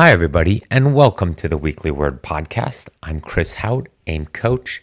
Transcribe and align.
Hi, 0.00 0.12
everybody, 0.12 0.62
and 0.70 0.94
welcome 0.94 1.34
to 1.34 1.46
the 1.46 1.58
Weekly 1.58 1.90
Word 1.90 2.22
Podcast. 2.22 2.88
I'm 3.02 3.20
Chris 3.20 3.52
Hauth, 3.52 3.84
AIM 4.06 4.28
Coach, 4.28 4.82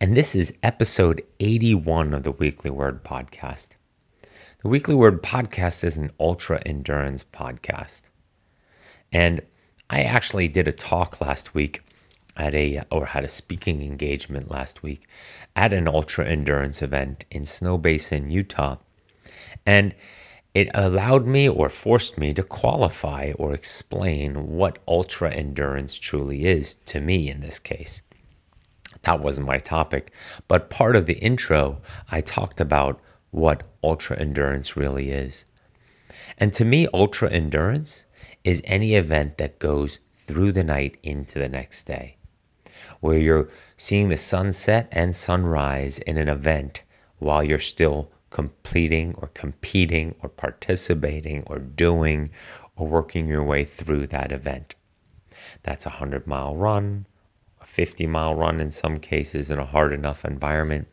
and 0.00 0.16
this 0.16 0.34
is 0.34 0.56
episode 0.62 1.22
81 1.40 2.14
of 2.14 2.22
the 2.22 2.32
Weekly 2.32 2.70
Word 2.70 3.04
Podcast. 3.04 3.72
The 4.62 4.68
Weekly 4.68 4.94
Word 4.94 5.22
Podcast 5.22 5.84
is 5.84 5.98
an 5.98 6.10
ultra 6.18 6.62
endurance 6.64 7.22
podcast. 7.22 8.04
And 9.12 9.42
I 9.90 10.04
actually 10.04 10.48
did 10.48 10.66
a 10.66 10.72
talk 10.72 11.20
last 11.20 11.54
week 11.54 11.82
at 12.34 12.54
a, 12.54 12.80
or 12.90 13.04
had 13.04 13.24
a 13.24 13.28
speaking 13.28 13.82
engagement 13.82 14.50
last 14.50 14.82
week 14.82 15.06
at 15.54 15.74
an 15.74 15.86
ultra 15.86 16.24
endurance 16.24 16.80
event 16.80 17.26
in 17.30 17.44
Snow 17.44 17.76
Basin, 17.76 18.30
Utah. 18.30 18.78
And 19.66 19.94
it 20.56 20.70
allowed 20.72 21.26
me 21.26 21.46
or 21.46 21.68
forced 21.68 22.16
me 22.16 22.32
to 22.32 22.42
qualify 22.42 23.30
or 23.38 23.52
explain 23.52 24.56
what 24.56 24.78
ultra 24.88 25.30
endurance 25.30 25.98
truly 25.98 26.46
is 26.46 26.76
to 26.86 26.98
me 26.98 27.28
in 27.28 27.42
this 27.42 27.58
case. 27.58 28.00
That 29.02 29.20
wasn't 29.20 29.46
my 29.46 29.58
topic, 29.58 30.12
but 30.48 30.70
part 30.70 30.96
of 30.96 31.04
the 31.04 31.18
intro, 31.18 31.82
I 32.10 32.22
talked 32.22 32.58
about 32.58 32.98
what 33.32 33.64
ultra 33.84 34.18
endurance 34.18 34.78
really 34.78 35.10
is. 35.10 35.44
And 36.38 36.54
to 36.54 36.64
me, 36.64 36.88
ultra 36.94 37.30
endurance 37.30 38.06
is 38.42 38.62
any 38.64 38.94
event 38.94 39.36
that 39.36 39.58
goes 39.58 39.98
through 40.14 40.52
the 40.52 40.64
night 40.64 40.96
into 41.02 41.38
the 41.38 41.50
next 41.50 41.82
day, 41.82 42.16
where 43.00 43.18
you're 43.18 43.50
seeing 43.76 44.08
the 44.08 44.16
sunset 44.16 44.88
and 44.90 45.14
sunrise 45.14 45.98
in 45.98 46.16
an 46.16 46.30
event 46.30 46.82
while 47.18 47.44
you're 47.44 47.58
still 47.58 48.10
completing 48.30 49.14
or 49.16 49.28
competing 49.28 50.14
or 50.22 50.28
participating 50.28 51.42
or 51.46 51.58
doing 51.58 52.30
or 52.76 52.86
working 52.86 53.28
your 53.28 53.42
way 53.42 53.64
through 53.64 54.06
that 54.08 54.32
event. 54.32 54.74
That's 55.62 55.86
a 55.86 55.90
100 55.90 56.26
mile 56.26 56.54
run, 56.56 57.06
a 57.60 57.64
50 57.64 58.06
mile 58.06 58.34
run 58.34 58.60
in 58.60 58.70
some 58.70 58.98
cases 58.98 59.50
in 59.50 59.58
a 59.58 59.64
hard 59.64 59.92
enough 59.92 60.24
environment. 60.24 60.88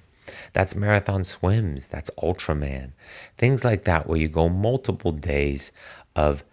That's 0.54 0.76
marathon 0.76 1.24
swims, 1.24 1.88
that's 1.88 2.10
Ultraman, 2.12 2.92
things 3.38 3.66
like 3.66 3.84
that, 3.84 4.08
where 4.08 4.18
you 4.18 4.30
go 4.30 4.48
multiple 4.48 5.12
days 5.12 5.74
of 6.16 6.46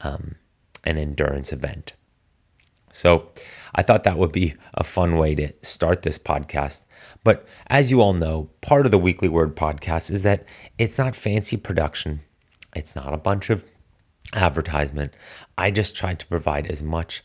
um, 0.00 0.36
an 0.84 0.98
endurance 0.98 1.52
event. 1.52 1.94
So 2.92 3.30
I 3.74 3.82
thought 3.82 4.04
that 4.04 4.18
would 4.18 4.32
be 4.32 4.54
a 4.74 4.84
fun 4.84 5.16
way 5.16 5.34
to 5.34 5.52
start 5.62 6.02
this 6.02 6.18
podcast. 6.18 6.84
But 7.24 7.46
as 7.66 7.90
you 7.90 8.00
all 8.00 8.12
know, 8.12 8.50
part 8.60 8.86
of 8.86 8.92
the 8.92 8.98
Weekly 8.98 9.28
Word 9.28 9.56
podcast 9.56 10.10
is 10.10 10.22
that 10.22 10.44
it's 10.78 10.98
not 10.98 11.16
fancy 11.16 11.56
production, 11.56 12.20
it's 12.74 12.94
not 12.94 13.12
a 13.12 13.18
bunch 13.18 13.50
of 13.50 13.64
advertisement. 14.32 15.12
I 15.58 15.70
just 15.70 15.94
tried 15.94 16.18
to 16.20 16.26
provide 16.26 16.66
as 16.66 16.82
much 16.82 17.22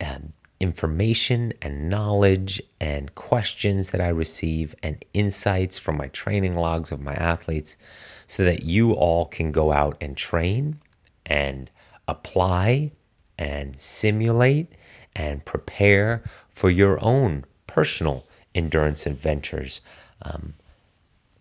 um, 0.00 0.32
information 0.60 1.52
and 1.62 1.88
knowledge 1.88 2.62
and 2.80 3.14
questions 3.14 3.90
that 3.90 4.00
I 4.00 4.08
receive 4.08 4.74
and 4.82 5.02
insights 5.14 5.78
from 5.78 5.96
my 5.96 6.08
training 6.08 6.56
logs 6.56 6.92
of 6.92 7.00
my 7.00 7.14
athletes 7.14 7.78
so 8.26 8.44
that 8.44 8.62
you 8.62 8.92
all 8.92 9.24
can 9.26 9.52
go 9.52 9.72
out 9.72 9.96
and 10.00 10.16
train 10.16 10.76
and 11.24 11.70
apply 12.06 12.92
and 13.38 13.78
simulate 13.78 14.72
and 15.14 15.44
prepare 15.44 16.22
for 16.48 16.70
your 16.70 17.02
own 17.04 17.44
personal 17.66 18.26
endurance 18.54 19.06
adventures 19.06 19.80
um, 20.22 20.54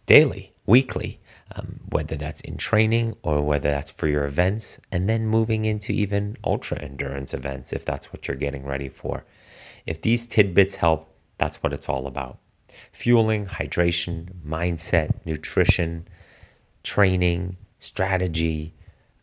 daily, 0.06 0.54
weekly, 0.66 1.20
um, 1.56 1.80
whether 1.90 2.16
that's 2.16 2.42
in 2.42 2.58
training 2.58 3.16
or 3.24 3.42
whether 3.42 3.70
that's 3.70 3.92
for 3.92 4.08
your 4.08 4.26
events, 4.26 4.80
and 4.92 5.10
then 5.10 5.26
moving 5.26 5.66
into 5.66 5.92
even 5.92 6.38
ultra 6.44 6.78
endurance 6.80 7.34
events 7.34 7.74
if 7.74 7.84
that's 7.84 8.14
what 8.14 8.28
you're 8.28 8.38
getting 8.38 8.66
ready 8.66 8.90
for. 8.90 9.26
If 9.86 10.02
these 10.02 10.28
tidbits 10.28 10.76
help, 10.76 11.10
that's 11.38 11.64
what 11.64 11.74
it's 11.74 11.90
all 11.90 12.06
about 12.08 12.38
fueling, 12.92 13.46
hydration, 13.46 14.30
mindset, 14.46 15.14
nutrition, 15.26 16.06
training, 16.84 17.58
strategy. 17.80 18.74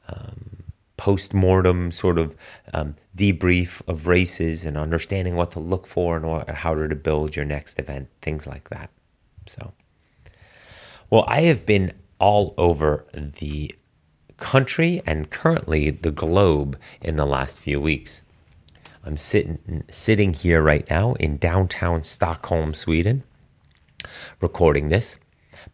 Um, 0.09 0.56
post-mortem 0.97 1.93
sort 1.93 2.19
of 2.19 2.35
um, 2.73 2.97
debrief 3.17 3.83
of 3.87 4.07
races 4.07 4.65
and 4.65 4.77
understanding 4.77 5.37
what 5.37 5.51
to 5.53 5.61
look 5.61 5.87
for 5.87 6.17
and 6.17 6.57
how 6.57 6.75
to 6.75 6.95
build 6.95 7.37
your 7.37 7.45
next 7.45 7.79
event 7.79 8.09
things 8.23 8.47
like 8.47 8.69
that. 8.71 8.91
So 9.47 9.73
well 11.11 11.25
i 11.29 11.43
have 11.43 11.65
been 11.65 11.93
all 12.19 12.55
over 12.59 13.07
the 13.13 13.75
country 14.37 15.03
and 15.07 15.31
currently 15.31 15.91
the 15.91 16.11
globe 16.11 16.79
in 17.01 17.17
the 17.17 17.27
last 17.27 17.59
few 17.59 17.81
weeks. 17.81 18.23
I'm 19.05 19.17
sitting 19.17 19.85
sitting 19.89 20.35
here 20.35 20.61
right 20.61 20.89
now 20.91 21.15
in 21.15 21.37
downtown 21.37 22.03
stockholm 22.03 22.75
sweden 22.75 23.23
recording 24.41 24.89
this 24.89 25.17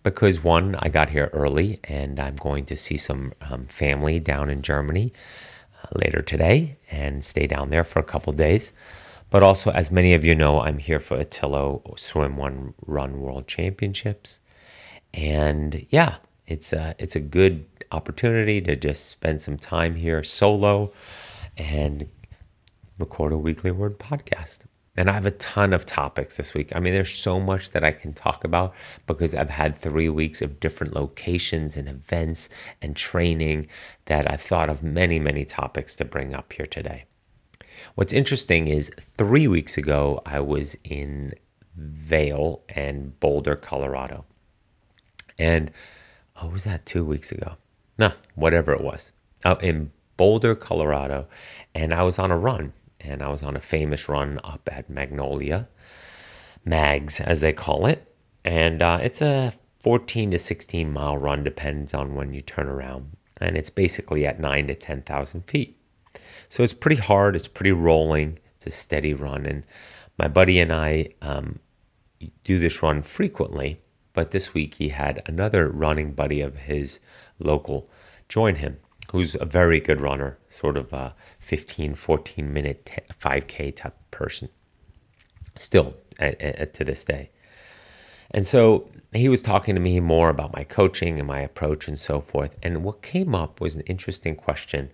because 0.03 0.43
one, 0.43 0.77
I 0.79 0.89
got 0.89 1.11
here 1.11 1.31
early 1.33 1.81
and 1.85 2.19
I'm 2.19 2.37
going 2.37 2.65
to 2.67 2.77
see 2.77 2.97
some 2.97 3.33
um, 3.41 3.67
family 3.67 4.21
down 4.21 4.51
in 4.51 4.63
Germany 4.63 5.13
uh, 5.83 5.89
later 5.93 6.23
today 6.23 6.75
and 6.91 7.25
stay 7.25 7.47
down 7.47 7.71
there 7.71 7.85
for 7.85 7.99
a 7.99 8.05
couple 8.05 8.33
days. 8.33 8.73
But 9.31 9.43
also, 9.43 9.71
as 9.71 9.91
many 9.91 10.13
of 10.13 10.25
you 10.25 10.35
know, 10.35 10.61
I'm 10.61 10.79
here 10.79 10.99
for 10.99 11.17
Otillo 11.17 11.99
Swim 11.99 12.37
One 12.37 12.75
Run 12.85 13.19
World 13.21 13.49
Championships, 13.49 14.41
and 15.15 15.87
yeah, 15.89 16.17
it's 16.47 16.71
a 16.75 16.95
it's 16.99 17.17
a 17.17 17.21
good 17.21 17.65
opportunity 17.91 18.61
to 18.61 18.77
just 18.77 19.07
spend 19.09 19.41
some 19.41 19.57
time 19.57 19.95
here 19.95 20.23
solo 20.23 20.93
and 21.57 22.09
record 22.99 23.33
a 23.33 23.39
weekly 23.39 23.71
word 23.71 23.99
podcast. 23.99 24.61
And 24.95 25.09
I 25.09 25.15
have 25.15 25.25
a 25.25 25.31
ton 25.31 25.73
of 25.73 25.87
topics 25.87 26.37
this 26.37 26.53
week. 26.53 26.75
I 26.77 26.81
mean, 26.81 26.93
there's 26.93 27.15
so 27.15 27.41
much 27.41 27.71
that 27.71 27.83
I 27.83 27.93
can 27.93 28.13
talk 28.13 28.45
about 28.45 28.75
because 29.07 29.35
I've 29.35 29.49
had 29.49 29.77
three 29.77 30.11
weeks 30.11 30.43
of 30.43 30.61
different 30.61 30.95
locations 30.95 31.79
and 31.79 31.89
events 31.89 32.51
and 32.83 32.95
training 32.95 33.69
that 34.05 34.31
I've 34.31 34.43
thought 34.43 34.69
of 34.69 34.83
many, 34.83 35.19
many 35.19 35.47
topics 35.47 35.97
to 35.97 36.05
bring 36.05 36.35
up 36.35 36.53
here 36.53 36.67
today. 36.67 37.05
What's 37.95 38.13
interesting 38.13 38.69
is 38.69 38.91
three 39.01 39.49
weeks 39.49 39.79
ago, 39.79 40.21
I 40.27 40.41
was 40.41 40.77
in 40.85 41.33
Vail 41.75 42.63
and 42.69 43.19
Boulder, 43.19 43.57
Colorado. 43.57 44.27
And, 45.39 45.71
oh, 46.41 46.49
was 46.49 46.65
that 46.65 46.85
two 46.85 47.05
weeks 47.05 47.33
ago? 47.33 47.55
No, 47.97 48.13
whatever 48.35 48.73
it 48.75 48.83
was. 48.83 49.13
Oh, 49.43 49.55
in 49.55 49.91
Boulder, 50.19 50.55
Colorado. 50.55 51.29
And 51.75 51.95
I 51.95 52.03
was 52.03 52.19
on 52.19 52.31
a 52.31 52.37
run 52.37 52.75
and 53.03 53.23
I 53.23 53.29
was 53.29 53.43
on 53.43 53.57
a 53.57 53.61
famous 53.61 54.09
run 54.09 54.41
up 54.45 54.69
at 54.73 54.91
Magnolia, 54.91 55.69
Mags 56.65 57.21
as 57.21 57.41
they 57.41 57.53
call 57.53 57.87
it. 57.87 58.15
And 58.45 58.83
uh, 58.83 58.99
it's 59.03 59.21
a 59.21 59.53
14 59.81 60.31
to 60.31 60.39
16 60.39 60.93
mile 60.93 61.17
run, 61.17 61.45
depends 61.45 61.95
on 61.95 62.15
when 62.15 62.33
you 62.33 62.41
turn 62.41 62.69
around. 62.69 63.17
And 63.39 63.57
it's 63.57 63.71
basically 63.71 64.27
at 64.27 64.41
9 64.41 64.69
to 64.69 64.75
10,000 64.75 65.43
feet. 65.43 65.77
So 66.49 66.63
it's 66.63 66.73
pretty 66.73 67.01
hard, 67.01 67.35
it's 67.35 67.49
pretty 67.49 67.73
rolling, 67.73 68.39
it's 68.57 68.67
a 68.67 68.71
steady 68.71 69.15
run. 69.15 69.47
And 69.47 69.67
my 70.19 70.29
buddy 70.29 70.61
and 70.61 70.73
I 70.73 71.09
um, 71.21 71.59
do 72.45 72.59
this 72.59 72.83
run 72.83 73.03
frequently, 73.03 73.79
but 74.13 74.31
this 74.31 74.55
week 74.55 74.75
he 74.75 74.91
had 74.91 75.23
another 75.27 75.69
running 75.69 76.13
buddy 76.13 76.41
of 76.41 76.57
his 76.57 77.01
local 77.39 77.89
join 78.29 78.57
him 78.57 78.79
who's 79.11 79.35
a 79.35 79.45
very 79.45 79.81
good 79.81 80.01
runner, 80.01 80.39
sort 80.49 80.77
of 80.77 80.93
a 80.93 81.15
15, 81.43 81.95
14 81.95 82.53
minute 82.53 82.91
5K 83.21 83.77
type 83.77 83.97
person, 84.11 84.49
still 85.57 85.95
at, 86.19 86.41
at, 86.41 86.73
to 86.75 86.85
this 86.85 87.05
day. 87.05 87.31
And 88.31 88.47
so 88.47 88.89
he 89.13 89.29
was 89.29 89.43
talking 89.43 89.75
to 89.75 89.81
me 89.81 90.01
more 90.01 90.31
about 90.31 90.55
my 90.55 90.65
coaching 90.65 91.19
and 91.19 91.29
my 91.29 91.41
approach 91.41 91.87
and 91.89 91.99
so 91.99 92.21
forth. 92.21 92.57
And 92.63 92.83
what 92.83 93.03
came 93.03 93.35
up 93.35 93.61
was 93.61 93.75
an 93.75 93.83
interesting 93.83 94.37
question 94.37 94.91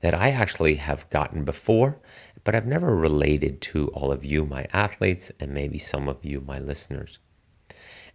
that 0.00 0.12
I 0.12 0.30
actually 0.30 0.74
have 0.74 1.08
gotten 1.08 1.44
before, 1.44 1.98
but 2.44 2.54
I've 2.54 2.66
never 2.66 2.94
related 2.94 3.62
to 3.62 3.88
all 3.88 4.12
of 4.12 4.24
you, 4.24 4.44
my 4.44 4.66
athletes, 4.72 5.32
and 5.40 5.54
maybe 5.54 5.78
some 5.78 6.08
of 6.08 6.24
you, 6.24 6.42
my 6.42 6.58
listeners. 6.58 7.18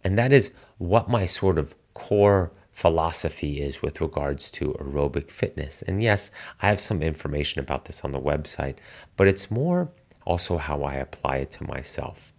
And 0.04 0.18
that 0.18 0.31
is 0.31 0.54
what 0.78 1.10
my 1.10 1.25
sort 1.25 1.57
of 1.57 1.74
core 1.94 2.51
philosophy 2.77 3.59
is 3.59 3.81
with 3.81 4.00
regards 4.00 4.51
to 4.51 4.74
aerobic 4.74 5.31
fitness. 5.31 5.81
And 5.81 6.03
yes, 6.03 6.29
I 6.62 6.68
have 6.68 6.79
some 6.79 7.01
information 7.01 7.59
about 7.59 7.85
this 7.85 8.06
on 8.06 8.12
the 8.12 8.21
website, 8.21 8.75
but 9.15 9.27
it's 9.27 9.50
more 9.50 9.89
also 10.27 10.57
how 10.59 10.83
I 10.83 10.94
apply 10.94 11.38
it 11.38 11.50
to 11.51 11.63
myself. 11.63 12.33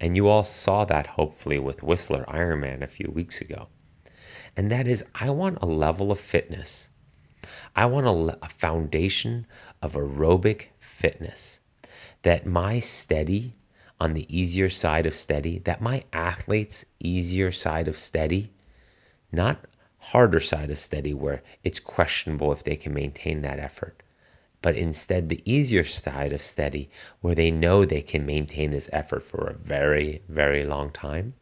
And 0.00 0.16
you 0.16 0.28
all 0.28 0.44
saw 0.44 0.86
that 0.86 1.08
hopefully 1.08 1.58
with 1.58 1.82
Whistler 1.82 2.24
Ironman 2.26 2.80
a 2.80 2.86
few 2.86 3.10
weeks 3.10 3.42
ago. 3.42 3.68
And 4.56 4.70
that 4.70 4.88
is, 4.88 5.04
I 5.14 5.28
want 5.28 5.58
a 5.60 5.66
level 5.66 6.10
of 6.10 6.18
fitness. 6.18 6.88
I 7.74 7.84
want 7.84 8.06
a, 8.06 8.38
a 8.42 8.48
foundation 8.48 9.46
of 9.82 9.92
aerobic 9.92 10.68
fitness 10.80 11.60
that 12.22 12.46
my 12.46 12.78
steady 12.78 13.52
on 14.00 14.14
the 14.14 14.26
easier 14.34 14.70
side 14.70 15.04
of 15.04 15.12
steady, 15.12 15.58
that 15.60 15.82
my 15.82 16.04
athletes' 16.14 16.86
easier 16.98 17.50
side 17.50 17.88
of 17.88 17.96
steady 17.98 18.54
not 19.32 19.64
harder 19.98 20.40
side 20.40 20.70
of 20.70 20.78
steady 20.78 21.12
where 21.14 21.42
it's 21.64 21.80
questionable 21.80 22.52
if 22.52 22.62
they 22.64 22.76
can 22.76 22.94
maintain 22.94 23.42
that 23.42 23.58
effort. 23.58 24.02
but 24.62 24.74
instead 24.76 25.28
the 25.28 25.42
easier 25.44 25.84
side 25.84 26.32
of 26.32 26.40
steady, 26.40 26.90
where 27.20 27.34
they 27.36 27.50
know 27.50 27.84
they 27.84 28.02
can 28.02 28.26
maintain 28.26 28.70
this 28.70 28.90
effort 28.92 29.22
for 29.22 29.46
a 29.46 29.54
very, 29.54 30.22
very 30.28 30.64
long 30.64 30.90
time, 30.90 31.34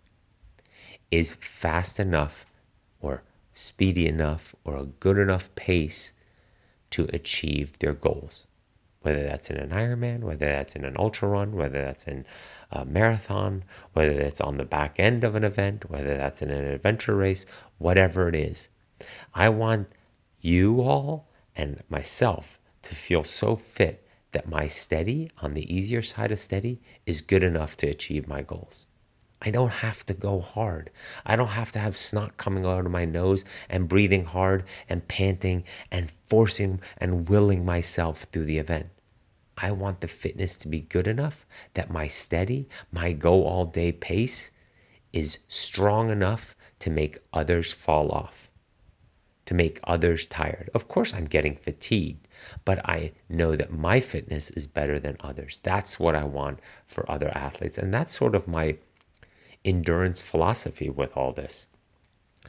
is 1.11 1.35
fast 1.35 1.99
enough 1.99 2.45
or 3.01 3.23
speedy 3.53 4.07
enough 4.07 4.55
or 4.65 4.77
a 4.77 4.85
good 4.85 5.17
enough 5.17 5.55
pace 5.55 6.13
to 6.91 7.09
achieve 7.13 7.79
their 7.79 7.95
goals. 7.95 8.47
Whether 9.01 9.23
that's 9.23 9.49
in 9.49 9.57
an 9.57 9.71
Ironman, 9.71 10.21
whether 10.21 10.47
that's 10.47 10.75
in 10.75 10.85
an 10.85 10.97
ultra 10.99 11.29
run, 11.29 11.53
whether 11.53 11.83
that's 11.83 12.05
in 12.07 12.27
a 12.75 12.85
marathon, 12.85 13.65
whether 13.93 14.13
it's 14.13 14.41
on 14.41 14.57
the 14.57 14.65
back 14.65 14.99
end 14.99 15.25
of 15.25 15.35
an 15.35 15.45
event, 15.45 15.89
whether 15.89 16.17
that's 16.17 16.43
in 16.43 16.51
an 16.51 16.65
adventure 16.65 17.15
race, 17.15 17.47
whatever 17.79 18.29
it 18.29 18.35
is. 18.35 18.69
I 19.33 19.49
want 19.49 19.89
you 20.41 20.83
all 20.83 21.31
and 21.57 21.83
myself 21.89 22.59
to 22.83 22.95
feel 22.95 23.25
so 23.25 23.57
fit 23.57 24.07
that 24.33 24.49
my 24.49 24.67
steady 24.67 25.31
on 25.41 25.55
the 25.55 25.73
easier 25.75 26.03
side 26.03 26.33
of 26.33 26.39
steady 26.39 26.83
is 27.07 27.21
good 27.21 27.45
enough 27.45 27.77
to 27.79 27.87
achieve 27.87 28.27
my 28.27 28.43
goals. 28.43 28.87
I 29.41 29.51
don't 29.51 29.73
have 29.73 30.05
to 30.07 30.15
go 30.15 30.41
hard. 30.41 30.91
I 31.25 31.37
don't 31.37 31.49
have 31.49 31.71
to 31.73 31.79
have 31.79 31.97
snot 31.97 32.37
coming 32.37 32.65
out 32.65 32.87
of 32.87 32.91
my 32.91 33.05
nose 33.05 33.45
and 33.69 33.89
breathing 33.89 34.25
hard 34.25 34.65
and 34.89 35.07
panting 35.07 35.65
and 35.91 36.11
forcing 36.11 36.81
and 36.99 37.29
willing 37.29 37.65
myself 37.65 38.27
through 38.33 38.47
the 38.47 38.59
event. 38.59 38.89
I 39.57 39.73
want 39.73 40.01
the 40.01 40.09
fitness 40.09 40.59
to 40.59 40.69
be 40.69 40.81
good 40.81 41.07
enough 41.07 41.47
that 41.75 41.91
my 41.91 42.07
steady, 42.09 42.69
my 42.91 43.13
go 43.13 43.45
all 43.45 43.67
day 43.67 43.93
pace 43.93 44.51
is 45.13 45.39
strong 45.49 46.11
enough 46.11 46.57
to 46.81 46.91
make 46.91 47.19
others 47.33 47.73
fall 47.73 48.11
off, 48.11 48.51
to 49.47 49.55
make 49.55 49.79
others 49.85 50.27
tired. 50.27 50.71
Of 50.75 50.89
course, 50.89 51.15
I'm 51.15 51.27
getting 51.27 51.55
fatigued, 51.55 52.27
but 52.65 52.81
I 52.89 53.13
know 53.29 53.55
that 53.55 53.73
my 53.73 54.01
fitness 54.01 54.51
is 54.51 54.67
better 54.67 54.99
than 54.99 55.17
others. 55.21 55.61
That's 55.63 56.01
what 56.01 56.17
I 56.17 56.25
want 56.25 56.59
for 56.85 57.09
other 57.09 57.29
athletes. 57.29 57.79
And 57.79 57.95
that's 57.95 58.17
sort 58.17 58.35
of 58.35 58.49
my 58.49 58.77
endurance 59.65 60.21
philosophy 60.21 60.91
with 60.91 61.17
all 61.17 61.33
this 61.33 61.69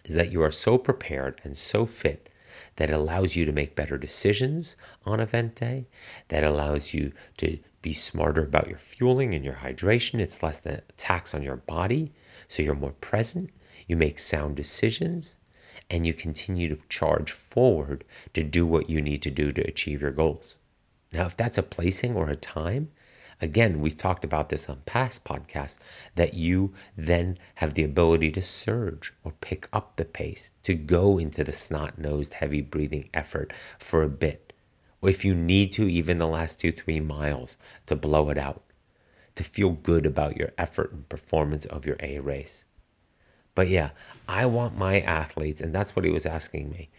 is 0.03 0.15
that 0.15 0.31
you 0.31 0.41
are 0.41 0.51
so 0.51 0.77
prepared 0.77 1.39
and 1.43 1.55
so 1.55 1.85
fit 1.85 2.29
that 2.77 2.91
allows 2.91 3.35
you 3.35 3.45
to 3.45 3.51
make 3.51 3.75
better 3.75 3.97
decisions 3.97 4.75
on 5.05 5.19
event 5.19 5.55
day, 5.55 5.87
that 6.27 6.43
allows 6.43 6.93
you 6.93 7.13
to 7.37 7.57
be 7.81 7.93
smarter 7.93 8.43
about 8.43 8.67
your 8.67 8.77
fueling 8.77 9.33
and 9.33 9.45
your 9.45 9.55
hydration. 9.55 10.19
It's 10.19 10.43
less 10.43 10.59
than 10.59 10.81
tax 10.97 11.33
on 11.33 11.43
your 11.43 11.57
body, 11.57 12.11
so 12.47 12.63
you're 12.63 12.75
more 12.75 12.93
present, 12.93 13.51
you 13.87 13.95
make 13.95 14.19
sound 14.19 14.55
decisions, 14.55 15.37
and 15.89 16.05
you 16.05 16.13
continue 16.13 16.67
to 16.69 16.81
charge 16.89 17.31
forward 17.31 18.03
to 18.33 18.43
do 18.43 18.65
what 18.65 18.89
you 18.89 19.01
need 19.01 19.21
to 19.21 19.31
do 19.31 19.51
to 19.51 19.61
achieve 19.61 20.01
your 20.01 20.11
goals. 20.11 20.57
Now, 21.13 21.25
if 21.25 21.37
that's 21.37 21.57
a 21.57 21.63
placing 21.63 22.15
or 22.15 22.29
a 22.29 22.35
time, 22.35 22.91
Again, 23.41 23.81
we've 23.81 23.97
talked 23.97 24.23
about 24.23 24.49
this 24.49 24.69
on 24.69 24.81
past 24.85 25.25
podcasts 25.25 25.77
that 26.15 26.33
you 26.33 26.73
then 26.97 27.37
have 27.55 27.73
the 27.73 27.83
ability 27.83 28.31
to 28.31 28.41
surge 28.41 29.13
or 29.23 29.33
pick 29.41 29.67
up 29.73 29.97
the 29.97 30.05
pace, 30.05 30.51
to 30.63 30.73
go 30.73 31.17
into 31.17 31.43
the 31.43 31.51
snot 31.51 31.97
nosed, 31.97 32.35
heavy 32.35 32.61
breathing 32.61 33.09
effort 33.13 33.51
for 33.77 34.03
a 34.03 34.09
bit. 34.09 34.53
Or 35.01 35.09
if 35.09 35.25
you 35.25 35.35
need 35.35 35.71
to, 35.73 35.89
even 35.89 36.17
the 36.17 36.27
last 36.27 36.59
two, 36.59 36.71
three 36.71 36.99
miles 36.99 37.57
to 37.87 37.95
blow 37.95 38.29
it 38.29 38.37
out, 38.37 38.63
to 39.35 39.43
feel 39.43 39.71
good 39.71 40.05
about 40.05 40.37
your 40.37 40.53
effort 40.57 40.91
and 40.93 41.07
performance 41.09 41.65
of 41.65 41.85
your 41.85 41.97
A 41.99 42.19
race. 42.19 42.65
But 43.53 43.67
yeah, 43.67 43.91
I 44.27 44.45
want 44.45 44.77
my 44.77 45.01
athletes, 45.01 45.61
and 45.61 45.75
that's 45.75 45.95
what 45.95 46.05
he 46.05 46.11
was 46.11 46.25
asking 46.25 46.69
me. 46.69 46.89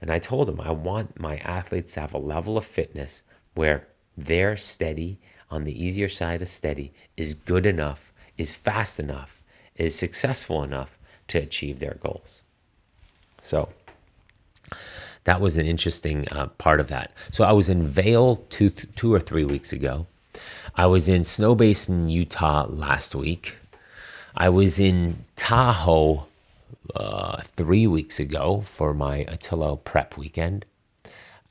And 0.00 0.10
I 0.10 0.18
told 0.18 0.48
him 0.48 0.60
I 0.60 0.72
want 0.72 1.18
my 1.18 1.38
athletes 1.38 1.94
to 1.94 2.00
have 2.00 2.14
a 2.14 2.18
level 2.18 2.58
of 2.58 2.64
fitness 2.64 3.22
where 3.54 3.88
they're 4.16 4.56
steady 4.56 5.18
on 5.50 5.64
the 5.64 5.84
easier 5.84 6.08
side 6.08 6.42
of 6.42 6.48
steady 6.48 6.92
is 7.16 7.34
good 7.34 7.66
enough, 7.66 8.12
is 8.36 8.54
fast 8.54 8.98
enough, 8.98 9.42
is 9.76 9.94
successful 9.94 10.62
enough 10.62 10.98
to 11.28 11.38
achieve 11.38 11.78
their 11.78 11.98
goals. 12.00 12.42
So 13.40 13.68
that 15.24 15.40
was 15.40 15.56
an 15.56 15.66
interesting 15.66 16.26
uh, 16.30 16.46
part 16.58 16.80
of 16.80 16.88
that. 16.88 17.12
So 17.30 17.44
I 17.44 17.52
was 17.52 17.68
in 17.68 17.86
Vail 17.86 18.36
two, 18.48 18.70
two 18.70 19.12
or 19.12 19.20
three 19.20 19.44
weeks 19.44 19.72
ago. 19.72 20.06
I 20.74 20.86
was 20.86 21.08
in 21.08 21.24
Snow 21.24 21.54
Basin, 21.54 22.08
Utah 22.08 22.66
last 22.68 23.14
week. 23.14 23.56
I 24.36 24.48
was 24.50 24.78
in 24.78 25.24
Tahoe 25.34 26.26
uh, 26.94 27.40
three 27.42 27.86
weeks 27.86 28.20
ago 28.20 28.60
for 28.60 28.92
my 28.94 29.24
Otillo 29.24 29.82
prep 29.82 30.16
weekend. 30.16 30.66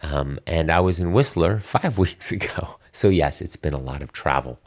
Um, 0.01 0.39
and 0.45 0.71
I 0.71 0.79
was 0.79 0.99
in 0.99 1.13
Whistler 1.13 1.59
five 1.59 1.97
weeks 1.97 2.31
ago. 2.31 2.77
So, 2.95 3.09
yes, 3.09 3.41
it's 3.41 3.57
been 3.57 3.73
a 3.73 3.77
lot 3.77 4.01
of 4.01 4.13
travel. 4.13 4.57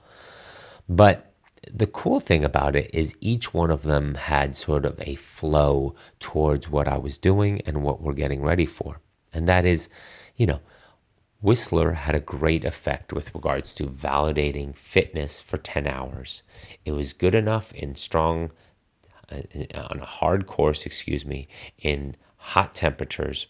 But 0.86 1.32
the 1.72 1.86
cool 1.86 2.20
thing 2.20 2.44
about 2.44 2.76
it 2.76 2.90
is 2.92 3.16
each 3.22 3.54
one 3.54 3.70
of 3.70 3.84
them 3.84 4.16
had 4.16 4.54
sort 4.54 4.84
of 4.84 5.00
a 5.00 5.14
flow 5.14 5.94
towards 6.20 6.68
what 6.68 6.86
I 6.86 6.98
was 6.98 7.16
doing 7.16 7.62
and 7.64 7.82
what 7.82 8.02
we're 8.02 8.12
getting 8.12 8.42
ready 8.42 8.66
for. 8.66 9.00
And 9.32 9.48
that 9.48 9.64
is, 9.64 9.88
you 10.36 10.44
know, 10.44 10.60
Whistler 11.40 11.92
had 11.92 12.14
a 12.14 12.20
great 12.20 12.66
effect 12.66 13.14
with 13.14 13.34
regards 13.34 13.72
to 13.74 13.84
validating 13.84 14.76
fitness 14.76 15.40
for 15.40 15.56
10 15.56 15.86
hours. 15.86 16.42
It 16.84 16.92
was 16.92 17.14
good 17.14 17.34
enough 17.34 17.72
in 17.72 17.94
strong, 17.94 18.50
uh, 19.32 19.40
on 19.74 20.00
a 20.00 20.04
hard 20.04 20.46
course, 20.46 20.84
excuse 20.84 21.24
me, 21.24 21.48
in 21.78 22.14
hot 22.36 22.74
temperatures 22.74 23.46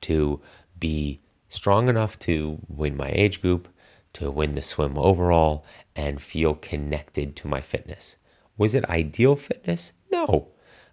to 0.00 0.40
be 0.80 1.20
strong 1.50 1.88
enough 1.88 2.18
to 2.20 2.58
win 2.68 2.96
my 2.96 3.10
age 3.12 3.42
group, 3.42 3.68
to 4.14 4.30
win 4.30 4.52
the 4.52 4.62
swim 4.62 4.98
overall 4.98 5.64
and 5.94 6.20
feel 6.20 6.54
connected 6.54 7.36
to 7.36 7.48
my 7.48 7.60
fitness. 7.60 8.16
Was 8.56 8.74
it 8.74 8.88
ideal 8.88 9.36
fitness? 9.36 9.92
No. 10.10 10.48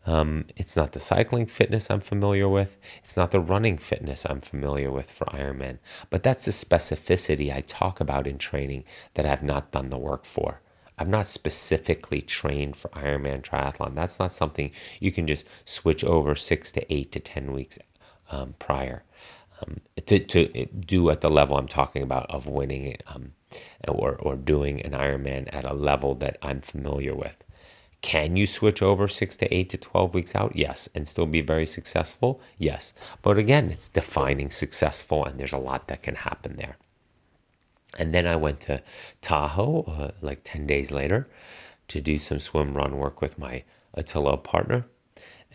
Um, 0.06 0.46
it's 0.56 0.76
not 0.76 0.94
the 0.94 1.00
cycling 1.00 1.46
fitness 1.46 1.92
I'm 1.92 2.02
familiar 2.02 2.50
with. 2.50 2.78
It's 3.04 3.16
not 3.16 3.32
the 3.32 3.40
running 3.40 3.78
fitness 3.78 4.26
I'm 4.26 4.42
familiar 4.42 4.92
with 4.92 5.12
for 5.12 5.26
Ironman. 5.26 5.78
But 6.10 6.24
that's 6.24 6.46
the 6.46 6.52
specificity 6.52 7.54
I 7.56 7.62
talk 7.62 8.00
about 8.00 8.26
in 8.26 8.40
training 8.40 8.84
that 9.14 9.28
I've 9.28 9.44
not 9.44 9.72
done 9.72 9.92
the 9.92 10.00
work 10.00 10.26
for. 10.26 10.62
I've 10.98 11.08
not 11.08 11.28
specifically 11.28 12.22
trained 12.22 12.76
for 12.76 12.90
Ironman 12.90 13.42
triathlon. 13.42 13.96
That's 13.96 14.20
not 14.20 14.32
something 14.32 14.72
you 15.00 15.12
can 15.12 15.28
just 15.28 15.46
switch 15.66 16.04
over 16.04 16.36
six 16.36 16.72
to 16.74 16.94
eight 16.94 17.12
to 17.12 17.20
10 17.20 17.54
weeks 17.54 17.78
um, 18.32 18.56
prior 18.58 19.04
um, 19.62 19.82
to, 20.06 20.20
to 20.20 20.66
do 20.66 21.10
at 21.10 21.22
the 21.22 21.30
level 21.30 21.58
I'm 21.58 21.68
talking 21.68 22.04
about 22.04 22.30
of 22.30 22.48
winning 22.48 22.98
um, 23.08 23.34
or, 23.88 24.16
or 24.16 24.36
doing 24.36 24.82
an 24.82 24.92
Ironman 24.92 25.50
at 25.54 25.66
a 25.66 25.74
level 25.74 26.16
that 26.16 26.38
I'm 26.42 26.62
familiar 26.62 27.16
with. 27.16 27.38
Can 28.02 28.36
you 28.36 28.48
switch 28.48 28.82
over 28.82 29.08
six 29.08 29.38
to 29.38 29.54
eight 29.54 29.70
to 29.70 29.78
12 29.78 30.14
weeks 30.14 30.36
out? 30.36 30.56
Yes. 30.56 30.90
And 30.96 31.08
still 31.08 31.28
be 31.28 31.42
very 31.42 31.68
successful? 31.68 32.42
Yes. 32.58 32.94
But 33.22 33.38
again, 33.38 33.70
it's 33.70 33.90
defining 33.90 34.50
successful, 34.50 35.24
and 35.24 35.40
there's 35.40 35.54
a 35.54 35.58
lot 35.58 35.88
that 35.88 36.02
can 36.02 36.16
happen 36.16 36.56
there. 36.56 36.78
And 38.00 38.14
then 38.14 38.26
I 38.26 38.38
went 38.38 38.62
to 38.62 38.82
Tahoe 39.22 39.84
uh, 39.84 40.12
like 40.22 40.42
10 40.44 40.66
days 40.66 40.92
later 40.92 41.30
to 41.90 42.02
do 42.02 42.18
some 42.18 42.40
swim 42.40 42.74
run 42.74 42.98
work 42.98 43.22
with 43.22 43.38
my 43.38 43.64
Otillo 43.96 44.42
partner 44.42 44.86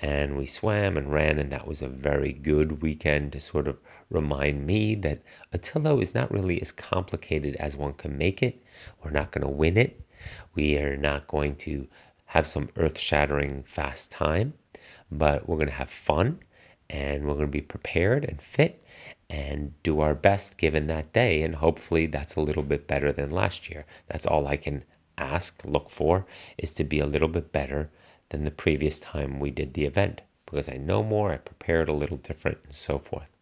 and 0.00 0.37
we 0.37 0.47
swam 0.47 0.97
and 0.97 1.12
ran, 1.12 1.38
and 1.38 1.50
that 1.50 1.66
was 1.66 1.81
a 1.81 1.88
very 1.88 2.33
good 2.33 2.83
weekend 2.83 3.33
to 3.33 3.40
sort 3.40 3.66
of 3.66 3.81
remind 4.11 4.67
me 4.67 4.95
that 4.95 5.23
Otillo 5.53 6.01
is 6.01 6.15
not 6.15 6.31
really 6.31 6.61
as 6.61 6.73
complicated 6.73 7.57
as 7.57 7.77
one 7.77 7.93
can 7.95 8.17
make 8.17 8.43
it. 8.43 8.63
We're 9.03 9.11
not 9.11 9.33
going 9.33 9.43
to 9.43 9.49
win 9.49 9.77
it. 9.77 10.01
We 10.55 10.79
are 10.79 10.97
not 10.97 11.27
going 11.27 11.57
to 11.57 11.89
have 12.27 12.47
some 12.47 12.71
earth 12.77 12.99
shattering 12.99 13.63
fast 13.65 14.11
time, 14.11 14.55
but 15.11 15.49
we're 15.49 15.57
going 15.57 15.69
to 15.69 15.75
have 15.75 15.91
fun 15.91 16.41
and 16.89 17.25
we're 17.27 17.35
going 17.35 17.47
to 17.47 17.53
be 17.53 17.61
prepared 17.61 18.25
and 18.25 18.41
fit 18.41 18.85
and 19.29 19.75
do 19.83 20.01
our 20.01 20.15
best 20.15 20.57
given 20.57 20.87
that 20.87 21.13
day. 21.13 21.43
And 21.43 21.57
hopefully 21.57 22.07
that's 22.07 22.37
a 22.37 22.41
little 22.41 22.63
bit 22.63 22.87
better 22.87 23.13
than 23.13 23.31
last 23.31 23.69
year. 23.69 23.85
That's 24.09 24.27
all 24.27 24.47
I 24.47 24.57
can 24.57 24.85
ask, 25.19 25.63
look 25.65 25.91
for, 25.91 26.27
is 26.59 26.75
to 26.75 26.85
be 26.85 27.01
a 27.01 27.07
little 27.07 27.29
bit 27.29 27.53
better 27.53 27.91
than 28.29 28.45
the 28.45 28.51
previous 28.51 29.01
time 29.01 29.41
we 29.41 29.51
did 29.51 29.75
the 29.75 29.85
event 29.85 30.23
because 30.47 30.69
I 30.69 30.77
know 30.77 31.03
more, 31.03 31.33
I 31.33 31.39
prepared 31.39 31.89
a 31.89 31.93
little 31.93 32.17
different, 32.17 32.59
and 32.65 32.73
so 32.73 32.99
forth. 32.99 33.36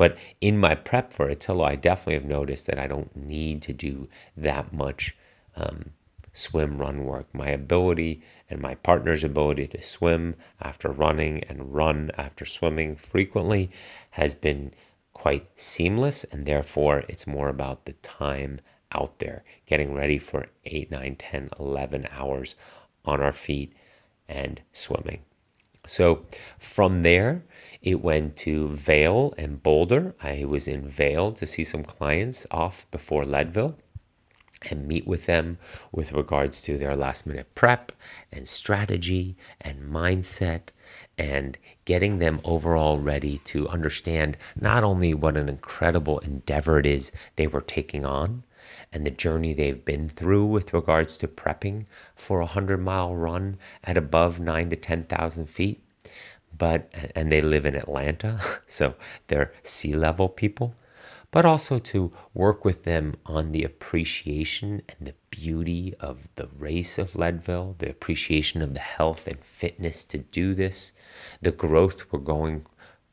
But 0.00 0.16
in 0.40 0.56
my 0.56 0.74
prep 0.74 1.12
for 1.12 1.28
Otillo, 1.28 1.62
I 1.62 1.76
definitely 1.76 2.14
have 2.14 2.24
noticed 2.24 2.66
that 2.68 2.78
I 2.78 2.86
don't 2.86 3.14
need 3.14 3.60
to 3.60 3.74
do 3.74 4.08
that 4.34 4.72
much 4.72 5.14
um, 5.56 5.90
swim 6.32 6.78
run 6.78 7.04
work. 7.04 7.26
My 7.34 7.48
ability 7.48 8.22
and 8.48 8.62
my 8.62 8.76
partner's 8.76 9.22
ability 9.22 9.66
to 9.66 9.82
swim 9.82 10.36
after 10.58 10.90
running 10.90 11.44
and 11.44 11.74
run 11.74 12.12
after 12.16 12.46
swimming 12.46 12.96
frequently 12.96 13.70
has 14.12 14.34
been 14.34 14.72
quite 15.12 15.50
seamless, 15.54 16.24
and 16.24 16.46
therefore 16.46 17.04
it's 17.06 17.26
more 17.26 17.50
about 17.50 17.84
the 17.84 17.92
time 17.92 18.62
out 18.92 19.18
there, 19.18 19.44
getting 19.66 19.92
ready 19.92 20.16
for 20.16 20.46
8, 20.64 20.90
9, 20.90 21.16
10, 21.16 21.50
11 21.60 22.08
hours 22.10 22.56
on 23.04 23.20
our 23.20 23.32
feet 23.32 23.74
and 24.26 24.62
swimming. 24.72 25.20
So 25.84 26.24
from 26.58 27.02
there, 27.02 27.44
it 27.82 28.02
went 28.02 28.36
to 28.36 28.68
Vail 28.68 29.32
and 29.38 29.62
Boulder. 29.62 30.14
I 30.22 30.44
was 30.44 30.68
in 30.68 30.88
Vail 30.88 31.32
to 31.32 31.46
see 31.46 31.64
some 31.64 31.84
clients 31.84 32.46
off 32.50 32.90
before 32.90 33.24
Leadville 33.24 33.76
and 34.68 34.86
meet 34.86 35.06
with 35.06 35.26
them 35.26 35.58
with 35.90 36.12
regards 36.12 36.60
to 36.62 36.76
their 36.76 36.94
last 36.94 37.26
minute 37.26 37.54
prep 37.54 37.92
and 38.30 38.46
strategy 38.46 39.36
and 39.60 39.90
mindset 39.90 40.68
and 41.16 41.56
getting 41.84 42.18
them 42.18 42.40
overall 42.44 42.98
ready 42.98 43.38
to 43.38 43.68
understand 43.68 44.36
not 44.58 44.84
only 44.84 45.14
what 45.14 45.36
an 45.36 45.48
incredible 45.48 46.18
endeavor 46.18 46.78
it 46.78 46.86
is 46.86 47.10
they 47.36 47.46
were 47.46 47.62
taking 47.62 48.04
on 48.04 48.42
and 48.92 49.06
the 49.06 49.10
journey 49.10 49.54
they've 49.54 49.84
been 49.84 50.08
through 50.08 50.44
with 50.44 50.74
regards 50.74 51.16
to 51.16 51.26
prepping 51.26 51.86
for 52.14 52.40
a 52.40 52.44
100 52.44 52.78
mile 52.78 53.14
run 53.14 53.56
at 53.84 53.96
above 53.96 54.38
9 54.38 54.70
to 54.70 54.76
10,000 54.76 55.46
feet 55.46 55.82
but 56.60 56.94
and 57.16 57.32
they 57.32 57.40
live 57.40 57.66
in 57.66 57.74
Atlanta 57.74 58.40
so 58.68 58.94
they're 59.26 59.52
sea 59.64 59.94
level 59.94 60.28
people 60.28 60.74
but 61.32 61.44
also 61.44 61.78
to 61.78 62.12
work 62.34 62.64
with 62.64 62.84
them 62.84 63.14
on 63.24 63.52
the 63.52 63.64
appreciation 63.64 64.82
and 64.88 65.06
the 65.06 65.14
beauty 65.30 65.94
of 66.00 66.28
the 66.34 66.48
race 66.58 66.98
of 66.98 67.14
Leadville, 67.14 67.76
the 67.78 67.88
appreciation 67.88 68.62
of 68.62 68.74
the 68.74 68.80
health 68.80 69.28
and 69.28 69.38
fitness 69.44 70.04
to 70.04 70.18
do 70.18 70.54
this, 70.54 70.92
the 71.40 71.52
growth 71.52 72.10
we're 72.10 72.18
going 72.18 72.66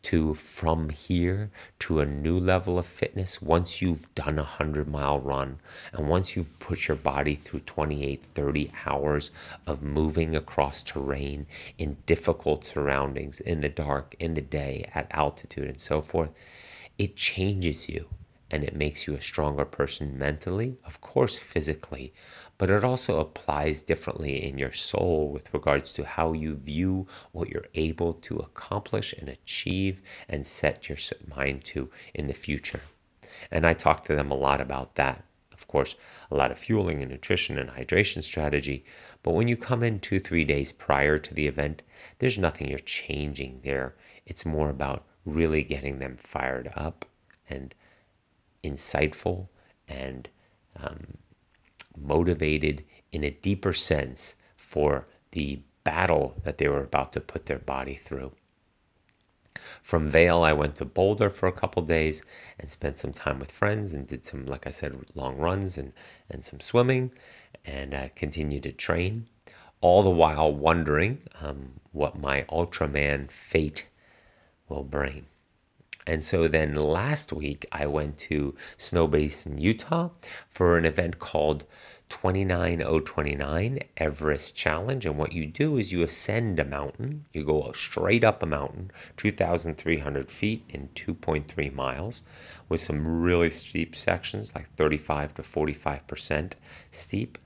to 0.08 0.34
from 0.34 0.88
here 0.88 1.52
to 1.80 2.00
a 2.00 2.06
new 2.06 2.40
level 2.40 2.80
of 2.80 2.86
fitness 2.86 3.42
once 3.42 3.82
you've 3.82 4.16
done 4.16 4.40
a 4.40 4.56
100 4.56 4.88
mile 4.88 5.20
run 5.20 5.60
and 5.92 6.08
once 6.08 6.34
you've 6.34 6.58
put 6.60 6.88
your 6.88 6.96
body 6.96 7.36
through 7.36 7.60
28 7.60 8.24
30 8.24 8.72
hours 8.86 9.32
of 9.66 9.84
moving 9.84 10.34
across 10.34 10.82
terrain 10.82 11.46
in 11.78 11.98
difficult 12.06 12.64
surroundings 12.64 13.42
in 13.42 13.60
the 13.60 13.68
dark 13.68 14.16
in 14.18 14.34
the 14.34 14.40
day 14.42 14.90
at 14.96 15.08
altitude 15.12 15.68
and 15.68 15.82
so 15.82 16.02
forth 16.02 16.30
it 16.98 17.18
changes 17.18 17.90
you 17.90 18.08
and 18.50 18.64
it 18.64 18.74
makes 18.74 19.08
you 19.08 19.14
a 19.14 19.22
stronger 19.22 19.66
person 19.66 20.18
mentally, 20.18 20.78
of 20.86 21.02
course, 21.02 21.38
physically, 21.38 22.14
but 22.58 22.70
it 22.70 22.84
also 22.84 23.20
applies 23.20 23.84
differently 23.84 24.44
in 24.44 24.58
your 24.58 24.72
soul 24.72 25.30
with 25.30 25.54
regards 25.54 25.94
to 25.94 26.06
how 26.06 26.34
you 26.34 26.56
view 26.56 27.08
what 27.32 27.50
you're 27.50 27.68
able 27.76 28.14
to 28.14 28.38
accomplish 28.38 29.14
and 29.14 29.30
achieve 29.30 30.02
and 30.28 30.46
set 30.46 30.90
your 30.90 30.98
mind 31.36 31.64
to 31.64 31.90
in 32.14 32.28
the 32.28 32.34
future. 32.34 32.82
And 33.52 33.66
I 33.66 33.74
talk 33.74 34.04
to 34.06 34.16
them 34.16 34.32
a 34.32 34.36
lot 34.36 34.60
about 34.60 34.96
that. 34.96 35.24
Of 35.54 35.68
course, 35.68 35.96
a 36.30 36.36
lot 36.36 36.52
of 36.52 36.60
fueling 36.60 37.02
and 37.02 37.12
nutrition 37.12 37.58
and 37.58 37.72
hydration 37.72 38.24
strategy. 38.24 38.86
But 39.24 39.34
when 39.34 39.48
you 39.48 39.58
come 39.58 39.84
in 39.84 40.00
two, 40.00 40.20
three 40.20 40.44
days 40.44 40.72
prior 40.72 41.18
to 41.18 41.34
the 41.34 41.48
event, 41.48 41.82
there's 42.20 42.38
nothing 42.38 42.70
you're 42.70 42.80
changing 42.80 43.62
there. 43.64 43.96
It's 44.26 44.46
more 44.46 44.70
about 44.70 45.04
really 45.26 45.64
getting 45.64 46.00
them 46.00 46.18
fired 46.18 46.72
up 46.76 47.06
and 47.50 47.74
insightful 48.64 49.48
and 49.88 50.30
um, 50.82 51.18
motivated 52.01 52.84
in 53.12 53.24
a 53.24 53.30
deeper 53.30 53.74
sense 53.74 54.36
for 54.56 55.08
the 55.32 55.62
battle 55.84 56.36
that 56.44 56.58
they 56.58 56.68
were 56.68 56.84
about 56.84 57.13
to 57.13 57.22
put 57.22 57.46
their 57.46 57.60
body 57.60 57.96
through. 57.96 58.32
From 59.82 60.10
Vail, 60.10 60.44
I 60.44 60.54
went 60.54 60.75
to 60.75 60.86
Boulder 60.86 61.30
for 61.30 61.48
a 61.48 61.51
couple 61.54 61.82
days 61.82 62.24
and 62.60 62.70
spent 62.70 62.98
some 62.98 63.13
time 63.13 63.39
with 63.39 63.51
friends 63.51 63.94
and 63.94 64.06
did 64.06 64.25
some, 64.25 64.46
like 64.46 64.68
I 64.68 64.70
said, 64.70 64.96
long 65.16 65.38
runs 65.38 65.77
and, 65.77 65.94
and 66.30 66.44
some 66.46 66.60
swimming 66.60 67.12
and 67.66 67.94
uh, 67.94 68.10
continued 68.16 68.63
to 68.63 68.72
train, 68.72 69.27
all 69.82 70.04
the 70.04 70.10
while 70.10 70.54
wondering 70.54 71.20
um, 71.42 71.80
what 71.92 72.20
my 72.20 72.44
Ultraman 72.50 73.32
fate 73.32 73.88
will 74.70 74.84
bring. 74.84 75.25
And 76.08 76.24
so 76.24 76.48
then 76.48 76.74
last 76.74 77.34
week, 77.34 77.66
I 77.70 77.86
went 77.86 78.18
to 78.20 78.56
Snow 78.78 79.08
Basin, 79.08 79.58
Utah 79.58 80.12
for 80.48 80.78
an 80.78 80.86
event 80.86 81.20
called 81.20 81.66
29029 82.08 83.80
Everest 83.98 84.56
Challenge. 84.56 85.06
And 85.06 85.18
what 85.18 85.34
you 85.34 85.46
do 85.46 85.76
is 85.78 85.92
you 85.92 86.04
ascend 86.04 86.60
a 86.60 86.64
mountain, 86.64 87.26
you 87.34 87.44
go 87.44 87.74
straight 87.74 88.24
up 88.24 88.42
a 88.42 88.46
mountain, 88.46 88.90
2,300 89.18 90.32
feet 90.32 90.64
in 90.70 90.88
2.3 90.96 91.74
miles, 91.74 92.24
with 92.70 92.80
some 92.80 93.22
really 93.22 93.50
steep 93.50 93.94
sections, 93.94 94.56
like 94.56 94.74
35 94.78 95.34
to 95.34 95.42
45% 95.42 96.54
steep 96.90 97.38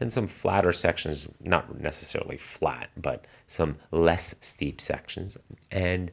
and 0.00 0.12
some 0.12 0.26
flatter 0.26 0.72
sections, 0.72 1.28
not 1.40 1.80
necessarily 1.80 2.36
flat, 2.36 2.90
but 2.96 3.24
some 3.46 3.76
less 3.90 4.34
steep 4.40 4.80
sections. 4.80 5.38
And 5.70 6.10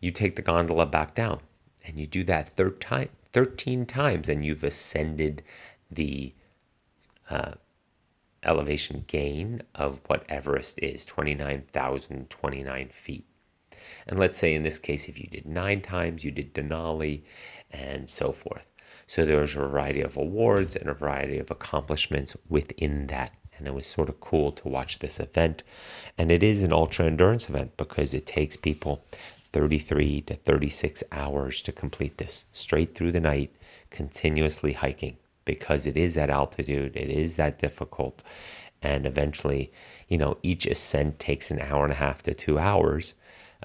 you 0.00 0.10
take 0.10 0.36
the 0.36 0.42
gondola 0.42 0.86
back 0.86 1.14
down 1.14 1.40
and 1.84 1.98
you 1.98 2.06
do 2.06 2.24
that 2.24 2.48
third 2.48 2.80
time, 2.80 3.08
13 3.32 3.86
times, 3.86 4.28
and 4.28 4.44
you've 4.44 4.64
ascended 4.64 5.42
the 5.90 6.34
uh, 7.30 7.52
elevation 8.42 9.04
gain 9.06 9.62
of 9.74 10.00
what 10.06 10.24
Everest 10.28 10.78
is 10.80 11.04
29,029 11.06 12.88
feet. 12.88 13.26
And 14.06 14.18
let's 14.18 14.36
say 14.36 14.54
in 14.54 14.62
this 14.62 14.78
case, 14.78 15.08
if 15.08 15.18
you 15.18 15.26
did 15.26 15.46
nine 15.46 15.80
times, 15.80 16.24
you 16.24 16.30
did 16.30 16.54
Denali 16.54 17.22
and 17.70 18.08
so 18.08 18.32
forth. 18.32 18.74
So 19.06 19.24
there's 19.24 19.54
a 19.54 19.60
variety 19.60 20.02
of 20.02 20.16
awards 20.16 20.76
and 20.76 20.88
a 20.88 20.94
variety 20.94 21.38
of 21.38 21.50
accomplishments 21.50 22.36
within 22.48 23.06
that. 23.06 23.32
And 23.56 23.66
it 23.66 23.74
was 23.74 23.86
sort 23.86 24.08
of 24.08 24.20
cool 24.20 24.52
to 24.52 24.68
watch 24.68 24.98
this 24.98 25.18
event. 25.18 25.62
And 26.16 26.30
it 26.30 26.42
is 26.42 26.62
an 26.62 26.72
ultra 26.72 27.06
endurance 27.06 27.48
event 27.48 27.76
because 27.76 28.14
it 28.14 28.26
takes 28.26 28.56
people 28.56 29.04
33 29.52 30.22
to 30.22 30.34
36 30.34 31.04
hours 31.12 31.62
to 31.62 31.72
complete 31.72 32.18
this 32.18 32.44
straight 32.52 32.94
through 32.94 33.12
the 33.12 33.20
night, 33.20 33.50
continuously 33.90 34.72
hiking 34.72 35.16
because 35.48 35.86
it 35.86 35.96
is 35.96 36.18
at 36.18 36.28
altitude, 36.28 36.94
it 36.94 37.08
is 37.08 37.36
that 37.36 37.58
difficult. 37.58 38.22
And 38.82 39.06
eventually, 39.06 39.72
you 40.06 40.18
know, 40.18 40.36
each 40.42 40.66
ascent 40.66 41.18
takes 41.18 41.50
an 41.50 41.58
hour 41.58 41.84
and 41.84 41.92
a 41.92 41.96
half 41.96 42.22
to 42.24 42.34
two 42.34 42.58
hours, 42.58 43.14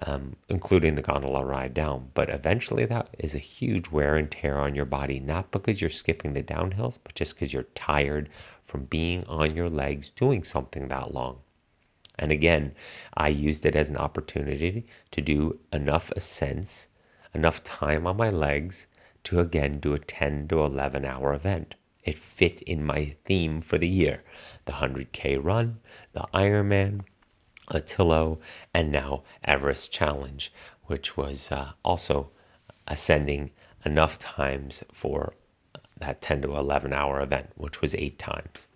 um, 0.01 0.37
including 0.47 0.95
the 0.95 1.01
gondola 1.01 1.43
ride 1.43 1.73
down. 1.73 2.09
But 2.13 2.29
eventually, 2.29 2.85
that 2.85 3.09
is 3.19 3.35
a 3.35 3.39
huge 3.39 3.89
wear 3.91 4.15
and 4.15 4.31
tear 4.31 4.57
on 4.57 4.75
your 4.75 4.85
body, 4.85 5.19
not 5.19 5.51
because 5.51 5.81
you're 5.81 5.89
skipping 5.89 6.33
the 6.33 6.41
downhills, 6.41 6.99
but 7.03 7.15
just 7.15 7.35
because 7.35 7.51
you're 7.51 7.63
tired 7.75 8.29
from 8.63 8.85
being 8.85 9.25
on 9.25 9.53
your 9.53 9.69
legs 9.69 10.09
doing 10.09 10.45
something 10.45 10.87
that 10.87 11.13
long. 11.13 11.39
And 12.19 12.31
again, 12.31 12.73
I 13.15 13.29
used 13.29 13.65
it 13.65 13.75
as 13.75 13.89
an 13.89 13.97
opportunity 13.97 14.85
to 15.11 15.21
do 15.21 15.59
enough 15.71 16.11
ascents, 16.11 16.89
enough 17.33 17.63
time 17.63 18.05
on 18.05 18.17
my 18.17 18.29
legs 18.29 18.87
to 19.23 19.39
again 19.39 19.79
do 19.79 19.93
a 19.93 19.99
10 19.99 20.47
to 20.49 20.63
11 20.63 21.05
hour 21.05 21.33
event. 21.33 21.75
It 22.03 22.15
fit 22.15 22.61
in 22.63 22.83
my 22.83 23.15
theme 23.25 23.61
for 23.61 23.77
the 23.77 23.87
year 23.87 24.21
the 24.65 24.73
100K 24.73 25.43
run, 25.43 25.79
the 26.11 26.25
Ironman, 26.33 27.01
Otillo, 27.71 28.39
and 28.73 28.91
now 28.91 29.23
Everest 29.43 29.91
Challenge, 29.91 30.51
which 30.85 31.15
was 31.15 31.51
uh, 31.51 31.71
also 31.83 32.29
ascending 32.87 33.51
enough 33.85 34.19
times 34.19 34.83
for 34.91 35.33
that 35.97 36.21
10 36.21 36.41
to 36.43 36.55
11 36.55 36.93
hour 36.93 37.21
event, 37.21 37.51
which 37.55 37.81
was 37.81 37.95
eight 37.95 38.19
times. 38.19 38.67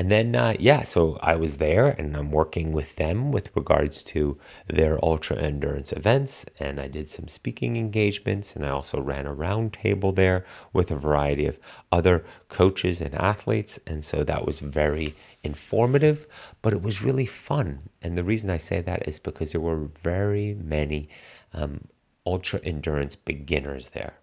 And 0.00 0.10
then, 0.10 0.34
uh, 0.34 0.54
yeah, 0.58 0.82
so 0.82 1.18
I 1.20 1.36
was 1.36 1.58
there 1.58 1.88
and 1.88 2.16
I'm 2.16 2.30
working 2.30 2.72
with 2.72 2.96
them 2.96 3.32
with 3.32 3.54
regards 3.54 4.02
to 4.04 4.38
their 4.66 4.98
ultra 5.04 5.36
endurance 5.36 5.92
events. 5.92 6.46
And 6.58 6.80
I 6.80 6.88
did 6.88 7.10
some 7.10 7.28
speaking 7.28 7.76
engagements 7.76 8.56
and 8.56 8.64
I 8.64 8.70
also 8.70 8.98
ran 8.98 9.26
a 9.26 9.34
roundtable 9.34 10.14
there 10.14 10.46
with 10.72 10.90
a 10.90 10.96
variety 10.96 11.44
of 11.44 11.58
other 11.92 12.24
coaches 12.48 13.02
and 13.02 13.14
athletes. 13.14 13.78
And 13.86 14.02
so 14.02 14.24
that 14.24 14.46
was 14.46 14.60
very 14.60 15.16
informative, 15.42 16.26
but 16.62 16.72
it 16.72 16.80
was 16.80 17.02
really 17.02 17.26
fun. 17.26 17.90
And 18.00 18.16
the 18.16 18.24
reason 18.24 18.48
I 18.48 18.56
say 18.56 18.80
that 18.80 19.06
is 19.06 19.18
because 19.18 19.52
there 19.52 19.60
were 19.60 19.84
very 19.84 20.54
many 20.54 21.10
um, 21.52 21.82
ultra 22.24 22.58
endurance 22.60 23.16
beginners 23.16 23.90
there. 23.90 24.14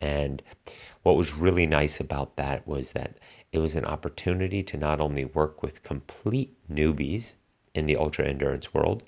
And 0.00 0.40
what 1.02 1.16
was 1.16 1.34
really 1.34 1.66
nice 1.66 1.98
about 1.98 2.36
that 2.36 2.66
was 2.68 2.92
that 2.92 3.16
it 3.52 3.58
was 3.58 3.76
an 3.76 3.84
opportunity 3.84 4.62
to 4.62 4.76
not 4.76 5.00
only 5.00 5.24
work 5.24 5.62
with 5.62 5.82
complete 5.82 6.54
newbies 6.70 7.34
in 7.74 7.86
the 7.86 7.96
ultra 7.96 8.26
endurance 8.26 8.74
world, 8.74 9.02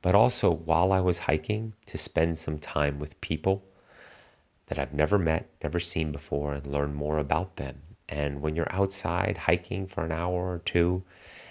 but 0.00 0.14
also 0.14 0.50
while 0.50 0.92
I 0.92 1.00
was 1.00 1.20
hiking 1.20 1.74
to 1.86 1.96
spend 1.96 2.36
some 2.36 2.58
time 2.58 2.98
with 2.98 3.20
people 3.20 3.64
that 4.66 4.78
I've 4.78 4.94
never 4.94 5.18
met, 5.18 5.48
never 5.62 5.78
seen 5.78 6.12
before, 6.12 6.54
and 6.54 6.66
learn 6.66 6.94
more 6.94 7.18
about 7.18 7.56
them. 7.56 7.82
And 8.08 8.42
when 8.42 8.56
you're 8.56 8.72
outside 8.72 9.38
hiking 9.38 9.86
for 9.86 10.04
an 10.04 10.12
hour 10.12 10.50
or 10.50 10.58
two 10.58 11.04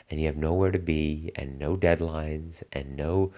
and 0.10 0.20
you 0.20 0.25
have 0.27 0.38
nowhere 0.38 0.72
to 0.72 0.80
be 0.80 1.32
and 1.36 1.58
no 1.58 1.77
deadlines 1.77 2.62
and 2.74 2.96
no 2.96 3.32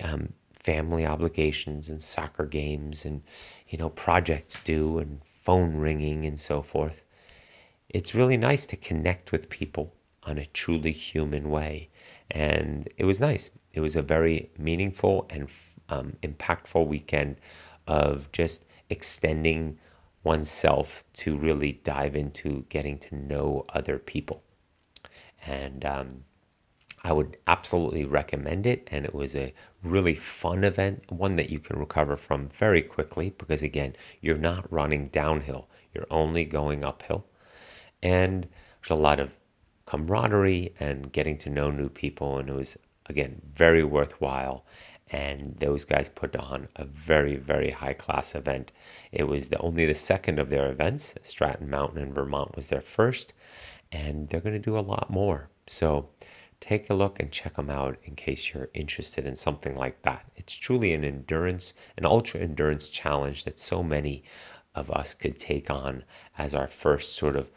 um, 0.00 0.32
family 0.54 1.04
obligations 1.04 1.88
and 1.88 2.00
soccer 2.00 2.46
games 2.46 3.04
and 3.04 3.22
you 3.68 3.76
know 3.76 3.88
projects 3.90 4.62
due 4.62 4.98
and 4.98 5.20
phone 5.24 5.76
ringing 5.76 6.24
and 6.24 6.38
so 6.38 6.62
forth 6.62 7.04
it's 7.92 8.14
really 8.14 8.36
nice 8.36 8.66
to 8.66 8.76
connect 8.76 9.32
with 9.32 9.50
people 9.50 9.94
on 10.24 10.38
a 10.38 10.46
truly 10.46 10.92
human 10.92 11.50
way 11.50 11.90
And 12.30 12.88
it 12.96 13.04
was 13.04 13.20
nice. 13.20 13.50
It 13.72 13.80
was 13.80 13.96
a 13.96 14.02
very 14.02 14.50
meaningful 14.58 15.26
and 15.30 15.48
um, 15.88 16.14
impactful 16.22 16.86
weekend 16.86 17.36
of 17.86 18.30
just 18.32 18.64
extending 18.88 19.78
oneself 20.24 21.04
to 21.14 21.36
really 21.36 21.72
dive 21.84 22.16
into 22.16 22.64
getting 22.68 22.98
to 23.00 23.14
know 23.16 23.64
other 23.70 23.98
people. 23.98 24.42
And 25.46 25.84
um, 25.84 26.24
I 27.04 27.12
would 27.12 27.36
absolutely 27.46 28.04
recommend 28.04 28.66
it. 28.66 28.88
And 28.90 29.04
it 29.04 29.14
was 29.14 29.34
a 29.36 29.54
really 29.82 30.14
fun 30.14 30.64
event, 30.64 31.10
one 31.10 31.36
that 31.36 31.50
you 31.50 31.58
can 31.58 31.78
recover 31.78 32.16
from 32.16 32.48
very 32.50 32.82
quickly 32.82 33.30
because, 33.38 33.62
again, 33.62 33.96
you're 34.20 34.38
not 34.38 34.70
running 34.72 35.08
downhill, 35.08 35.68
you're 35.94 36.06
only 36.10 36.44
going 36.44 36.84
uphill. 36.84 37.26
And 38.02 38.48
there's 38.80 38.98
a 38.98 39.00
lot 39.00 39.20
of 39.20 39.38
camaraderie 39.86 40.74
and 40.80 41.12
getting 41.12 41.38
to 41.38 41.50
know 41.50 41.70
new 41.70 41.88
people. 41.88 42.38
And 42.38 42.48
it 42.48 42.54
was, 42.54 42.78
again, 43.06 43.42
very 43.52 43.84
worthwhile. 43.84 44.64
And 45.10 45.56
those 45.58 45.84
guys 45.84 46.08
put 46.08 46.34
on 46.36 46.68
a 46.76 46.84
very, 46.84 47.36
very 47.36 47.70
high 47.70 47.92
class 47.92 48.34
event. 48.34 48.72
It 49.10 49.24
was 49.24 49.50
the, 49.50 49.58
only 49.58 49.84
the 49.84 49.94
second 49.94 50.38
of 50.38 50.48
their 50.48 50.70
events. 50.70 51.14
Stratton 51.22 51.68
Mountain 51.68 52.02
in 52.02 52.14
Vermont 52.14 52.56
was 52.56 52.68
their 52.68 52.80
first. 52.80 53.34
And 53.90 54.28
they're 54.28 54.40
going 54.40 54.54
to 54.54 54.58
do 54.58 54.78
a 54.78 54.80
lot 54.80 55.10
more. 55.10 55.50
So, 55.66 56.08
take 56.62 56.88
a 56.88 56.94
look 56.94 57.18
and 57.18 57.32
check 57.32 57.56
them 57.56 57.68
out 57.68 57.98
in 58.04 58.14
case 58.14 58.54
you're 58.54 58.70
interested 58.72 59.26
in 59.26 59.34
something 59.34 59.74
like 59.74 60.00
that. 60.02 60.24
It's 60.36 60.54
truly 60.54 60.94
an 60.94 61.04
endurance, 61.04 61.74
an 61.98 62.06
ultra 62.06 62.40
endurance 62.40 62.88
challenge 62.88 63.44
that 63.44 63.58
so 63.58 63.82
many 63.82 64.22
of 64.74 64.88
us 64.90 65.12
could 65.12 65.40
take 65.40 65.70
on 65.70 66.04
as 66.38 66.54
our 66.54 66.68
first 66.68 67.16
sort 67.16 67.34
of 67.34 67.50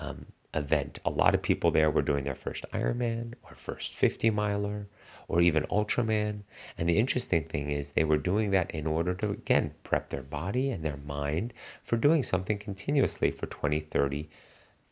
um, 0.00 0.26
event. 0.52 0.98
A 1.04 1.10
lot 1.10 1.34
of 1.34 1.42
people 1.42 1.70
there 1.70 1.90
were 1.90 2.02
doing 2.02 2.24
their 2.24 2.34
first 2.34 2.64
Ironman 2.72 3.34
or 3.44 3.54
first 3.54 3.92
50 3.92 4.30
miler 4.30 4.88
or 5.28 5.40
even 5.40 5.62
Ultraman. 5.64 6.40
And 6.76 6.88
the 6.88 6.98
interesting 6.98 7.44
thing 7.44 7.70
is 7.70 7.92
they 7.92 8.04
were 8.04 8.16
doing 8.16 8.50
that 8.50 8.70
in 8.72 8.86
order 8.86 9.14
to, 9.14 9.30
again, 9.30 9.74
prep 9.84 10.10
their 10.10 10.22
body 10.22 10.70
and 10.70 10.84
their 10.84 10.96
mind 10.96 11.52
for 11.84 11.96
doing 11.96 12.24
something 12.24 12.58
continuously 12.58 13.30
for 13.30 13.46
20, 13.46 13.78
30, 13.78 14.28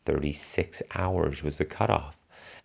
36 0.05 0.83
hours 0.95 1.43
was 1.43 1.57
the 1.57 1.65
cutoff. 1.65 2.17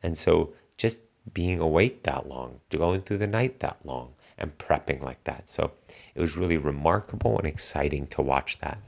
And 0.02 0.16
so 0.16 0.52
just 0.76 1.00
being 1.32 1.58
awake 1.58 2.04
that 2.04 2.28
long, 2.28 2.60
going 2.70 3.00
through 3.00 3.18
the 3.18 3.26
night 3.26 3.60
that 3.60 3.78
long, 3.84 4.14
and 4.36 4.56
prepping 4.58 5.02
like 5.02 5.22
that. 5.24 5.48
So 5.48 5.72
it 6.14 6.20
was 6.20 6.36
really 6.36 6.56
remarkable 6.56 7.38
and 7.38 7.46
exciting 7.46 8.06
to 8.08 8.22
watch 8.22 8.58
that. 8.58 8.78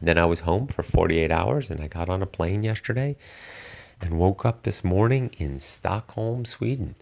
Then 0.00 0.18
I 0.18 0.24
was 0.24 0.40
home 0.40 0.66
for 0.66 0.82
48 0.82 1.30
hours 1.30 1.70
and 1.70 1.80
I 1.80 1.88
got 1.88 2.08
on 2.08 2.22
a 2.22 2.26
plane 2.26 2.62
yesterday 2.62 3.16
and 4.00 4.18
woke 4.18 4.44
up 4.44 4.62
this 4.62 4.84
morning 4.84 5.30
in 5.38 5.58
Stockholm, 5.58 6.44
Sweden. 6.44 6.96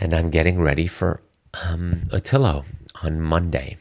And 0.00 0.12
I'm 0.12 0.30
getting 0.30 0.60
ready 0.60 0.86
for 0.86 1.22
um, 1.54 2.08
Otillo 2.10 2.64
on 3.02 3.20
Monday. 3.20 3.76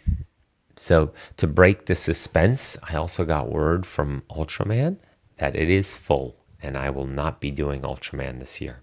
So 0.75 1.11
to 1.37 1.47
break 1.47 1.85
the 1.85 1.95
suspense, 1.95 2.77
I 2.89 2.95
also 2.95 3.25
got 3.25 3.51
word 3.51 3.85
from 3.85 4.23
Ultraman 4.29 4.97
that 5.37 5.55
it 5.55 5.69
is 5.69 5.93
full 5.93 6.37
and 6.63 6.77
I 6.77 6.89
will 6.89 7.05
not 7.05 7.41
be 7.41 7.51
doing 7.51 7.81
Ultraman 7.81 8.39
this 8.39 8.61
year. 8.61 8.79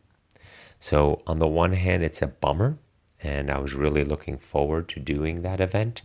So, 0.78 1.22
on 1.26 1.38
the 1.38 1.46
one 1.46 1.72
hand, 1.72 2.02
it's 2.02 2.22
a 2.22 2.26
bummer, 2.26 2.78
and 3.22 3.50
I 3.50 3.58
was 3.58 3.74
really 3.74 4.04
looking 4.04 4.38
forward 4.38 4.88
to 4.90 5.00
doing 5.00 5.42
that 5.42 5.60
event. 5.60 6.02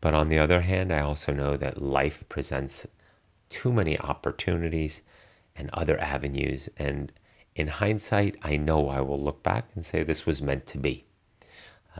But 0.00 0.14
on 0.14 0.28
the 0.28 0.38
other 0.38 0.62
hand, 0.62 0.92
I 0.92 1.00
also 1.00 1.32
know 1.32 1.56
that 1.56 1.82
life 1.82 2.28
presents 2.28 2.86
too 3.48 3.72
many 3.72 3.98
opportunities 3.98 5.02
and 5.54 5.70
other 5.72 5.98
avenues. 6.00 6.68
And 6.76 7.12
in 7.54 7.68
hindsight, 7.68 8.36
I 8.42 8.56
know 8.56 8.88
I 8.88 9.00
will 9.00 9.20
look 9.20 9.42
back 9.42 9.68
and 9.74 9.84
say 9.84 10.02
this 10.02 10.26
was 10.26 10.42
meant 10.42 10.66
to 10.66 10.78
be. 10.78 11.06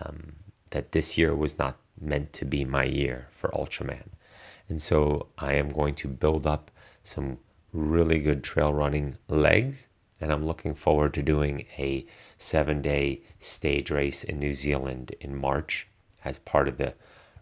Um, 0.01 0.37
that 0.71 0.93
this 0.93 1.17
year 1.17 1.35
was 1.35 1.59
not 1.59 1.79
meant 1.99 2.33
to 2.35 2.45
be 2.45 2.65
my 2.65 2.85
year 2.85 3.29
for 3.31 3.49
Ultraman. 3.51 4.11
And 4.69 4.81
so 4.81 5.29
I 5.39 5.55
am 5.55 5.71
going 5.71 5.95
to 5.97 6.09
build 6.09 6.47
up 6.47 6.71
some 7.03 7.39
really 7.73 8.19
good 8.19 8.43
trail 8.43 8.75
running 8.75 9.17
legs. 9.29 9.89
And 10.21 10.33
I'm 10.33 10.47
looking 10.47 10.75
forward 10.75 11.15
to 11.15 11.23
doing 11.23 11.67
a 11.79 12.07
seven 12.37 12.83
day 12.83 13.23
stage 13.39 13.91
race 13.91 14.25
in 14.25 14.39
New 14.39 14.55
Zealand 14.55 15.15
in 15.21 15.37
March 15.37 15.89
as 16.25 16.39
part 16.39 16.69
of 16.69 16.79
the 16.79 16.95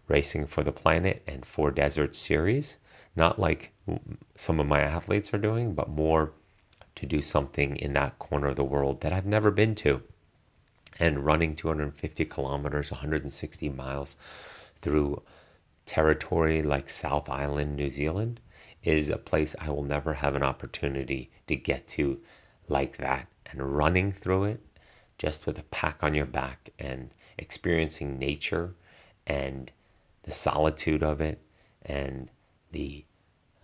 Racing 0.07 0.47
for 0.47 0.63
the 0.63 0.71
Planet 0.71 1.23
and 1.27 1.45
Four 1.45 1.71
Deserts 1.71 2.17
series. 2.17 2.77
Not 3.15 3.39
like 3.39 3.71
some 4.35 4.59
of 4.59 4.67
my 4.67 4.81
athletes 4.81 5.33
are 5.33 5.39
doing, 5.39 5.73
but 5.73 5.89
more 5.89 6.33
to 6.95 7.05
do 7.05 7.21
something 7.21 7.75
in 7.75 7.93
that 7.93 8.19
corner 8.19 8.47
of 8.47 8.55
the 8.55 8.63
world 8.63 9.01
that 9.01 9.13
I've 9.13 9.25
never 9.25 9.51
been 9.51 9.75
to. 9.75 10.01
And 10.99 11.25
running 11.25 11.55
250 11.55 12.25
kilometers, 12.25 12.91
160 12.91 13.69
miles 13.69 14.15
through 14.79 15.21
territory 15.85 16.61
like 16.61 16.89
South 16.89 17.29
Island, 17.29 17.75
New 17.75 17.89
Zealand, 17.89 18.39
is 18.83 19.09
a 19.09 19.17
place 19.17 19.55
I 19.59 19.69
will 19.69 19.83
never 19.83 20.15
have 20.15 20.35
an 20.35 20.43
opportunity 20.43 21.31
to 21.47 21.55
get 21.55 21.87
to 21.87 22.19
like 22.67 22.97
that. 22.97 23.27
And 23.47 23.75
running 23.75 24.11
through 24.11 24.45
it 24.45 24.61
just 25.17 25.45
with 25.45 25.57
a 25.59 25.63
pack 25.63 25.97
on 26.01 26.13
your 26.13 26.25
back 26.25 26.69
and 26.77 27.11
experiencing 27.37 28.17
nature 28.17 28.75
and 29.27 29.71
the 30.25 30.31
solitude 30.31 31.03
of 31.03 31.21
it 31.21 31.39
and 31.83 32.29
the 32.71 33.05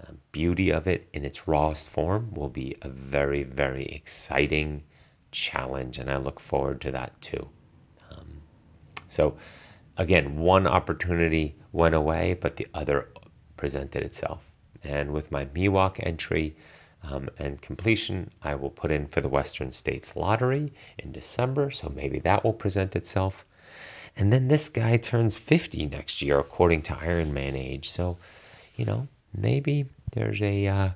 uh, 0.02 0.14
beauty 0.32 0.70
of 0.70 0.88
it 0.88 1.10
in 1.12 1.26
its 1.26 1.48
rawest 1.48 1.90
form 1.90 2.32
will 2.34 2.50
be 2.50 2.76
a 2.82 2.90
very, 2.90 3.44
very 3.44 3.86
exciting 3.86 4.84
challenge. 5.32 5.98
And 5.98 6.10
I 6.10 6.18
look 6.18 6.40
forward 6.40 6.80
to 6.82 6.92
that 6.92 7.20
too. 7.20 7.50
Um, 8.12 8.42
so, 9.08 9.36
again, 9.98 10.38
one 10.38 10.68
opportunity 10.68 11.56
went 11.72 11.96
away, 11.96 12.38
but 12.40 12.58
the 12.58 12.68
other 12.74 13.10
presented 13.58 14.04
itself. 14.04 14.56
And 14.84 15.12
with 15.12 15.32
my 15.32 15.46
Miwok 15.46 16.00
entry 16.06 16.56
um, 17.04 17.30
and 17.40 17.62
completion, 17.62 18.32
I 18.44 18.54
will 18.56 18.70
put 18.70 18.92
in 18.92 19.08
for 19.08 19.22
the 19.22 19.30
Western 19.30 19.72
States 19.72 20.16
Lottery 20.16 20.74
in 21.00 21.12
December. 21.12 21.72
So 21.72 21.90
maybe 21.90 22.20
that 22.20 22.44
will 22.44 22.54
present 22.54 22.96
itself. 22.96 23.46
And 24.16 24.32
then 24.32 24.48
this 24.48 24.70
guy 24.70 24.98
turns 24.98 25.38
50 25.38 25.86
next 25.88 26.22
year, 26.22 26.40
according 26.40 26.82
to 26.84 26.98
Iron 27.02 27.34
Man 27.34 27.56
age. 27.56 27.90
So, 27.90 28.18
you 28.76 28.86
know, 28.86 29.08
maybe 29.36 29.86
there's 30.12 30.42
a 30.42 30.68
uh, 30.68 30.90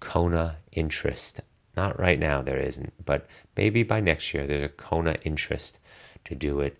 Kona 0.00 0.56
interest. 0.72 1.40
Not 1.76 1.98
right 1.98 2.18
now, 2.18 2.42
there 2.42 2.58
isn't, 2.58 2.92
but 3.04 3.26
maybe 3.56 3.82
by 3.82 4.00
next 4.00 4.34
year, 4.34 4.46
there's 4.46 4.66
a 4.66 4.68
Kona 4.68 5.16
interest 5.24 5.78
to 6.24 6.34
do 6.34 6.60
it 6.60 6.76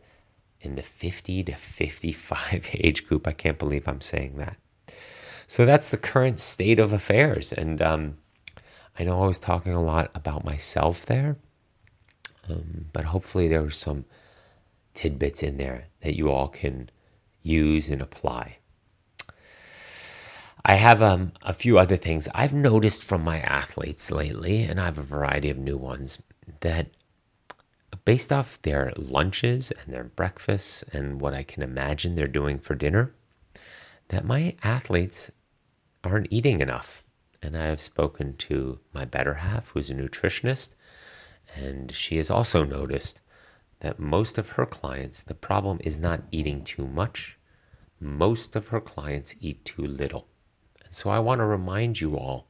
in 0.61 0.75
the 0.77 0.83
50 0.83 1.45
to 1.45 1.53
55 1.53 2.71
age 2.75 3.07
group. 3.07 3.27
I 3.27 3.33
can't 3.33 3.59
believe 3.59 3.89
I'm 3.89 4.01
saying 4.01 4.37
that. 4.37 4.57
So 5.47 5.67
that's 5.67 5.91
the 5.91 5.97
current 5.97 6.41
state 6.41 6.79
of 6.79 6.93
affairs. 6.93 7.53
And 7.53 7.83
um, 7.83 8.17
I 8.99 9.05
know 9.05 9.23
I 9.23 9.27
was 9.27 9.41
talking 9.41 9.73
a 9.73 9.83
lot 9.83 10.11
about 10.15 10.45
myself 10.45 11.05
there, 11.05 11.37
um, 12.49 12.87
but 12.93 13.07
hopefully 13.07 13.49
there 13.49 13.63
were 13.63 13.71
some 13.71 14.05
tidbits 14.95 15.43
in 15.43 15.57
there 15.57 15.87
that 16.01 16.17
you 16.17 16.31
all 16.31 16.49
can 16.49 16.91
use 17.43 17.89
and 17.89 18.01
apply. 18.01 18.59
I 20.65 20.77
have 20.77 21.03
um, 21.03 21.33
a 21.43 21.53
few 21.53 21.79
other 21.79 21.97
things 21.97 22.29
I've 22.35 22.55
noticed 22.55 23.03
from 23.03 23.23
my 23.23 23.41
athletes 23.41 24.13
lately, 24.13 24.63
and 24.63 24.81
I 24.81 24.85
have 24.85 24.99
a 24.99 25.03
variety 25.03 25.51
of 25.51 25.59
new 25.59 25.77
ones 25.77 26.23
that 26.61 26.89
based 28.05 28.33
off 28.33 28.61
their 28.63 28.93
lunches 28.97 29.73
and 29.73 29.93
their 29.93 30.05
breakfasts 30.05 30.83
and 30.85 31.21
what 31.21 31.35
I 31.35 31.43
can 31.43 31.63
imagine 31.63 32.15
they're 32.15 32.29
doing 32.29 32.59
for 32.59 32.75
dinner, 32.75 33.13
that 34.09 34.25
my 34.25 34.57
athletes 34.63 35.31
aren't 36.05 36.29
eating 36.31 36.61
enough. 36.61 37.03
And 37.43 37.57
I 37.57 37.67
have 37.67 37.81
spoken 37.81 38.37
to 38.37 38.79
my 38.93 39.05
better 39.05 39.35
half, 39.35 39.71
who's 39.71 39.91
a 39.91 39.95
nutritionist, 39.95 40.75
and 41.57 41.93
she 41.93 42.19
has 42.19 42.31
also 42.31 42.65
noticed 42.65 43.21
that 43.83 43.99
most 43.99 44.39
of 44.39 44.51
her 44.51 44.65
clients, 44.65 45.25
the 45.25 45.35
problem 45.35 45.79
is 45.83 45.99
not 45.99 46.23
eating 46.31 46.63
too 46.63 46.87
much. 46.87 47.37
Most 47.99 48.55
of 48.55 48.69
her 48.69 48.81
clients 48.81 49.35
eat 49.41 49.65
too 49.65 49.85
little. 49.85 50.29
And 50.85 50.95
so 50.95 51.11
I 51.11 51.19
want 51.19 51.41
to 51.41 51.45
remind 51.45 52.01
you 52.01 52.17
all 52.17 52.47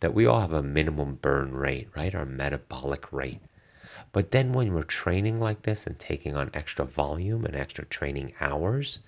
that 0.00 0.12
we 0.12 0.26
all 0.26 0.40
have 0.40 0.52
a 0.52 0.62
minimum 0.62 1.14
burn 1.14 1.52
rate, 1.52 1.88
right? 1.96 2.14
Our 2.14 2.26
metabolic 2.26 3.10
rate. 3.10 3.40
But 4.12 4.32
then 4.32 4.52
when 4.52 4.74
we're 4.74 4.82
training 4.82 5.40
like 5.40 5.62
this 5.62 5.86
and 5.86 5.98
taking 5.98 6.36
on 6.36 6.50
extra 6.52 6.84
volume 6.84 7.46
and 7.46 7.56
extra 7.56 7.86
training 7.86 8.34
hours, 8.38 8.98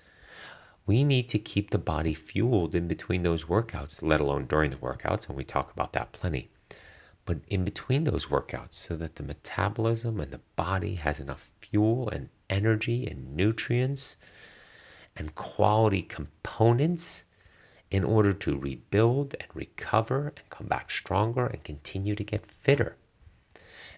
we 0.87 1.03
need 1.03 1.29
to 1.29 1.37
keep 1.37 1.69
the 1.69 1.77
body 1.77 2.15
fueled 2.15 2.73
in 2.73 2.87
between 2.87 3.21
those 3.21 3.45
workouts, 3.45 4.01
let 4.01 4.21
alone 4.21 4.47
during 4.47 4.71
the 4.71 4.77
workouts, 4.77 5.27
and 5.27 5.37
we 5.37 5.43
talk 5.43 5.71
about 5.71 5.93
that 5.93 6.13
plenty. 6.13 6.49
But 7.29 7.41
in 7.47 7.63
between 7.63 8.05
those 8.05 8.25
workouts, 8.25 8.73
so 8.73 8.95
that 8.95 9.17
the 9.17 9.23
metabolism 9.23 10.19
and 10.19 10.31
the 10.31 10.41
body 10.55 10.95
has 10.95 11.19
enough 11.19 11.51
fuel 11.59 12.09
and 12.09 12.29
energy 12.49 13.05
and 13.05 13.35
nutrients 13.35 14.17
and 15.15 15.35
quality 15.35 16.01
components 16.01 17.25
in 17.91 18.03
order 18.03 18.33
to 18.33 18.57
rebuild 18.57 19.35
and 19.39 19.47
recover 19.53 20.33
and 20.37 20.49
come 20.49 20.65
back 20.65 20.89
stronger 20.89 21.45
and 21.45 21.63
continue 21.63 22.15
to 22.15 22.23
get 22.23 22.47
fitter. 22.47 22.95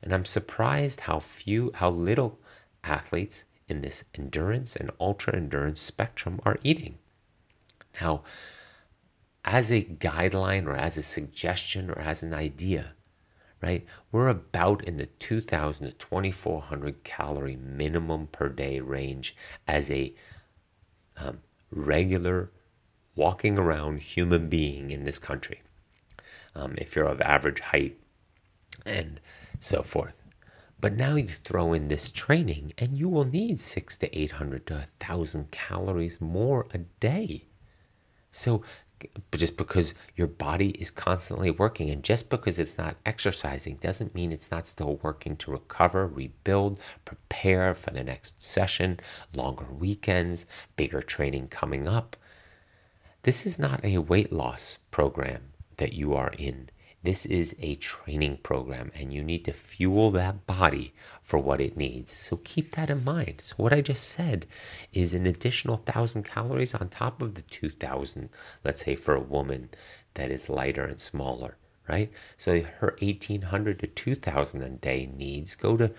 And 0.03 0.13
I'm 0.13 0.25
surprised 0.25 0.99
how 0.99 1.21
few, 1.21 1.71
how 1.75 1.89
little 1.89 2.37
athletes 2.83 3.45
in 3.69 3.79
this 3.79 4.03
endurance 4.13 4.75
and 4.75 4.91
ultra 4.99 5.37
endurance 5.37 5.79
spectrum 5.79 6.41
are 6.43 6.59
eating. 6.65 6.97
Now, 8.01 8.23
as 9.45 9.71
a 9.71 9.83
guideline 9.83 10.65
or 10.65 10.75
as 10.75 10.97
a 10.97 11.01
suggestion 11.01 11.89
or 11.89 11.97
as 11.97 12.23
an 12.23 12.33
idea, 12.33 12.95
right? 13.61 13.85
We're 14.11 14.27
about 14.27 14.83
in 14.83 14.97
the 14.97 15.05
2,000 15.05 15.87
to 15.87 15.93
2,400 15.93 17.03
calorie 17.03 17.55
minimum 17.55 18.27
per 18.27 18.49
day 18.49 18.79
range 18.79 19.35
as 19.67 19.91
a 19.91 20.13
um, 21.17 21.39
regular 21.71 22.51
walking 23.15 23.59
around 23.59 24.01
human 24.01 24.49
being 24.49 24.89
in 24.89 25.03
this 25.03 25.19
country. 25.19 25.61
Um, 26.55 26.75
if 26.77 26.95
you're 26.95 27.05
of 27.05 27.21
average 27.21 27.59
height 27.59 27.97
and 28.85 29.19
so 29.59 29.83
forth. 29.83 30.13
But 30.79 30.93
now 30.93 31.15
you 31.15 31.27
throw 31.27 31.73
in 31.73 31.87
this 31.87 32.11
training 32.11 32.73
and 32.77 32.97
you 32.97 33.07
will 33.07 33.25
need 33.25 33.59
six 33.59 33.97
to 33.99 34.17
800 34.17 34.65
to 34.67 34.73
1,000 34.73 35.51
calories 35.51 36.19
more 36.19 36.67
a 36.73 36.79
day. 36.79 37.45
So 38.31 38.63
just 39.33 39.57
because 39.57 39.93
your 40.15 40.27
body 40.27 40.69
is 40.71 40.91
constantly 40.91 41.51
working 41.51 41.89
and 41.89 42.03
just 42.03 42.29
because 42.29 42.59
it's 42.59 42.77
not 42.77 42.95
exercising 43.05 43.75
doesn't 43.75 44.15
mean 44.15 44.31
it's 44.31 44.51
not 44.51 44.67
still 44.67 44.97
working 44.97 45.35
to 45.37 45.51
recover, 45.51 46.07
rebuild, 46.07 46.79
prepare 47.05 47.73
for 47.73 47.91
the 47.91 48.03
next 48.03 48.41
session, 48.41 48.99
longer 49.33 49.65
weekends, 49.65 50.45
bigger 50.75 51.01
training 51.01 51.47
coming 51.47 51.87
up. 51.87 52.15
This 53.23 53.45
is 53.45 53.59
not 53.59 53.83
a 53.83 53.99
weight 53.99 54.31
loss 54.31 54.79
program 54.89 55.51
that 55.77 55.93
you 55.93 56.13
are 56.13 56.33
in. 56.37 56.69
This 57.03 57.25
is 57.25 57.55
a 57.59 57.75
training 57.75 58.37
program, 58.43 58.91
and 58.93 59.11
you 59.11 59.23
need 59.23 59.43
to 59.45 59.53
fuel 59.53 60.11
that 60.11 60.45
body 60.45 60.93
for 61.23 61.39
what 61.39 61.59
it 61.59 61.75
needs. 61.75 62.11
So 62.11 62.37
keep 62.37 62.75
that 62.75 62.91
in 62.91 63.03
mind. 63.03 63.41
So, 63.41 63.55
what 63.57 63.73
I 63.73 63.81
just 63.81 64.07
said 64.07 64.45
is 64.93 65.15
an 65.15 65.25
additional 65.25 65.77
1,000 65.77 66.23
calories 66.23 66.75
on 66.75 66.89
top 66.89 67.19
of 67.19 67.33
the 67.33 67.41
2,000, 67.41 68.29
let's 68.63 68.85
say 68.85 68.95
for 68.95 69.15
a 69.15 69.19
woman 69.19 69.69
that 70.13 70.29
is 70.29 70.47
lighter 70.47 70.85
and 70.85 70.99
smaller, 70.99 71.57
right? 71.89 72.11
So, 72.37 72.61
her 72.61 72.95
1,800 72.99 73.79
to 73.79 73.87
2,000 73.87 74.61
a 74.61 74.69
day 74.69 75.09
needs 75.11 75.55
go 75.55 75.77
to 75.77 75.91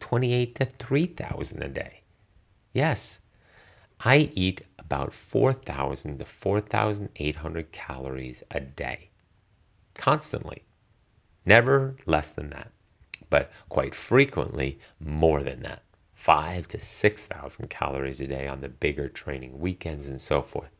28 0.00 0.54
to 0.56 0.64
3,000 0.64 1.62
a 1.62 1.68
day. 1.68 2.02
Yes, 2.72 3.20
I 4.00 4.30
eat 4.34 4.62
about 4.80 5.12
4,000 5.12 6.18
to 6.18 6.24
4,800 6.24 7.70
calories 7.70 8.42
a 8.50 8.58
day 8.58 9.10
constantly. 9.94 10.64
Never 11.46 11.96
less 12.06 12.32
than 12.32 12.50
that, 12.50 12.70
but 13.30 13.50
quite 13.68 13.94
frequently 13.94 14.78
more 14.98 15.42
than 15.42 15.62
that. 15.62 15.82
Five 16.14 16.68
to 16.68 16.80
6,000 16.80 17.68
calories 17.68 18.20
a 18.20 18.26
day 18.26 18.46
on 18.46 18.60
the 18.60 18.68
bigger 18.68 19.08
training 19.08 19.58
weekends 19.58 20.08
and 20.08 20.20
so 20.20 20.40
forth. 20.40 20.70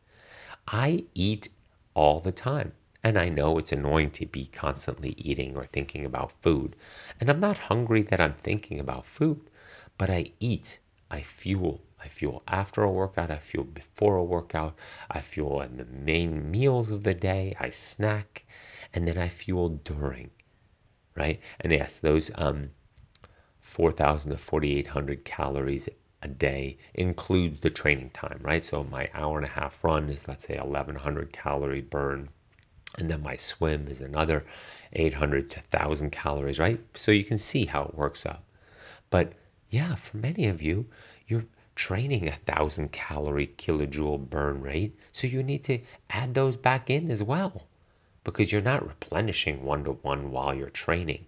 I 0.67 1.05
eat 1.13 1.49
all 1.93 2.19
the 2.19 2.31
time. 2.31 2.73
And 3.03 3.19
I 3.19 3.29
know 3.29 3.59
it's 3.59 3.71
annoying 3.71 4.09
to 4.11 4.25
be 4.25 4.47
constantly 4.47 5.11
eating 5.19 5.55
or 5.55 5.67
thinking 5.67 6.05
about 6.05 6.41
food. 6.41 6.75
And 7.21 7.29
I'm 7.29 7.39
not 7.39 7.69
hungry 7.69 8.01
that 8.01 8.19
I'm 8.19 8.33
thinking 8.33 8.79
about 8.79 9.05
food, 9.05 9.41
but 9.95 10.09
I 10.09 10.31
eat, 10.39 10.79
I 11.11 11.21
fuel. 11.21 11.83
I 12.03 12.07
fuel 12.07 12.41
after 12.47 12.81
a 12.81 12.91
workout, 12.91 13.29
I 13.29 13.37
fuel 13.37 13.63
before 13.63 14.15
a 14.15 14.23
workout, 14.23 14.75
I 15.09 15.21
fuel 15.21 15.61
in 15.61 15.77
the 15.77 15.85
main 15.85 16.49
meals 16.49 16.89
of 16.89 17.03
the 17.03 17.13
day, 17.13 17.55
I 17.59 17.69
snack, 17.69 18.44
and 18.93 19.07
then 19.07 19.17
I 19.17 19.27
fuel 19.27 19.69
during, 19.69 20.31
right? 21.15 21.39
And 21.59 21.71
yes, 21.71 21.99
those 21.99 22.31
um, 22.35 22.71
4,000 23.59 24.31
to 24.31 24.37
4,800 24.37 25.25
calories 25.25 25.89
a 26.21 26.27
day 26.27 26.77
includes 26.93 27.59
the 27.59 27.69
training 27.69 28.09
time, 28.11 28.39
right? 28.41 28.63
So 28.63 28.83
my 28.83 29.09
hour 29.13 29.37
and 29.37 29.45
a 29.45 29.49
half 29.49 29.83
run 29.83 30.09
is, 30.09 30.27
let's 30.27 30.45
say, 30.45 30.57
1,100 30.57 31.31
calorie 31.31 31.81
burn. 31.81 32.29
And 32.97 33.09
then 33.09 33.21
my 33.21 33.35
swim 33.35 33.87
is 33.87 34.01
another 34.01 34.45
800 34.93 35.49
to 35.51 35.57
1,000 35.57 36.11
calories, 36.11 36.59
right? 36.59 36.79
So 36.93 37.11
you 37.11 37.23
can 37.23 37.37
see 37.37 37.65
how 37.65 37.83
it 37.83 37.95
works 37.95 38.25
out. 38.25 38.43
But 39.09 39.33
yeah, 39.69 39.95
for 39.95 40.17
many 40.17 40.47
of 40.47 40.61
you, 40.61 40.87
you're 41.27 41.45
training 41.75 42.27
a 42.27 42.31
thousand 42.31 42.91
calorie 42.91 43.53
kilojoule 43.57 44.29
burn 44.29 44.61
rate. 44.61 44.97
So 45.11 45.27
you 45.27 45.43
need 45.43 45.63
to 45.65 45.79
add 46.09 46.33
those 46.33 46.55
back 46.55 46.89
in 46.89 47.11
as 47.11 47.21
well 47.21 47.67
because 48.25 48.51
you're 48.51 48.61
not 48.61 48.85
replenishing 48.85 49.63
one 49.63 49.85
to 49.85 49.91
one 49.91 50.31
while 50.31 50.53
you're 50.53 50.69
training. 50.69 51.25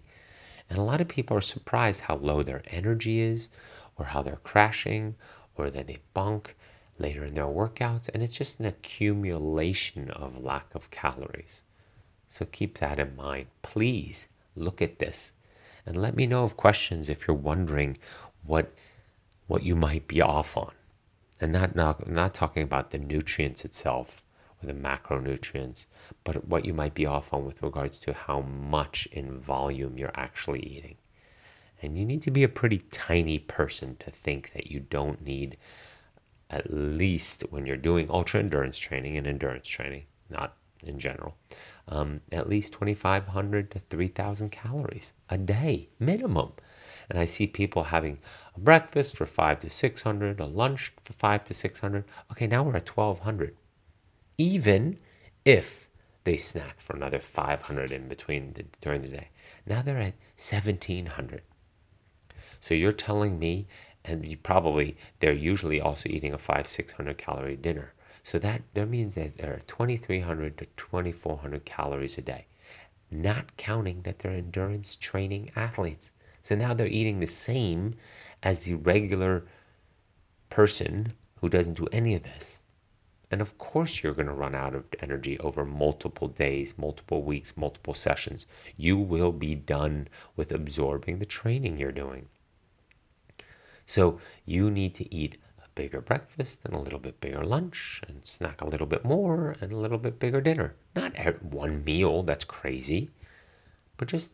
And 0.68 0.78
a 0.78 0.82
lot 0.82 1.00
of 1.00 1.08
people 1.08 1.34
are 1.38 1.40
surprised 1.40 2.02
how 2.02 2.16
low 2.16 2.42
their 2.42 2.62
energy 2.66 3.20
is, 3.20 3.48
or 3.96 4.06
how 4.06 4.20
they're 4.20 4.40
crashing, 4.42 5.14
or 5.56 5.70
that 5.70 5.86
they 5.86 6.00
bunk 6.12 6.54
later 6.98 7.24
in 7.24 7.32
their 7.32 7.44
workouts. 7.44 8.10
And 8.12 8.22
it's 8.22 8.36
just 8.36 8.60
an 8.60 8.66
accumulation 8.66 10.10
of 10.10 10.44
lack 10.44 10.74
of 10.74 10.90
calories. 10.90 11.62
So 12.28 12.44
keep 12.44 12.78
that 12.78 12.98
in 12.98 13.16
mind. 13.16 13.46
Please 13.62 14.28
look 14.54 14.82
at 14.82 14.98
this 14.98 15.32
and 15.86 15.96
let 15.96 16.14
me 16.14 16.26
know 16.26 16.44
of 16.44 16.58
questions 16.58 17.08
if 17.08 17.26
you're 17.26 17.36
wondering 17.36 17.96
what 18.44 18.72
what 19.46 19.62
you 19.62 19.74
might 19.74 20.06
be 20.06 20.20
off 20.20 20.58
on. 20.58 20.72
And 21.40 21.52
not, 21.52 21.74
not, 21.74 22.06
not 22.10 22.34
talking 22.34 22.62
about 22.62 22.90
the 22.90 22.98
nutrients 22.98 23.64
itself, 23.64 24.22
or 24.62 24.66
the 24.66 24.72
macronutrients, 24.72 25.86
but 26.24 26.46
what 26.48 26.64
you 26.64 26.74
might 26.74 26.94
be 26.94 27.06
off 27.06 27.32
on 27.32 27.44
with 27.44 27.62
regards 27.62 27.98
to 28.00 28.12
how 28.12 28.40
much 28.40 29.06
in 29.12 29.38
volume 29.38 29.98
you're 29.98 30.10
actually 30.14 30.60
eating. 30.60 30.96
And 31.80 31.96
you 31.96 32.04
need 32.04 32.22
to 32.22 32.30
be 32.30 32.42
a 32.42 32.48
pretty 32.48 32.78
tiny 32.90 33.38
person 33.38 33.96
to 34.00 34.10
think 34.10 34.52
that 34.52 34.70
you 34.70 34.80
don't 34.80 35.22
need, 35.22 35.56
at 36.50 36.72
least 36.72 37.44
when 37.50 37.66
you're 37.66 37.76
doing 37.76 38.10
ultra 38.10 38.40
endurance 38.40 38.78
training 38.78 39.16
and 39.16 39.26
endurance 39.26 39.66
training, 39.66 40.04
not 40.28 40.56
in 40.82 40.98
general, 40.98 41.36
um, 41.86 42.20
at 42.32 42.48
least 42.48 42.72
2,500 42.72 43.70
to 43.70 43.78
3,000 43.78 44.50
calories 44.50 45.12
a 45.28 45.38
day 45.38 45.88
minimum. 45.98 46.52
And 47.08 47.18
I 47.18 47.24
see 47.24 47.46
people 47.46 47.84
having 47.84 48.18
a 48.54 48.60
breakfast 48.60 49.16
for 49.16 49.24
five 49.24 49.60
to 49.60 49.70
600, 49.70 50.40
a 50.40 50.46
lunch 50.46 50.92
for 51.02 51.12
five 51.12 51.44
to 51.44 51.54
600. 51.54 52.04
Okay, 52.32 52.46
now 52.46 52.62
we're 52.64 52.76
at 52.76 52.88
1,200 52.88 53.56
even 54.38 54.98
if 55.44 55.88
they 56.24 56.36
snack 56.36 56.80
for 56.80 56.94
another 56.96 57.18
500 57.18 57.90
in 57.90 58.08
between 58.08 58.52
the, 58.54 58.64
during 58.80 59.02
the 59.02 59.08
day. 59.08 59.28
Now 59.66 59.82
they're 59.82 59.98
at 59.98 60.14
1700. 60.36 61.42
So 62.60 62.74
you're 62.74 62.92
telling 62.92 63.38
me, 63.38 63.66
and 64.04 64.26
you 64.26 64.36
probably, 64.36 64.96
they're 65.20 65.32
usually 65.32 65.80
also 65.80 66.08
eating 66.08 66.32
a 66.32 66.38
five, 66.38 66.68
600 66.68 67.18
calorie 67.18 67.56
dinner. 67.56 67.92
So 68.22 68.38
that, 68.38 68.62
that 68.74 68.88
means 68.88 69.14
that 69.14 69.38
they're 69.38 69.60
2300 69.66 70.58
to 70.58 70.66
2400 70.76 71.64
calories 71.64 72.18
a 72.18 72.22
day, 72.22 72.46
not 73.10 73.56
counting 73.56 74.02
that 74.02 74.18
they're 74.18 74.32
endurance 74.32 74.96
training 74.96 75.50
athletes. 75.56 76.12
So 76.42 76.54
now 76.54 76.74
they're 76.74 76.86
eating 76.86 77.20
the 77.20 77.26
same 77.26 77.94
as 78.42 78.64
the 78.64 78.74
regular 78.74 79.46
person 80.50 81.14
who 81.40 81.48
doesn't 81.48 81.78
do 81.78 81.88
any 81.92 82.14
of 82.14 82.22
this. 82.22 82.60
And 83.30 83.40
of 83.42 83.58
course, 83.58 84.02
you're 84.02 84.14
going 84.14 84.26
to 84.28 84.32
run 84.32 84.54
out 84.54 84.74
of 84.74 84.86
energy 85.00 85.38
over 85.38 85.64
multiple 85.64 86.28
days, 86.28 86.78
multiple 86.78 87.22
weeks, 87.22 87.56
multiple 87.56 87.94
sessions. 87.94 88.46
You 88.76 88.96
will 88.96 89.32
be 89.32 89.54
done 89.54 90.08
with 90.34 90.50
absorbing 90.50 91.18
the 91.18 91.26
training 91.26 91.78
you're 91.78 91.92
doing. 91.92 92.28
So, 93.84 94.20
you 94.46 94.70
need 94.70 94.94
to 94.94 95.14
eat 95.14 95.36
a 95.62 95.68
bigger 95.74 96.00
breakfast 96.00 96.60
and 96.64 96.74
a 96.74 96.78
little 96.78 96.98
bit 96.98 97.20
bigger 97.20 97.44
lunch 97.44 98.02
and 98.08 98.24
snack 98.24 98.60
a 98.60 98.66
little 98.66 98.86
bit 98.86 99.04
more 99.04 99.56
and 99.60 99.72
a 99.72 99.76
little 99.76 99.98
bit 99.98 100.18
bigger 100.18 100.40
dinner. 100.40 100.74
Not 100.96 101.42
one 101.42 101.84
meal, 101.84 102.22
that's 102.22 102.44
crazy, 102.44 103.10
but 103.98 104.08
just 104.08 104.32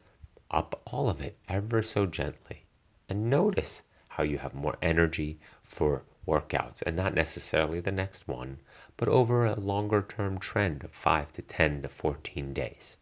up 0.50 0.80
all 0.86 1.08
of 1.08 1.20
it 1.20 1.36
ever 1.48 1.82
so 1.82 2.06
gently. 2.06 2.64
And 3.08 3.28
notice 3.28 3.82
how 4.08 4.22
you 4.22 4.38
have 4.38 4.54
more 4.54 4.76
energy 4.80 5.38
for 5.64 6.04
workouts 6.26 6.82
and 6.82 6.96
not 6.96 7.14
necessarily 7.14 7.80
the 7.80 7.92
next 7.92 8.28
one, 8.28 8.58
but 8.96 9.08
over 9.08 9.44
a 9.44 9.54
longer 9.54 10.04
term 10.06 10.38
trend 10.38 10.84
of 10.84 10.92
5 10.92 11.32
to 11.32 11.42
10 11.42 11.82
to 11.82 11.88
14 11.88 12.52
days. 12.52 12.98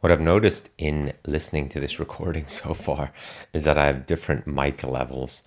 What 0.00 0.10
I've 0.10 0.20
noticed 0.20 0.70
in 0.78 1.12
listening 1.26 1.68
to 1.70 1.80
this 1.80 1.98
recording 1.98 2.46
so 2.48 2.72
far 2.72 3.12
is 3.52 3.64
that 3.64 3.76
I 3.76 3.86
have 3.86 4.06
different 4.06 4.46
mic 4.46 4.82
levels, 4.82 5.42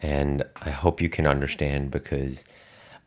and 0.00 0.42
I 0.56 0.70
hope 0.70 1.02
you 1.02 1.10
can 1.10 1.26
understand 1.26 1.90
because 1.90 2.44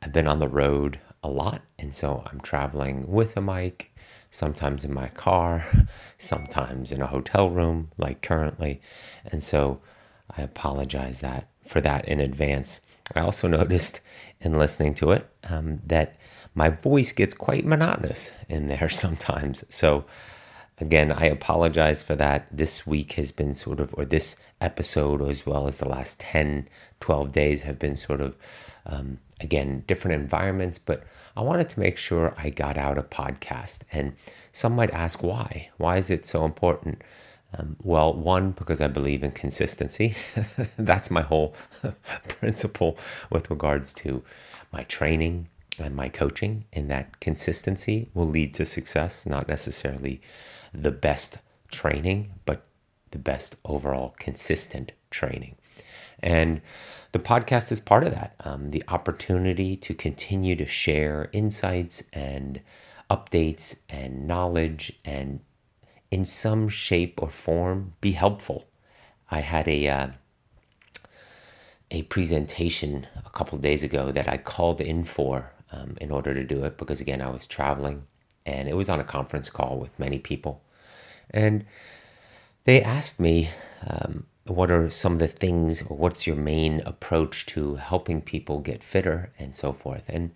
I've 0.01 0.13
been 0.13 0.27
on 0.27 0.39
the 0.39 0.47
road 0.47 0.99
a 1.23 1.29
lot, 1.29 1.63
and 1.79 1.91
so 1.91 2.23
I'm 2.27 2.39
traveling 2.39 3.07
with 3.07 3.35
a 3.35 3.41
mic, 3.41 3.95
sometimes 4.29 4.85
in 4.85 4.93
my 4.93 5.07
car, 5.07 5.65
sometimes 6.19 6.91
in 6.91 7.01
a 7.01 7.07
hotel 7.07 7.49
room, 7.49 7.89
like 7.97 8.21
currently, 8.21 8.79
and 9.25 9.41
so 9.41 9.81
I 10.29 10.41
apologize 10.41 11.21
that 11.21 11.49
for 11.65 11.81
that 11.81 12.07
in 12.07 12.19
advance. 12.19 12.81
I 13.15 13.21
also 13.21 13.47
noticed 13.59 14.01
in 14.41 14.57
listening 14.57 14.93
to 14.95 15.11
it 15.11 15.29
um, 15.49 15.81
that 15.85 16.17
my 16.53 16.69
voice 16.69 17.11
gets 17.11 17.33
quite 17.33 17.65
monotonous 17.65 18.31
in 18.47 18.67
there 18.67 18.89
sometimes. 19.03 19.63
So 19.69 20.05
again, 20.79 21.11
I 21.11 21.25
apologize 21.25 22.01
for 22.01 22.15
that. 22.15 22.47
This 22.51 22.85
week 22.88 23.13
has 23.13 23.31
been 23.31 23.53
sort 23.53 23.79
of, 23.79 23.93
or 23.97 24.05
this 24.05 24.41
episode, 24.61 25.21
as 25.21 25.45
well 25.45 25.67
as 25.67 25.79
the 25.79 25.89
last 25.89 26.19
10, 26.21 26.67
12 26.99 27.31
days, 27.31 27.63
have 27.63 27.79
been 27.79 27.95
sort 27.95 28.21
of, 28.21 28.35
um, 28.85 29.19
again, 29.39 29.83
different 29.88 30.21
environments, 30.21 30.79
but 30.79 31.03
I 31.35 31.41
wanted 31.41 31.69
to 31.69 31.79
make 31.79 31.97
sure 31.97 32.33
I 32.38 32.49
got 32.49 32.77
out 32.77 32.97
a 32.97 33.03
podcast. 33.03 33.81
And 33.91 34.15
some 34.51 34.75
might 34.75 34.91
ask 34.91 35.21
why. 35.21 35.69
Why 35.77 35.97
is 35.97 36.09
it 36.09 36.25
so 36.25 36.45
important? 36.45 37.01
Um, 37.57 37.75
well, 37.81 38.13
one, 38.13 38.51
because 38.51 38.81
I 38.81 38.87
believe 38.87 39.23
in 39.23 39.31
consistency. 39.31 40.15
That's 40.77 41.09
my 41.09 41.21
whole 41.21 41.55
principle 42.27 42.97
with 43.29 43.49
regards 43.49 43.93
to 43.95 44.23
my 44.71 44.83
training 44.83 45.49
and 45.79 45.95
my 45.95 46.09
coaching, 46.09 46.65
in 46.71 46.87
that 46.87 47.19
consistency 47.19 48.09
will 48.13 48.27
lead 48.27 48.53
to 48.55 48.65
success, 48.65 49.25
not 49.25 49.47
necessarily 49.47 50.21
the 50.73 50.91
best 50.91 51.39
training, 51.69 52.31
but 52.45 52.65
the 53.11 53.19
best 53.19 53.55
overall 53.65 54.15
consistent 54.19 54.93
training. 55.09 55.55
And 56.21 56.61
the 57.11 57.19
podcast 57.19 57.71
is 57.71 57.79
part 57.79 58.03
of 58.03 58.11
that. 58.11 58.35
Um, 58.41 58.69
the 58.69 58.83
opportunity 58.87 59.75
to 59.77 59.93
continue 59.93 60.55
to 60.55 60.65
share 60.65 61.29
insights 61.33 62.03
and 62.13 62.61
updates 63.09 63.77
and 63.89 64.27
knowledge 64.27 64.93
and 65.03 65.41
in 66.11 66.25
some 66.25 66.69
shape 66.69 67.21
or 67.21 67.29
form 67.29 67.93
be 68.01 68.11
helpful. 68.11 68.67
I 69.29 69.39
had 69.39 69.67
a 69.67 69.87
uh, 69.87 70.07
a 71.91 72.03
presentation 72.03 73.07
a 73.25 73.29
couple 73.29 73.57
days 73.57 73.83
ago 73.83 74.11
that 74.11 74.27
I 74.27 74.37
called 74.37 74.81
in 74.81 75.03
for 75.03 75.51
um, 75.71 75.97
in 76.01 76.11
order 76.11 76.33
to 76.33 76.43
do 76.43 76.63
it 76.65 76.77
because 76.77 77.01
again 77.01 77.21
I 77.21 77.29
was 77.29 77.47
traveling 77.47 78.03
and 78.45 78.67
it 78.67 78.75
was 78.75 78.89
on 78.89 78.99
a 78.99 79.03
conference 79.03 79.49
call 79.49 79.77
with 79.79 79.97
many 79.99 80.19
people, 80.19 80.61
and 81.31 81.65
they 82.65 82.81
asked 82.81 83.19
me 83.19 83.49
um, 83.87 84.27
what 84.45 84.69
are 84.69 84.91
some 84.91 85.13
of 85.13 85.19
the 85.19 85.27
things 85.27 85.81
or 85.81 85.97
what's 85.97 86.27
your 86.27 86.35
main 86.35 86.81
approach 86.81 87.47
to 87.47 87.75
helping 87.75 88.21
people 88.21 88.59
get 88.59 88.83
fitter 88.83 89.31
and 89.39 89.55
so 89.55 89.73
forth, 89.73 90.07
and 90.09 90.31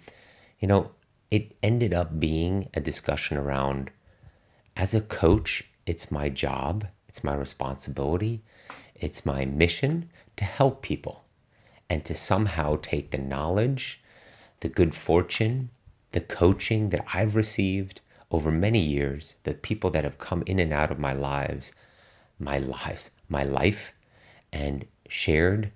you 0.59 0.67
know 0.67 0.91
it 1.29 1.55
ended 1.61 1.93
up 1.93 2.19
being 2.19 2.69
a 2.73 2.79
discussion 2.79 3.37
around 3.37 3.91
as 4.79 4.93
a 4.93 5.01
coach, 5.01 5.65
it's 5.85 6.09
my 6.09 6.29
job, 6.29 6.87
it's 7.09 7.21
my 7.21 7.35
responsibility, 7.35 8.41
it's 8.95 9.25
my 9.25 9.43
mission 9.43 10.09
to 10.37 10.45
help 10.45 10.81
people 10.81 11.25
and 11.89 12.05
to 12.05 12.13
somehow 12.13 12.77
take 12.81 13.11
the 13.11 13.17
knowledge, 13.17 14.01
the 14.61 14.69
good 14.69 14.95
fortune, 14.95 15.69
the 16.13 16.21
coaching 16.21 16.91
that 16.91 17.05
I've 17.13 17.35
received 17.35 17.99
over 18.31 18.51
many 18.51 18.79
years, 18.79 19.35
the 19.43 19.53
people 19.53 19.89
that 19.89 20.05
have 20.05 20.17
come 20.17 20.43
in 20.45 20.59
and 20.59 20.71
out 20.71 20.91
of 20.91 20.97
my 20.97 21.11
lives, 21.11 21.73
my 22.39 22.57
lives, 22.57 23.11
my 23.27 23.43
life, 23.43 23.91
and 24.53 24.85
shared 25.09 25.73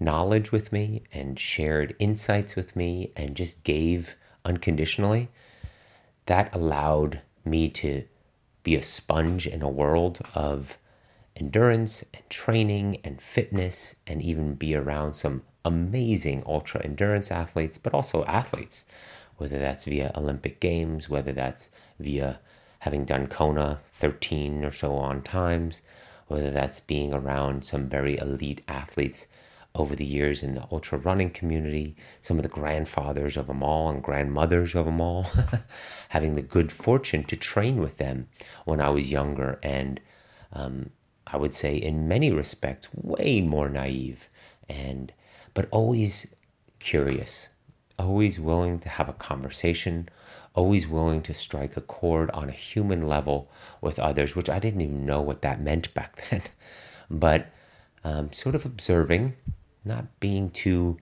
knowledge 0.00 0.52
with 0.52 0.72
me 0.72 1.02
and 1.12 1.38
shared 1.38 1.94
insights 1.98 2.56
with 2.56 2.74
me 2.74 3.12
and 3.14 3.36
just 3.36 3.62
gave 3.62 4.16
unconditionally, 4.46 5.28
that 6.24 6.54
allowed 6.54 7.20
me 7.44 7.68
to 7.68 8.04
be 8.62 8.76
a 8.76 8.82
sponge 8.82 9.46
in 9.46 9.62
a 9.62 9.68
world 9.68 10.20
of 10.34 10.78
endurance 11.36 12.04
and 12.12 12.28
training 12.28 12.98
and 13.04 13.20
fitness 13.20 13.96
and 14.06 14.20
even 14.22 14.54
be 14.54 14.74
around 14.74 15.14
some 15.14 15.42
amazing 15.64 16.42
ultra 16.46 16.82
endurance 16.84 17.30
athletes, 17.30 17.78
but 17.78 17.94
also 17.94 18.24
athletes, 18.24 18.84
whether 19.36 19.58
that's 19.58 19.84
via 19.84 20.12
Olympic 20.16 20.60
Games, 20.60 21.08
whether 21.08 21.32
that's 21.32 21.70
via 21.98 22.40
having 22.80 23.04
done 23.04 23.26
Kona 23.26 23.80
13 23.92 24.64
or 24.64 24.70
so 24.70 24.94
on 24.94 25.22
times, 25.22 25.82
whether 26.26 26.50
that's 26.50 26.80
being 26.80 27.12
around 27.12 27.64
some 27.64 27.88
very 27.88 28.18
elite 28.18 28.62
athletes 28.68 29.26
over 29.74 29.94
the 29.94 30.04
years 30.04 30.42
in 30.42 30.54
the 30.54 30.66
ultra 30.72 30.98
running 30.98 31.30
community, 31.30 31.94
some 32.20 32.36
of 32.36 32.42
the 32.42 32.48
grandfathers 32.48 33.36
of 33.36 33.46
them 33.46 33.62
all 33.62 33.88
and 33.88 34.02
grandmothers 34.02 34.74
of 34.74 34.86
them 34.86 35.00
all, 35.00 35.26
having 36.10 36.34
the 36.34 36.42
good 36.42 36.72
fortune 36.72 37.22
to 37.24 37.36
train 37.36 37.78
with 37.78 37.98
them 37.98 38.28
when 38.64 38.80
I 38.80 38.88
was 38.88 39.10
younger 39.10 39.58
and 39.62 40.00
um, 40.52 40.90
I 41.26 41.36
would 41.36 41.54
say 41.54 41.76
in 41.76 42.08
many 42.08 42.32
respects 42.32 42.88
way 42.94 43.42
more 43.42 43.68
naive 43.68 44.28
and 44.68 45.12
but 45.54 45.68
always 45.70 46.34
curious, 46.78 47.48
always 47.98 48.38
willing 48.38 48.78
to 48.80 48.88
have 48.88 49.08
a 49.08 49.14
conversation, 49.14 50.08
always 50.54 50.88
willing 50.88 51.22
to 51.22 51.34
strike 51.34 51.76
a 51.76 51.80
chord 51.80 52.30
on 52.30 52.48
a 52.48 52.52
human 52.52 53.06
level 53.06 53.50
with 53.80 53.98
others, 53.98 54.34
which 54.34 54.48
I 54.48 54.58
didn't 54.58 54.80
even 54.80 55.04
know 55.04 55.20
what 55.20 55.42
that 55.42 55.60
meant 55.60 55.92
back 55.94 56.22
then. 56.30 56.42
but 57.10 57.50
um, 58.04 58.32
sort 58.32 58.54
of 58.54 58.64
observing 58.64 59.34
not 59.84 60.20
being 60.20 60.50
too, 60.50 60.98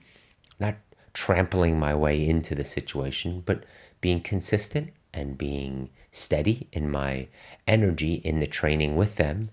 not 0.59 0.77
trampling 1.13 1.79
my 1.79 1.95
way 1.95 2.29
into 2.29 2.55
the 2.55 2.65
situation, 2.65 3.43
but 3.45 3.65
being 4.01 4.21
consistent 4.21 4.93
and 5.13 5.39
being 5.39 5.91
steady 6.11 6.69
in 6.73 6.91
my 6.91 7.29
energy 7.67 8.15
in 8.15 8.41
the 8.41 8.47
training 8.47 8.97
with 8.97 9.17
them. 9.17 9.51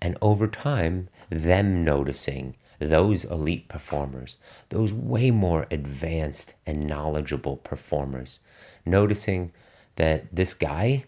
And 0.00 0.18
over 0.20 0.46
time, 0.46 1.08
them 1.30 1.84
noticing 1.84 2.56
those 2.78 3.24
elite 3.24 3.68
performers, 3.68 4.36
those 4.68 4.92
way 4.92 5.30
more 5.30 5.66
advanced 5.70 6.54
and 6.66 6.86
knowledgeable 6.86 7.56
performers, 7.56 8.40
noticing 8.84 9.52
that 9.96 10.34
this 10.34 10.52
guy 10.52 11.04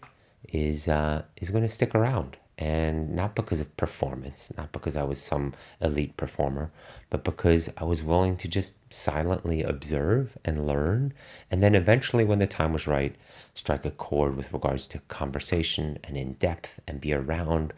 is 0.51 0.87
uh, 0.87 1.23
is 1.37 1.51
going 1.51 1.61
to 1.63 1.69
stick 1.69 1.93
around 1.93 2.37
and 2.59 3.15
not 3.15 3.35
because 3.35 3.61
of 3.61 3.77
performance, 3.77 4.51
not 4.57 4.73
because 4.73 4.97
I 4.97 5.03
was 5.03 5.21
some 5.21 5.53
elite 5.79 6.17
performer, 6.17 6.69
but 7.09 7.23
because 7.23 7.69
I 7.77 7.85
was 7.85 8.03
willing 8.03 8.35
to 8.35 8.49
just 8.49 8.75
silently 8.93 9.63
observe 9.63 10.37
and 10.43 10.67
learn, 10.67 11.13
and 11.49 11.63
then 11.63 11.73
eventually, 11.73 12.25
when 12.25 12.39
the 12.39 12.47
time 12.47 12.73
was 12.73 12.85
right, 12.85 13.15
strike 13.53 13.85
a 13.85 13.91
chord 13.91 14.35
with 14.35 14.51
regards 14.51 14.89
to 14.89 14.99
conversation 15.07 15.99
and 16.03 16.17
in 16.17 16.33
depth 16.33 16.81
and 16.85 16.99
be 16.99 17.13
around 17.13 17.71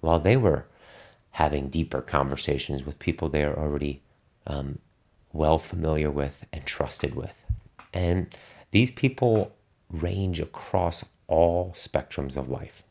while 0.00 0.18
they 0.18 0.36
were 0.36 0.66
having 1.30 1.68
deeper 1.68 2.00
conversations 2.00 2.84
with 2.84 2.98
people 2.98 3.28
they 3.28 3.44
are 3.44 3.56
already 3.56 4.02
um, 4.48 4.80
well 5.32 5.58
familiar 5.58 6.10
with 6.10 6.44
and 6.52 6.66
trusted 6.66 7.14
with. 7.14 7.44
And 7.92 8.36
these 8.72 8.90
people 8.90 9.54
range 9.92 10.40
across 10.40 11.04
all 11.28 11.72
spectrums 11.76 12.36
of 12.36 12.48
life 12.48 12.82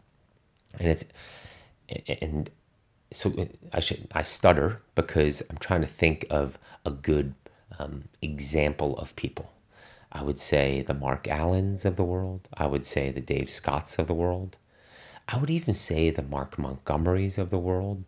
and 0.80 0.88
it's 0.88 1.06
and 2.22 2.50
so 3.12 3.48
I 3.72 3.80
should 3.80 4.08
I 4.12 4.24
stutter 4.24 4.82
because 4.96 5.44
I'm 5.50 5.58
trying 5.58 5.82
to 5.82 5.88
think 5.88 6.26
of 6.30 6.58
a 6.86 6.92
good 6.92 7.36
um, 7.80 8.06
example 8.22 8.98
of 8.98 9.16
people. 9.16 9.52
I 10.12 10.24
would 10.24 10.38
say 10.38 10.82
the 10.82 10.94
Mark 10.94 11.28
Allens 11.28 11.86
of 11.86 11.96
the 11.96 12.04
world. 12.04 12.48
I 12.54 12.68
would 12.68 12.86
say 12.86 13.12
the 13.12 13.22
Dave 13.22 13.50
Scotts 13.50 13.98
of 13.98 14.08
the 14.08 14.14
world. 14.14 14.58
I 15.28 15.38
would 15.38 15.50
even 15.50 15.74
say 15.74 16.10
the 16.10 16.22
Mark 16.22 16.58
Montgomerys 16.58 17.38
of 17.38 17.50
the 17.50 17.58
world 17.58 18.04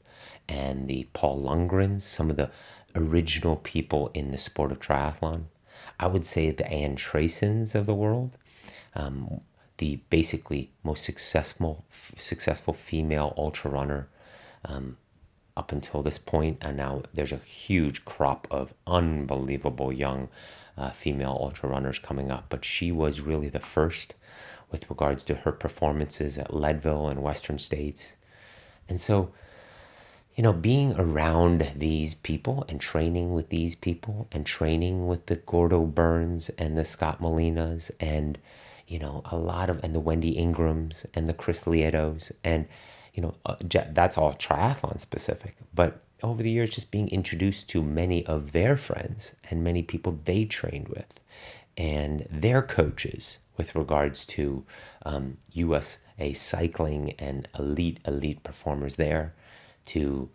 and 0.48 0.88
the 0.88 1.08
Paul 1.14 1.42
Lundgrens, 1.42 2.02
some 2.02 2.30
of 2.30 2.36
the 2.36 2.52
original 2.94 3.56
people 3.56 4.12
in 4.14 4.32
the 4.32 4.38
sport 4.38 4.72
of 4.72 4.80
triathlon. 4.80 5.46
I 6.00 6.08
would 6.08 6.26
say 6.26 6.52
the 6.52 6.68
Ann 6.68 6.96
Trasons 6.96 7.74
of 7.74 7.86
the 7.86 7.96
world. 7.96 8.38
Um, 8.96 9.42
the 9.78 10.00
basically 10.10 10.72
most 10.84 11.04
successful 11.04 11.86
successful 11.90 12.74
female 12.74 13.34
ultra 13.38 13.70
runner 13.70 14.08
um, 14.64 14.98
up 15.58 15.72
until 15.72 16.02
this 16.02 16.18
point, 16.18 16.58
and 16.62 16.78
now 16.78 17.04
there's 17.14 17.32
a 17.32 17.38
huge 17.38 18.06
crop 18.06 18.48
of 18.52 18.74
unbelievable 18.88 19.92
young 19.92 20.30
uh, 20.78 20.92
female 20.92 21.38
ultra 21.40 21.70
runners 21.70 22.00
coming 22.00 22.32
up. 22.32 22.46
But 22.50 22.66
she 22.66 22.92
was 22.92 23.22
really 23.22 23.50
the 23.50 23.60
first 23.60 24.16
with 24.72 24.90
regards 24.90 25.24
to 25.26 25.36
her 25.36 25.52
performances 25.52 26.38
at 26.38 26.54
Leadville 26.54 27.08
and 27.08 27.22
Western 27.22 27.60
States, 27.60 28.18
and 28.90 29.00
so 29.00 29.32
you 30.36 30.44
know, 30.44 30.52
being 30.52 30.94
around 30.98 31.72
these 31.76 32.14
people 32.16 32.66
and 32.68 32.82
training 32.82 33.34
with 33.34 33.50
these 33.50 33.74
people 33.74 34.28
and 34.34 34.46
training 34.46 35.08
with 35.08 35.28
the 35.28 35.38
Gordo 35.38 35.86
Byrns 35.86 36.50
and 36.58 36.78
the 36.78 36.84
Scott 36.84 37.22
Molinas 37.22 37.90
and 38.02 38.38
you 38.88 39.00
know, 39.00 39.22
a 39.26 39.38
lot 39.38 39.70
of, 39.70 39.84
and 39.84 39.96
the 39.96 40.00
Wendy 40.00 40.36
Ingrahams 40.36 41.06
and 41.14 41.28
the 41.28 41.34
Chris 41.34 41.66
Lietos, 41.66 42.32
and, 42.44 42.68
you 43.14 43.22
know, 43.22 43.36
uh, 43.46 43.56
that's 43.92 44.18
all 44.18 44.34
triathlon 44.34 45.00
specific. 45.00 45.56
But 45.74 46.02
over 46.24 46.44
the 46.44 46.52
years, 46.52 46.70
just 46.70 46.92
being 46.92 47.10
introduced 47.10 47.70
to 47.70 47.82
many 47.82 48.26
of 48.26 48.52
their 48.52 48.78
friends 48.78 49.36
and 49.50 49.64
many 49.64 49.84
people 49.84 50.20
they 50.26 50.46
trained 50.46 50.88
with 50.88 51.20
and 51.78 52.28
their 52.30 52.62
coaches 52.62 53.40
with 53.58 53.76
regards 53.76 54.26
to 54.26 54.66
um, 55.06 55.38
USA 55.54 56.34
cycling 56.34 57.14
and 57.20 57.48
elite, 57.58 58.00
elite 58.06 58.44
performers 58.44 58.96
there, 58.96 59.34
to 59.86 60.30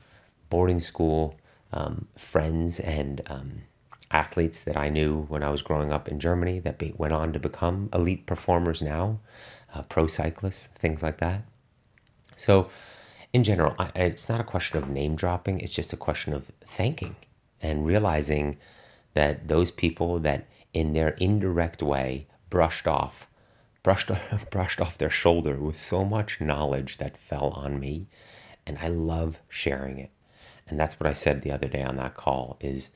boarding 0.48 0.80
school 0.80 1.34
um, 1.72 2.08
friends 2.16 2.80
and 2.80 3.20
um, 3.26 3.62
athletes 4.10 4.64
that 4.64 4.76
I 4.76 4.88
knew 4.88 5.22
when 5.22 5.42
I 5.42 5.50
was 5.50 5.62
growing 5.62 5.92
up 5.92 6.08
in 6.08 6.18
Germany 6.18 6.58
that 6.60 6.78
be, 6.78 6.94
went 6.96 7.12
on 7.12 7.32
to 7.32 7.38
become 7.38 7.88
elite 7.92 8.26
performers 8.26 8.82
now, 8.82 9.20
uh, 9.74 9.82
pro 9.82 10.06
cyclists, 10.06 10.66
things 10.66 11.02
like 11.02 11.18
that. 11.18 11.42
So, 12.34 12.70
in 13.32 13.44
general, 13.44 13.74
I, 13.78 13.90
it's 13.94 14.28
not 14.28 14.40
a 14.40 14.44
question 14.44 14.78
of 14.78 14.88
name 14.88 15.14
dropping, 15.14 15.60
it's 15.60 15.72
just 15.72 15.92
a 15.92 15.96
question 15.96 16.32
of 16.32 16.50
thanking 16.64 17.16
and 17.62 17.86
realizing 17.86 18.58
that 19.14 19.48
those 19.48 19.70
people 19.70 20.18
that 20.20 20.46
in 20.72 20.92
their 20.92 21.10
indirect 21.10 21.82
way 21.82 22.26
brushed 22.48 22.86
off 22.88 23.28
brushed 23.82 24.10
brushed 24.50 24.80
off 24.80 24.98
their 24.98 25.10
shoulder 25.10 25.56
with 25.56 25.76
so 25.76 26.04
much 26.04 26.40
knowledge 26.40 26.98
that 26.98 27.16
fell 27.16 27.50
on 27.50 27.78
me 27.78 28.06
and 28.66 28.78
I 28.78 28.88
love 28.88 29.40
sharing 29.48 29.98
it. 29.98 30.10
And 30.68 30.78
that's 30.78 31.00
what 31.00 31.08
I 31.08 31.12
said 31.12 31.42
the 31.42 31.50
other 31.50 31.68
day 31.68 31.82
on 31.82 31.96
that 31.96 32.14
call 32.14 32.56
is 32.60 32.90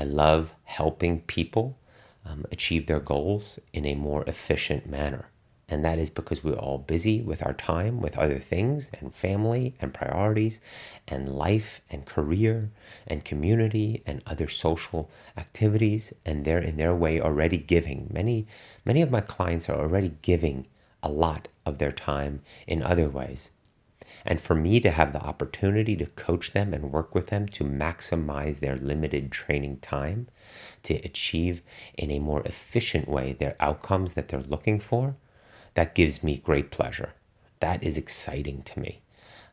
I 0.00 0.04
love 0.04 0.54
helping 0.64 1.20
people 1.20 1.76
um, 2.24 2.46
achieve 2.50 2.86
their 2.86 3.00
goals 3.00 3.58
in 3.74 3.84
a 3.84 3.94
more 3.94 4.24
efficient 4.24 4.88
manner. 4.88 5.28
And 5.68 5.84
that 5.84 5.98
is 5.98 6.08
because 6.08 6.42
we're 6.42 6.54
all 6.54 6.78
busy 6.78 7.20
with 7.20 7.44
our 7.44 7.52
time, 7.52 8.00
with 8.00 8.16
other 8.16 8.38
things, 8.38 8.90
and 8.98 9.14
family, 9.14 9.74
and 9.78 9.92
priorities, 9.92 10.62
and 11.06 11.28
life, 11.28 11.82
and 11.90 12.06
career, 12.06 12.70
and 13.06 13.26
community, 13.26 14.02
and 14.06 14.22
other 14.26 14.48
social 14.48 15.10
activities. 15.36 16.14
And 16.24 16.46
they're 16.46 16.58
in 16.58 16.78
their 16.78 16.94
way 16.94 17.20
already 17.20 17.58
giving. 17.58 18.08
Many, 18.10 18.46
many 18.86 19.02
of 19.02 19.10
my 19.10 19.20
clients 19.20 19.68
are 19.68 19.78
already 19.78 20.14
giving 20.22 20.66
a 21.02 21.10
lot 21.10 21.48
of 21.66 21.76
their 21.76 21.92
time 21.92 22.40
in 22.66 22.82
other 22.82 23.10
ways. 23.10 23.50
And 24.24 24.40
for 24.40 24.54
me 24.54 24.80
to 24.80 24.90
have 24.90 25.12
the 25.12 25.22
opportunity 25.22 25.96
to 25.96 26.06
coach 26.06 26.52
them 26.52 26.74
and 26.74 26.92
work 26.92 27.14
with 27.14 27.28
them 27.28 27.46
to 27.48 27.64
maximize 27.64 28.60
their 28.60 28.76
limited 28.76 29.32
training 29.32 29.78
time, 29.78 30.28
to 30.82 30.94
achieve 30.96 31.62
in 31.96 32.10
a 32.10 32.18
more 32.18 32.42
efficient 32.42 33.08
way 33.08 33.32
their 33.32 33.56
outcomes 33.60 34.14
that 34.14 34.28
they're 34.28 34.40
looking 34.40 34.80
for, 34.80 35.16
that 35.74 35.94
gives 35.94 36.22
me 36.22 36.36
great 36.36 36.70
pleasure. 36.70 37.14
That 37.60 37.82
is 37.82 37.96
exciting 37.96 38.62
to 38.62 38.80
me. 38.80 39.00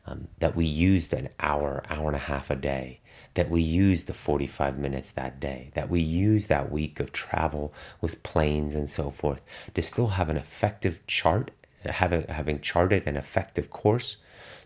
Um, 0.06 0.28
that 0.38 0.56
we 0.56 0.64
used 0.64 1.12
an 1.12 1.28
hour, 1.38 1.82
hour 1.90 2.06
and 2.06 2.16
a 2.16 2.18
half 2.18 2.50
a 2.50 2.56
day, 2.56 3.00
that 3.34 3.50
we 3.50 3.60
used 3.60 4.06
the 4.06 4.14
45 4.14 4.78
minutes 4.78 5.10
that 5.10 5.38
day, 5.38 5.70
that 5.74 5.90
we 5.90 6.00
used 6.00 6.48
that 6.48 6.72
week 6.72 6.98
of 6.98 7.12
travel 7.12 7.74
with 8.00 8.22
planes 8.22 8.74
and 8.74 8.88
so 8.88 9.10
forth 9.10 9.42
to 9.74 9.82
still 9.82 10.08
have 10.08 10.30
an 10.30 10.38
effective 10.38 11.06
chart, 11.06 11.50
have 11.84 12.28
having 12.28 12.60
charted 12.60 13.06
an 13.06 13.16
effective 13.16 13.70
course, 13.70 14.18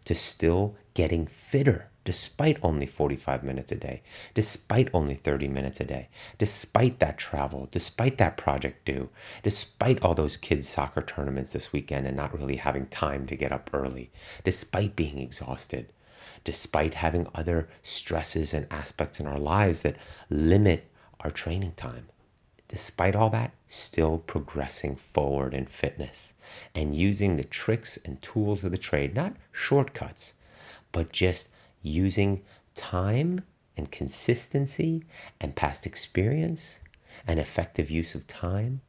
to 0.04 0.14
still 0.14 0.76
getting 0.94 1.26
fitter 1.26 1.88
despite 2.04 2.58
only 2.62 2.86
45 2.86 3.44
minutes 3.44 3.70
a 3.70 3.76
day, 3.76 4.02
despite 4.34 4.88
only 4.92 5.14
30 5.14 5.48
minutes 5.48 5.80
a 5.80 5.84
day, 5.84 6.08
despite 6.38 6.98
that 6.98 7.16
travel, 7.16 7.68
despite 7.70 8.18
that 8.18 8.36
project 8.36 8.84
due, 8.84 9.08
despite 9.42 10.02
all 10.02 10.14
those 10.14 10.36
kids' 10.36 10.68
soccer 10.68 11.02
tournaments 11.02 11.52
this 11.52 11.72
weekend 11.72 12.06
and 12.06 12.16
not 12.16 12.36
really 12.36 12.56
having 12.56 12.86
time 12.86 13.26
to 13.26 13.36
get 13.36 13.52
up 13.52 13.70
early, 13.72 14.10
despite 14.42 14.96
being 14.96 15.18
exhausted, 15.18 15.92
despite 16.44 16.94
having 16.94 17.28
other 17.34 17.68
stresses 17.82 18.52
and 18.52 18.66
aspects 18.70 19.20
in 19.20 19.26
our 19.26 19.38
lives 19.38 19.82
that 19.82 19.96
limit 20.28 20.90
our 21.20 21.30
training 21.30 21.72
time. 21.76 22.08
Despite 22.72 23.14
all 23.14 23.28
that, 23.28 23.52
still 23.68 24.16
progressing 24.16 24.96
forward 24.96 25.52
in 25.52 25.66
fitness 25.66 26.32
and 26.74 26.96
using 26.96 27.36
the 27.36 27.44
tricks 27.44 27.98
and 28.02 28.20
tools 28.22 28.64
of 28.64 28.70
the 28.70 28.78
trade, 28.78 29.14
not 29.14 29.36
shortcuts, 29.52 30.32
but 30.90 31.12
just 31.12 31.50
using 31.82 32.42
time 32.74 33.44
and 33.76 33.90
consistency 33.90 35.04
and 35.38 35.54
past 35.54 35.84
experience 35.84 36.80
and 37.26 37.38
effective 37.38 37.90
use 37.90 38.14
of 38.14 38.26
time 38.26 38.80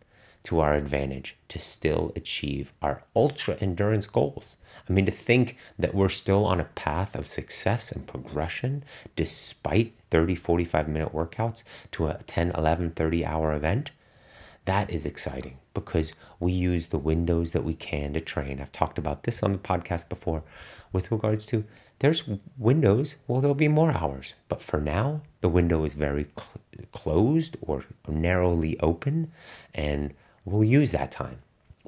to 0.44 0.60
our 0.60 0.74
advantage 0.74 1.38
to 1.48 1.60
still 1.60 2.12
achieve 2.16 2.74
our 2.82 3.04
ultra 3.16 3.56
endurance 3.62 4.08
goals. 4.08 4.58
I 4.88 4.94
mean, 4.94 5.06
to 5.06 5.12
think 5.12 5.58
that 5.80 5.96
we're 5.96 6.10
still 6.10 6.46
on 6.46 6.60
a 6.60 6.66
path 6.66 7.16
of 7.16 7.28
success 7.28 7.92
and 7.92 8.06
progression 8.06 8.84
despite 9.16 9.94
30, 10.12 10.36
45 10.36 10.88
minute 10.88 11.14
workouts 11.14 11.64
to 11.92 12.08
a 12.08 12.20
10, 12.28 12.52
11, 12.52 12.92
30 12.92 13.26
hour 13.26 13.54
event, 13.54 13.92
that 14.66 14.90
is 14.90 15.06
exciting 15.06 15.58
because 15.74 16.14
we 16.40 16.52
use 16.52 16.88
the 16.88 16.98
windows 16.98 17.52
that 17.52 17.64
we 17.64 17.74
can 17.74 18.14
to 18.14 18.22
train. 18.22 18.62
I've 18.62 18.72
talked 18.72 18.98
about 18.98 19.24
this 19.24 19.44
on 19.44 19.52
the 19.52 19.58
podcast 19.58 20.10
before 20.10 20.44
with 20.92 21.12
regards 21.12 21.46
to 21.48 21.66
there's 22.00 22.24
windows, 22.58 23.16
well, 23.28 23.40
there'll 23.40 23.56
be 23.56 23.70
more 23.70 23.92
hours. 23.92 24.34
But 24.50 24.62
for 24.62 24.82
now, 24.82 25.22
the 25.42 25.50
window 25.50 25.86
is 25.86 25.94
very 25.94 26.26
cl- 26.38 26.88
closed 26.92 27.56
or 27.62 27.86
narrowly 28.08 28.78
open, 28.80 29.32
and 29.74 30.14
we'll 30.46 30.64
use 30.64 30.92
that 30.92 31.12
time. 31.12 31.40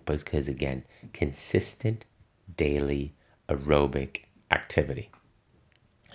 Because 0.06 0.48
again, 0.48 0.84
consistent 1.14 2.06
daily 2.56 3.14
aerobic 3.50 4.22
activity. 4.52 5.10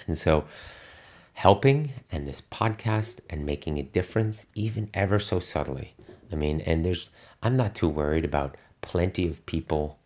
And 0.06 0.16
so, 0.16 0.44
helping 1.34 1.92
and 2.12 2.28
this 2.28 2.40
podcast 2.40 3.20
and 3.28 3.46
making 3.46 3.78
a 3.78 3.82
difference, 3.82 4.46
even 4.54 4.90
ever 4.92 5.18
so 5.18 5.40
subtly. 5.40 5.94
I 6.30 6.34
mean, 6.34 6.60
and 6.60 6.84
there's, 6.84 7.10
I'm 7.42 7.56
not 7.56 7.74
too 7.74 7.88
worried 7.88 8.24
about 8.24 8.56
plenty 8.82 9.26
of 9.26 9.44
people, 9.46 9.98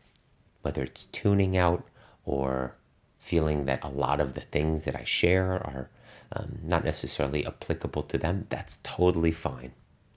whether 0.62 0.83
it's 0.83 1.07
tuning 1.07 1.57
out 1.57 1.85
or 2.25 2.75
feeling 3.18 3.64
that 3.64 3.83
a 3.83 3.88
lot 3.88 4.20
of 4.20 4.35
the 4.35 4.40
things 4.42 4.85
that 4.85 4.97
I 4.97 5.05
share 5.05 5.55
are 5.55 5.90
um, 6.33 6.59
not 6.62 6.85
necessarily 6.85 7.47
applicable 7.47 8.03
to 8.05 8.18
them, 8.18 8.47
that's 8.49 8.79
totally 8.83 9.33
fine. 9.33 9.73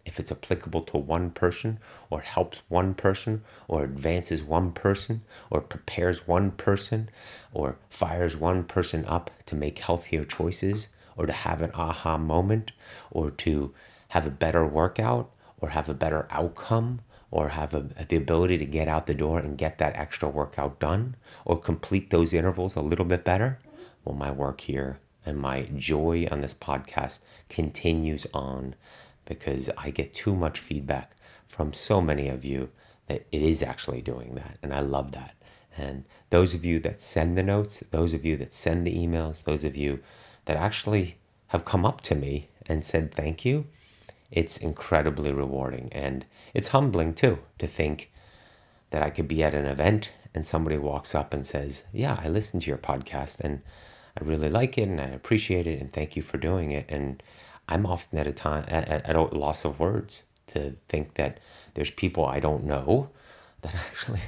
If 0.08 0.20
it's 0.20 0.32
applicable 0.32 0.82
to 0.84 0.98
one 0.98 1.32
person, 1.32 1.80
or 2.10 2.22
helps 2.22 2.64
one 2.70 2.94
person, 2.94 3.44
or 3.68 3.84
advances 3.84 4.42
one 4.42 4.72
person, 4.72 5.22
or 5.52 5.62
prepares 5.62 6.26
one 6.26 6.52
person, 6.52 7.10
or 7.54 7.78
fires 7.90 8.38
one 8.38 8.64
person 8.64 9.06
up 9.06 9.30
to 9.48 9.56
make 9.56 9.80
healthier 9.80 10.24
choices, 10.24 10.88
or 11.18 11.26
to 11.26 11.34
have 11.34 11.62
an 11.62 11.72
aha 11.74 12.18
moment, 12.18 12.72
or 13.12 13.30
to 13.32 13.74
have 14.10 14.26
a 14.26 14.32
better 14.32 14.66
workout, 14.66 15.30
or 15.60 15.70
have 15.70 15.90
a 15.90 15.94
better 15.94 16.26
outcome, 16.32 17.02
or 17.30 17.50
have 17.50 17.74
a, 17.74 17.82
the 18.08 18.16
ability 18.16 18.58
to 18.58 18.66
get 18.66 18.88
out 18.88 19.08
the 19.08 19.14
door 19.14 19.40
and 19.40 19.58
get 19.58 19.78
that 19.78 19.96
extra 19.98 20.30
workout 20.30 20.80
done 20.80 21.16
or 21.44 21.60
complete 21.60 22.10
those 22.10 22.34
intervals 22.34 22.76
a 22.78 22.82
little 22.82 23.06
bit 23.06 23.26
better, 23.26 23.60
well, 24.06 24.16
my 24.16 24.32
work 24.32 24.62
here 24.62 25.00
and 25.26 25.38
my 25.38 25.64
joy 25.76 26.26
on 26.32 26.40
this 26.40 26.54
podcast 26.54 27.20
continues 27.50 28.26
on 28.34 28.76
because 29.28 29.70
I 29.78 29.92
get 29.92 30.14
too 30.14 30.36
much 30.36 30.60
feedback 30.60 31.16
from 31.48 31.74
so 31.74 32.02
many 32.02 32.30
of 32.30 32.44
you 32.44 32.70
that 33.08 33.26
it 33.32 33.42
is 33.42 33.62
actually 33.62 34.02
doing 34.02 34.36
that. 34.36 34.58
And 34.64 34.74
I 34.74 34.80
love 34.80 35.12
that. 35.12 35.36
And 35.78 36.06
those 36.30 36.54
of 36.54 36.66
you 36.66 36.80
that 36.80 37.02
send 37.02 37.38
the 37.38 37.44
notes, 37.44 37.84
those 37.92 38.14
of 38.14 38.26
you 38.26 38.36
that 38.38 38.52
send 38.52 38.86
the 38.86 38.98
emails, 38.98 39.44
those 39.44 39.64
of 39.64 39.78
you 39.78 40.00
that 40.46 40.58
actually 40.58 41.16
have 41.48 41.66
come 41.66 41.86
up 41.86 42.02
to 42.02 42.16
me 42.16 42.50
and 42.66 42.84
said 42.84 43.14
thank 43.14 43.46
you, 43.46 43.66
it's 44.32 44.58
incredibly 44.58 45.32
rewarding. 45.32 45.90
And 45.92 46.26
it's 46.54 46.70
humbling 46.70 47.14
too 47.14 47.40
to 47.60 47.68
think 47.68 48.12
that 48.90 49.04
I 49.04 49.10
could 49.10 49.28
be 49.28 49.44
at 49.44 49.54
an 49.54 49.66
event 49.66 50.12
and 50.34 50.46
somebody 50.46 50.78
walks 50.78 51.16
up 51.16 51.34
and 51.34 51.46
says, 51.46 51.86
Yeah, 51.94 52.20
I 52.22 52.28
listened 52.28 52.64
to 52.64 52.70
your 52.70 52.78
podcast 52.78 53.40
and 53.40 53.62
I 54.20 54.24
really 54.24 54.50
like 54.50 54.78
it 54.78 54.88
and 54.88 55.00
I 55.00 55.06
appreciate 55.06 55.68
it 55.68 55.80
and 55.80 55.92
thank 55.92 56.16
you 56.16 56.22
for 56.22 56.38
doing 56.38 56.72
it. 56.72 56.86
And 56.90 57.22
I'm 57.68 57.86
often 57.86 58.18
at 58.20 58.28
a 58.28 58.34
time 58.34 58.66
at, 58.68 58.88
at 58.88 59.16
a 59.16 59.22
loss 59.22 59.66
of 59.66 59.80
words 59.80 60.24
to 60.48 60.76
think 60.88 61.16
that 61.16 61.40
there's 61.74 61.92
people 61.92 62.26
I 62.26 62.40
don't 62.40 62.64
know 62.64 63.10
that 63.62 63.76
actually 63.76 64.22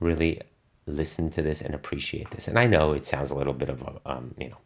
really 0.00 0.40
listen 0.86 1.30
to 1.30 1.42
this 1.42 1.62
and 1.62 1.74
appreciate 1.74 2.30
this. 2.30 2.48
And 2.48 2.58
I 2.58 2.66
know 2.66 2.92
it 2.92 3.04
sounds 3.04 3.30
a 3.30 3.34
little 3.34 3.54
bit 3.54 3.68
of 3.68 3.82
a 3.82 4.00
um, 4.04 4.34
you 4.38 4.50
know 4.50 4.58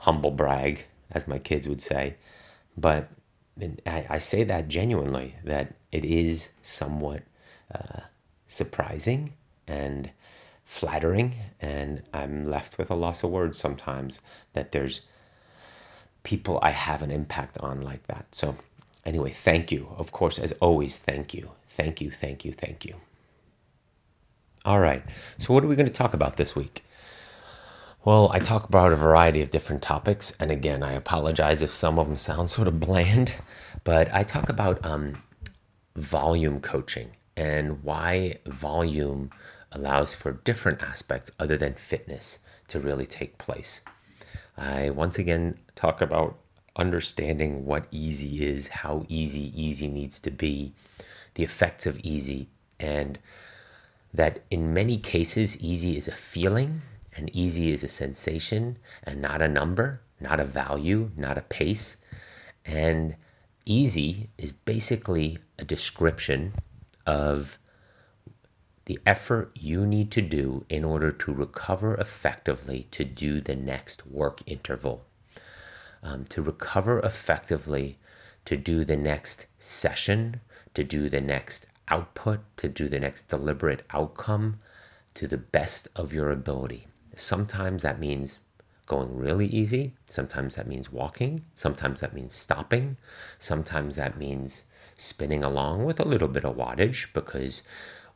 humble 0.00 0.30
brag, 0.30 0.84
as 1.10 1.28
my 1.28 1.38
kids 1.38 1.68
would 1.68 1.80
say, 1.80 2.16
but 2.76 3.08
I, 3.86 4.06
I 4.08 4.18
say 4.18 4.44
that 4.44 4.68
genuinely, 4.68 5.36
that 5.44 5.74
it 5.92 6.04
is 6.04 6.52
somewhat 6.62 7.22
uh, 7.74 8.00
surprising 8.46 9.34
and 9.66 10.10
flattering, 10.64 11.34
and 11.60 12.02
I'm 12.14 12.48
left 12.48 12.78
with 12.78 12.90
a 12.90 12.94
loss 12.94 13.22
of 13.22 13.30
words 13.30 13.58
sometimes 13.58 14.20
that 14.54 14.72
there's 14.72 15.02
people 16.22 16.58
I 16.62 16.70
have 16.70 17.02
an 17.02 17.10
impact 17.10 17.58
on 17.58 17.82
like 17.82 18.06
that. 18.06 18.26
So, 18.32 18.56
anyway, 19.04 19.30
thank 19.30 19.72
you. 19.72 19.88
Of 19.96 20.12
course, 20.12 20.38
as 20.38 20.52
always, 20.60 20.98
thank 20.98 21.34
you. 21.34 21.52
Thank 21.68 22.00
you, 22.00 22.10
thank 22.10 22.44
you, 22.44 22.52
thank 22.52 22.84
you. 22.84 22.94
All 24.64 24.80
right, 24.80 25.02
so 25.38 25.54
what 25.54 25.64
are 25.64 25.68
we 25.68 25.76
going 25.76 25.86
to 25.86 25.92
talk 25.92 26.12
about 26.12 26.36
this 26.36 26.54
week? 26.54 26.84
Well, 28.04 28.30
I 28.32 28.38
talk 28.38 28.64
about 28.64 28.92
a 28.92 28.96
variety 28.96 29.40
of 29.42 29.50
different 29.50 29.82
topics, 29.82 30.34
and 30.40 30.50
again, 30.50 30.82
I 30.82 30.92
apologize 30.92 31.62
if 31.62 31.70
some 31.70 31.98
of 31.98 32.06
them 32.06 32.16
sound 32.16 32.50
sort 32.56 32.68
of 32.68 32.80
bland, 32.80 33.34
but 33.84 34.12
I 34.12 34.22
talk 34.22 34.48
about 34.48 34.84
um, 34.84 35.22
volume 35.96 36.60
coaching 36.60 37.12
and 37.36 37.82
why 37.82 38.36
volume 38.46 39.30
allows 39.72 40.14
for 40.14 40.32
different 40.32 40.82
aspects 40.82 41.30
other 41.38 41.56
than 41.56 41.74
fitness 41.74 42.40
to 42.68 42.80
really 42.80 43.06
take 43.06 43.38
place. 43.38 43.80
I 44.60 44.90
once 44.90 45.18
again 45.18 45.56
talk 45.74 46.02
about 46.02 46.38
understanding 46.76 47.64
what 47.64 47.86
easy 47.90 48.44
is, 48.44 48.68
how 48.68 49.06
easy 49.08 49.50
easy 49.58 49.88
needs 49.88 50.20
to 50.20 50.30
be, 50.30 50.74
the 51.34 51.44
effects 51.44 51.86
of 51.86 51.98
easy, 52.00 52.48
and 52.78 53.18
that 54.12 54.42
in 54.50 54.74
many 54.74 54.98
cases, 54.98 55.58
easy 55.62 55.96
is 55.96 56.08
a 56.08 56.12
feeling 56.12 56.82
and 57.16 57.34
easy 57.34 57.72
is 57.72 57.82
a 57.82 57.88
sensation 57.88 58.76
and 59.02 59.22
not 59.22 59.40
a 59.40 59.48
number, 59.48 60.02
not 60.20 60.38
a 60.38 60.44
value, 60.44 61.10
not 61.16 61.38
a 61.38 61.42
pace. 61.42 61.96
And 62.66 63.16
easy 63.64 64.28
is 64.36 64.52
basically 64.52 65.38
a 65.58 65.64
description 65.64 66.52
of 67.06 67.58
the 68.90 68.98
effort 69.06 69.52
you 69.54 69.86
need 69.86 70.10
to 70.10 70.20
do 70.20 70.64
in 70.68 70.84
order 70.84 71.12
to 71.12 71.32
recover 71.32 71.94
effectively 71.94 72.88
to 72.90 73.04
do 73.04 73.40
the 73.40 73.54
next 73.54 74.04
work 74.04 74.42
interval. 74.46 75.04
Um, 76.02 76.24
to 76.24 76.42
recover 76.42 76.98
effectively 76.98 78.00
to 78.46 78.56
do 78.56 78.84
the 78.84 78.96
next 78.96 79.46
session, 79.58 80.40
to 80.74 80.82
do 80.82 81.08
the 81.08 81.20
next 81.20 81.66
output, 81.86 82.40
to 82.56 82.68
do 82.68 82.88
the 82.88 82.98
next 82.98 83.28
deliberate 83.28 83.84
outcome 83.90 84.58
to 85.14 85.28
the 85.28 85.38
best 85.38 85.86
of 85.94 86.12
your 86.12 86.32
ability. 86.32 86.88
Sometimes 87.14 87.84
that 87.84 88.00
means 88.00 88.40
going 88.86 89.16
really 89.16 89.46
easy. 89.46 89.94
Sometimes 90.06 90.56
that 90.56 90.66
means 90.66 90.90
walking. 90.90 91.44
Sometimes 91.54 92.00
that 92.00 92.12
means 92.12 92.34
stopping. 92.34 92.96
Sometimes 93.38 93.94
that 93.94 94.18
means 94.18 94.64
spinning 94.96 95.44
along 95.44 95.84
with 95.84 96.00
a 96.00 96.04
little 96.04 96.26
bit 96.26 96.44
of 96.44 96.56
wattage 96.56 97.12
because, 97.12 97.62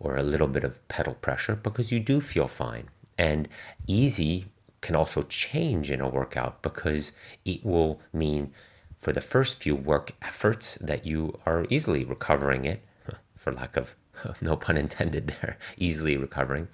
or 0.05 0.16
a 0.16 0.22
little 0.22 0.46
bit 0.46 0.64
of 0.64 0.86
pedal 0.88 1.14
pressure 1.14 1.57
because 1.57 1.90
you 1.90 1.98
do 1.98 2.20
feel 2.20 2.46
fine. 2.46 2.88
And 3.16 3.48
easy 3.86 4.46
can 4.80 4.94
also 4.94 5.22
change 5.22 5.90
in 5.90 6.00
a 6.00 6.09
workout 6.09 6.61
because 6.62 7.12
it 7.44 7.64
will 7.64 8.00
mean 8.12 8.52
for 8.98 9.12
the 9.12 9.20
first 9.20 9.57
few 9.57 9.74
work 9.74 10.12
efforts 10.22 10.76
that 10.76 11.07
you 11.07 11.38
are 11.46 11.66
easily 11.70 12.05
recovering 12.05 12.64
it, 12.64 12.82
for 13.36 13.52
lack 13.52 13.76
of 13.76 13.96
no 14.40 14.57
pun 14.57 14.76
intended 14.76 15.28
there, 15.28 15.57
easily 15.78 16.16
recovering. 16.16 16.68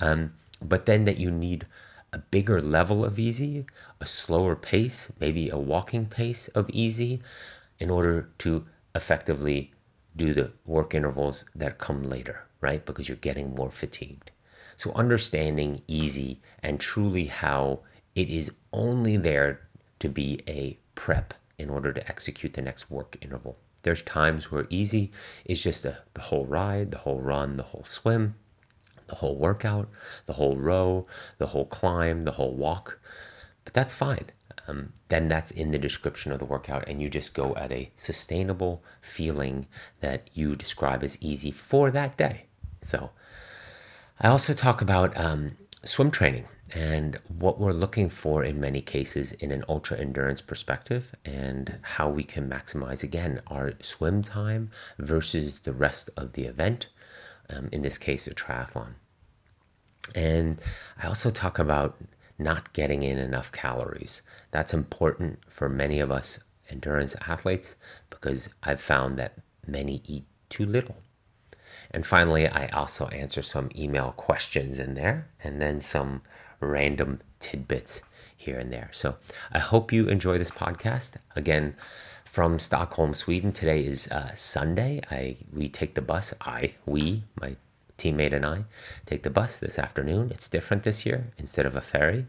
Um, 0.00 0.34
but 0.62 0.86
then 0.86 1.04
that 1.04 1.18
you 1.18 1.30
need 1.30 1.66
a 2.12 2.18
bigger 2.18 2.62
level 2.62 3.04
of 3.04 3.18
easy, 3.18 3.66
a 4.00 4.06
slower 4.06 4.56
pace, 4.56 5.12
maybe 5.20 5.50
a 5.50 5.58
walking 5.58 6.06
pace 6.06 6.48
of 6.48 6.70
easy, 6.70 7.20
in 7.78 7.90
order 7.90 8.30
to 8.38 8.66
effectively 8.94 9.72
do 10.16 10.34
the 10.34 10.50
work 10.64 10.94
intervals 10.94 11.44
that 11.54 11.78
come 11.78 12.02
later, 12.02 12.44
right? 12.60 12.84
Because 12.84 13.08
you're 13.08 13.16
getting 13.16 13.54
more 13.54 13.70
fatigued. 13.70 14.30
So, 14.76 14.92
understanding 14.92 15.82
easy 15.88 16.40
and 16.62 16.78
truly 16.78 17.26
how 17.26 17.80
it 18.14 18.28
is 18.28 18.52
only 18.72 19.16
there 19.16 19.68
to 19.98 20.08
be 20.08 20.40
a 20.46 20.78
prep 20.94 21.34
in 21.58 21.70
order 21.70 21.92
to 21.92 22.08
execute 22.08 22.54
the 22.54 22.62
next 22.62 22.90
work 22.90 23.16
interval. 23.20 23.58
There's 23.82 24.02
times 24.02 24.50
where 24.50 24.66
easy 24.70 25.12
is 25.44 25.62
just 25.62 25.84
a, 25.84 25.98
the 26.14 26.22
whole 26.22 26.46
ride, 26.46 26.90
the 26.90 26.98
whole 26.98 27.20
run, 27.20 27.56
the 27.56 27.62
whole 27.64 27.84
swim, 27.84 28.34
the 29.06 29.16
whole 29.16 29.36
workout, 29.36 29.88
the 30.26 30.34
whole 30.34 30.56
row, 30.56 31.06
the 31.38 31.48
whole 31.48 31.66
climb, 31.66 32.24
the 32.24 32.32
whole 32.32 32.54
walk. 32.54 33.00
But 33.64 33.74
that's 33.74 33.92
fine. 33.92 34.26
Um, 34.66 34.92
then 35.08 35.28
that's 35.28 35.50
in 35.50 35.70
the 35.70 35.78
description 35.78 36.30
of 36.30 36.38
the 36.38 36.44
workout, 36.44 36.86
and 36.86 37.00
you 37.00 37.08
just 37.08 37.32
go 37.32 37.54
at 37.56 37.72
a 37.72 37.90
sustainable 37.94 38.82
feeling 39.00 39.66
that 40.00 40.28
you 40.34 40.54
describe 40.54 41.02
as 41.02 41.20
easy 41.22 41.50
for 41.50 41.90
that 41.90 42.16
day. 42.18 42.47
So, 42.80 43.10
I 44.20 44.28
also 44.28 44.52
talk 44.52 44.82
about 44.82 45.16
um, 45.16 45.56
swim 45.84 46.10
training 46.10 46.46
and 46.74 47.18
what 47.28 47.58
we're 47.58 47.72
looking 47.72 48.08
for 48.08 48.44
in 48.44 48.60
many 48.60 48.80
cases 48.80 49.32
in 49.34 49.52
an 49.52 49.64
ultra 49.68 49.96
endurance 49.96 50.42
perspective 50.42 51.14
and 51.24 51.78
how 51.82 52.08
we 52.08 52.24
can 52.24 52.48
maximize 52.48 53.02
again 53.02 53.40
our 53.46 53.72
swim 53.80 54.22
time 54.22 54.70
versus 54.98 55.60
the 55.60 55.72
rest 55.72 56.10
of 56.16 56.32
the 56.32 56.44
event 56.44 56.88
um, 57.48 57.68
in 57.72 57.82
this 57.82 57.96
case 57.96 58.26
a 58.26 58.34
triathlon. 58.34 58.94
And 60.14 60.60
i 61.00 61.06
also 61.06 61.30
talk 61.30 61.58
about 61.58 61.96
not 62.38 62.72
getting 62.72 63.02
in 63.02 63.18
enough 63.18 63.50
calories. 63.50 64.22
That's 64.50 64.74
important 64.74 65.40
for 65.48 65.68
many 65.68 66.00
of 66.00 66.10
us 66.10 66.40
endurance 66.70 67.16
athletes 67.26 67.76
because 68.10 68.52
i've 68.62 68.80
found 68.80 69.18
that 69.18 69.38
many 69.66 70.02
eat 70.06 70.24
too 70.50 70.66
little 70.66 70.96
and 71.90 72.06
finally 72.06 72.46
i 72.48 72.66
also 72.68 73.06
answer 73.08 73.42
some 73.42 73.70
email 73.76 74.12
questions 74.16 74.78
in 74.78 74.94
there 74.94 75.28
and 75.42 75.60
then 75.60 75.80
some 75.80 76.22
random 76.60 77.20
tidbits 77.40 78.02
here 78.36 78.58
and 78.58 78.72
there. 78.72 78.88
So 78.92 79.16
I 79.52 79.58
hope 79.58 79.92
you 79.92 80.08
enjoy 80.08 80.38
this 80.38 80.50
podcast. 80.50 81.16
Again, 81.36 81.74
from 82.24 82.58
Stockholm, 82.58 83.14
Sweden. 83.14 83.52
Today 83.52 83.84
is 83.84 84.08
uh, 84.08 84.34
Sunday. 84.34 85.00
I 85.10 85.36
we 85.52 85.68
take 85.68 85.94
the 85.94 86.02
bus. 86.02 86.34
I 86.40 86.74
we 86.86 87.24
my 87.40 87.56
teammate 87.98 88.32
and 88.32 88.46
I 88.46 88.64
take 89.06 89.22
the 89.22 89.30
bus 89.30 89.58
this 89.58 89.78
afternoon. 89.78 90.30
It's 90.30 90.48
different 90.48 90.84
this 90.84 91.04
year 91.04 91.32
instead 91.36 91.66
of 91.66 91.74
a 91.74 91.80
ferry, 91.80 92.26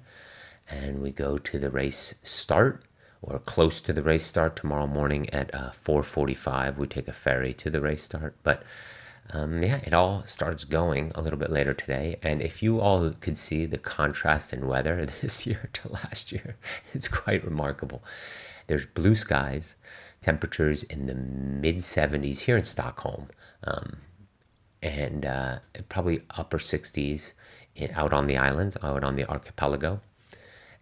and 0.69 1.01
we 1.01 1.11
go 1.11 1.37
to 1.37 1.59
the 1.59 1.69
race 1.69 2.15
start 2.23 2.83
or 3.21 3.39
close 3.39 3.81
to 3.81 3.93
the 3.93 4.01
race 4.01 4.25
start 4.25 4.55
tomorrow 4.55 4.87
morning 4.87 5.29
at 5.31 5.53
uh, 5.53 5.69
4:45. 5.71 6.77
We 6.77 6.87
take 6.87 7.07
a 7.07 7.13
ferry 7.13 7.53
to 7.55 7.69
the 7.69 7.81
race 7.81 8.03
start, 8.03 8.35
but 8.41 8.63
um, 9.31 9.61
yeah, 9.61 9.79
it 9.85 9.93
all 9.93 10.23
starts 10.25 10.63
going 10.63 11.11
a 11.13 11.21
little 11.21 11.37
bit 11.37 11.51
later 11.51 11.73
today. 11.73 12.17
And 12.23 12.41
if 12.41 12.63
you 12.63 12.79
all 12.79 13.11
could 13.11 13.37
see 13.37 13.65
the 13.65 13.77
contrast 13.77 14.53
in 14.53 14.67
weather 14.67 15.05
this 15.21 15.45
year 15.45 15.69
to 15.73 15.91
last 15.91 16.31
year, 16.31 16.55
it's 16.93 17.07
quite 17.07 17.43
remarkable. 17.43 18.03
There's 18.67 18.85
blue 18.85 19.15
skies, 19.15 19.75
temperatures 20.21 20.83
in 20.83 21.05
the 21.05 21.15
mid 21.15 21.77
70s 21.77 22.39
here 22.39 22.57
in 22.57 22.63
Stockholm, 22.63 23.27
um, 23.63 23.97
and 24.81 25.25
uh, 25.25 25.59
probably 25.89 26.21
upper 26.31 26.57
60s 26.57 27.33
in, 27.75 27.91
out 27.91 28.13
on 28.13 28.27
the 28.27 28.37
islands, 28.37 28.77
out 28.81 29.03
on 29.03 29.15
the 29.15 29.29
archipelago. 29.29 30.01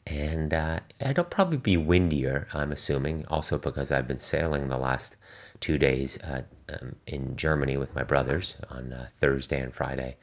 And 0.06 0.54
uh, 0.54 0.80
it'll 1.02 1.26
probably 1.26 1.58
be 1.58 1.76
windier, 1.76 2.48
I'm 2.54 2.72
assuming, 2.72 3.26
also 3.28 3.58
because 3.58 3.92
I've 3.92 4.08
been 4.08 4.20
sailing 4.20 4.70
the 4.70 4.78
last 4.78 5.18
two 5.60 5.78
days 5.78 6.22
uh, 6.24 6.44
um, 6.70 6.96
in 7.06 7.36
Germany 7.36 7.78
with 7.78 7.96
my 7.96 8.04
brothers 8.04 8.56
on 8.70 8.94
uh, 8.94 9.08
Thursday 9.20 9.62
and 9.62 9.74
Friday. 9.74 10.18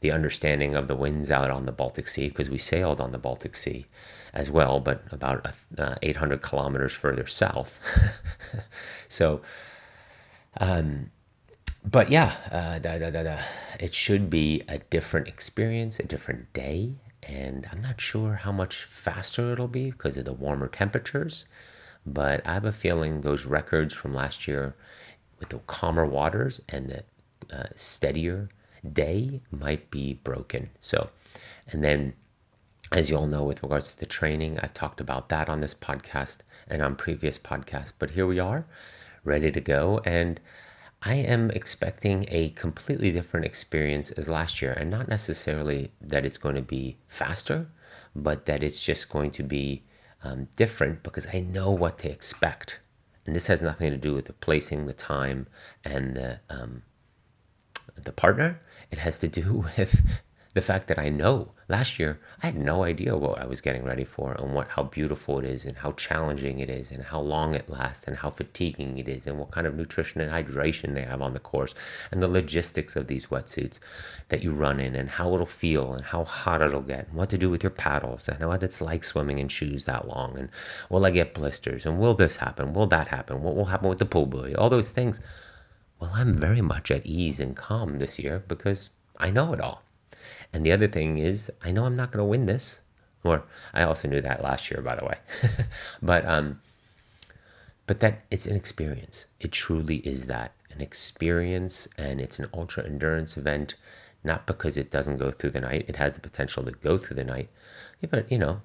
The 0.00 0.12
understanding 0.12 0.74
of 0.74 0.88
the 0.88 0.96
winds 0.96 1.30
out 1.30 1.50
on 1.50 1.66
the 1.66 1.72
Baltic 1.72 2.08
Sea, 2.08 2.28
because 2.28 2.48
we 2.48 2.56
sailed 2.56 3.00
on 3.00 3.12
the 3.12 3.18
Baltic 3.18 3.54
Sea 3.54 3.86
as 4.32 4.50
well, 4.50 4.80
but 4.80 5.02
about 5.10 5.46
uh, 5.76 5.96
800 6.00 6.40
kilometers 6.40 6.92
further 6.92 7.26
south. 7.26 7.80
so, 9.08 9.42
um, 10.58 11.10
but 11.84 12.10
yeah, 12.10 12.34
uh, 12.50 12.78
da, 12.78 12.98
da, 12.98 13.10
da, 13.10 13.38
it 13.78 13.94
should 13.94 14.30
be 14.30 14.62
a 14.68 14.78
different 14.78 15.28
experience, 15.28 15.98
a 15.98 16.04
different 16.04 16.52
day. 16.52 16.94
And 17.22 17.68
I'm 17.70 17.80
not 17.80 18.00
sure 18.00 18.36
how 18.36 18.52
much 18.52 18.84
faster 18.84 19.52
it'll 19.52 19.68
be 19.68 19.90
because 19.90 20.16
of 20.16 20.24
the 20.24 20.32
warmer 20.32 20.68
temperatures. 20.68 21.46
But 22.06 22.46
I 22.46 22.54
have 22.54 22.64
a 22.64 22.72
feeling 22.72 23.20
those 23.20 23.44
records 23.44 23.94
from 23.94 24.14
last 24.14 24.48
year 24.48 24.74
with 25.38 25.50
the 25.50 25.58
calmer 25.58 26.06
waters 26.06 26.60
and 26.68 26.88
the 26.88 27.04
uh, 27.54 27.68
steadier 27.74 28.48
day 28.90 29.40
might 29.50 29.90
be 29.90 30.14
broken. 30.14 30.70
So, 30.80 31.10
and 31.68 31.84
then 31.84 32.14
as 32.92 33.08
you 33.08 33.16
all 33.16 33.26
know, 33.26 33.44
with 33.44 33.62
regards 33.62 33.92
to 33.92 33.98
the 33.98 34.06
training, 34.06 34.58
I've 34.60 34.74
talked 34.74 35.00
about 35.00 35.28
that 35.28 35.48
on 35.48 35.60
this 35.60 35.74
podcast 35.74 36.38
and 36.66 36.82
on 36.82 36.96
previous 36.96 37.38
podcasts. 37.38 37.92
But 37.96 38.12
here 38.12 38.26
we 38.26 38.40
are, 38.40 38.66
ready 39.24 39.50
to 39.52 39.60
go. 39.60 40.00
And 40.04 40.40
I 41.02 41.14
am 41.14 41.50
expecting 41.52 42.26
a 42.28 42.50
completely 42.50 43.12
different 43.12 43.46
experience 43.46 44.10
as 44.12 44.28
last 44.28 44.60
year. 44.60 44.72
And 44.72 44.90
not 44.90 45.08
necessarily 45.08 45.92
that 46.00 46.24
it's 46.24 46.38
going 46.38 46.56
to 46.56 46.62
be 46.62 46.96
faster, 47.06 47.68
but 48.14 48.46
that 48.46 48.62
it's 48.62 48.82
just 48.82 49.08
going 49.08 49.30
to 49.32 49.42
be 49.44 49.84
um, 50.22 50.48
different 50.56 51.02
because 51.02 51.26
I 51.32 51.40
know 51.40 51.70
what 51.70 51.98
to 52.00 52.10
expect 52.10 52.80
and 53.26 53.36
this 53.36 53.46
has 53.46 53.62
nothing 53.62 53.90
to 53.90 53.96
do 53.96 54.14
with 54.14 54.24
the 54.24 54.32
placing, 54.32 54.86
the 54.86 54.92
time, 54.92 55.46
and 55.84 56.16
the 56.16 56.40
um, 56.48 56.82
the 57.94 58.12
partner. 58.12 58.58
It 58.90 58.98
has 58.98 59.18
to 59.20 59.28
do 59.28 59.66
with 59.76 60.02
the 60.54 60.60
fact 60.60 60.88
that 60.88 60.98
I 60.98 61.10
know 61.10 61.52
last 61.70 62.00
year 62.00 62.18
I 62.42 62.46
had 62.46 62.56
no 62.56 62.82
idea 62.82 63.16
what 63.16 63.38
I 63.38 63.46
was 63.46 63.60
getting 63.60 63.84
ready 63.84 64.02
for 64.04 64.32
and 64.32 64.52
what 64.52 64.70
how 64.70 64.82
beautiful 64.82 65.38
it 65.38 65.44
is 65.44 65.64
and 65.64 65.76
how 65.76 65.92
challenging 65.92 66.58
it 66.58 66.68
is 66.68 66.90
and 66.90 67.04
how 67.04 67.20
long 67.20 67.54
it 67.54 67.70
lasts 67.70 68.04
and 68.08 68.16
how 68.16 68.30
fatiguing 68.30 68.98
it 68.98 69.08
is 69.08 69.28
and 69.28 69.38
what 69.38 69.52
kind 69.52 69.68
of 69.68 69.76
nutrition 69.76 70.20
and 70.20 70.32
hydration 70.32 70.94
they 70.94 71.02
have 71.02 71.22
on 71.22 71.32
the 71.32 71.38
course 71.38 71.72
and 72.10 72.20
the 72.20 72.28
logistics 72.28 72.96
of 72.96 73.06
these 73.06 73.28
wetsuits 73.28 73.78
that 74.30 74.42
you 74.42 74.50
run 74.50 74.80
in 74.80 74.96
and 74.96 75.10
how 75.10 75.32
it'll 75.32 75.46
feel 75.46 75.92
and 75.92 76.06
how 76.06 76.24
hot 76.24 76.60
it'll 76.60 76.82
get 76.82 77.06
and 77.06 77.16
what 77.16 77.30
to 77.30 77.38
do 77.38 77.48
with 77.48 77.62
your 77.62 77.70
paddles 77.70 78.28
and 78.28 78.46
what 78.48 78.64
it's 78.64 78.80
like 78.80 79.04
swimming 79.04 79.38
in 79.38 79.46
shoes 79.46 79.84
that 79.84 80.08
long 80.08 80.36
and 80.36 80.48
will 80.88 81.06
I 81.06 81.12
get 81.12 81.34
blisters 81.34 81.86
and 81.86 82.00
will 82.00 82.14
this 82.14 82.38
happen 82.38 82.74
will 82.74 82.88
that 82.88 83.08
happen 83.08 83.44
what 83.44 83.54
will 83.54 83.66
happen 83.66 83.88
with 83.88 84.00
the 84.00 84.06
pull 84.06 84.26
buoy 84.26 84.56
all 84.56 84.70
those 84.70 84.90
things. 84.90 85.20
Well 86.00 86.10
I'm 86.14 86.32
very 86.32 86.62
much 86.62 86.90
at 86.90 87.06
ease 87.06 87.38
and 87.38 87.54
calm 87.54 87.98
this 87.98 88.18
year 88.18 88.42
because 88.48 88.90
I 89.18 89.30
know 89.30 89.52
it 89.52 89.60
all 89.60 89.84
and 90.52 90.64
the 90.64 90.72
other 90.72 90.88
thing 90.88 91.18
is, 91.18 91.50
I 91.62 91.70
know 91.70 91.84
I'm 91.84 91.94
not 91.94 92.10
going 92.10 92.22
to 92.22 92.28
win 92.28 92.46
this. 92.46 92.80
Or 93.22 93.44
I 93.74 93.82
also 93.82 94.08
knew 94.08 94.22
that 94.22 94.42
last 94.42 94.70
year, 94.70 94.80
by 94.80 94.96
the 94.96 95.04
way. 95.04 95.18
but 96.02 96.24
um, 96.24 96.60
but 97.86 98.00
that 98.00 98.22
it's 98.30 98.46
an 98.46 98.56
experience. 98.56 99.26
It 99.40 99.52
truly 99.52 99.96
is 99.96 100.26
that 100.26 100.52
an 100.70 100.80
experience, 100.80 101.88
and 101.98 102.20
it's 102.20 102.38
an 102.38 102.48
ultra 102.54 102.84
endurance 102.84 103.36
event. 103.36 103.74
not 104.22 104.46
because 104.46 104.76
it 104.76 104.90
doesn't 104.90 105.16
go 105.16 105.30
through 105.30 105.50
the 105.50 105.60
night. 105.60 105.86
It 105.88 105.96
has 105.96 106.14
the 106.14 106.20
potential 106.20 106.62
to 106.64 106.72
go 106.72 106.98
through 106.98 107.16
the 107.16 107.24
night. 107.24 107.48
Yeah, 108.00 108.08
but, 108.10 108.30
you 108.30 108.38
know, 108.38 108.60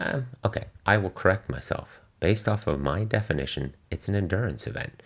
um, 0.00 0.26
okay, 0.44 0.64
I 0.84 0.98
will 0.98 1.10
correct 1.10 1.48
myself. 1.48 2.00
Based 2.18 2.48
off 2.48 2.66
of 2.66 2.80
my 2.80 3.04
definition, 3.04 3.74
it's 3.90 4.08
an 4.08 4.16
endurance 4.16 4.66
event. 4.66 5.02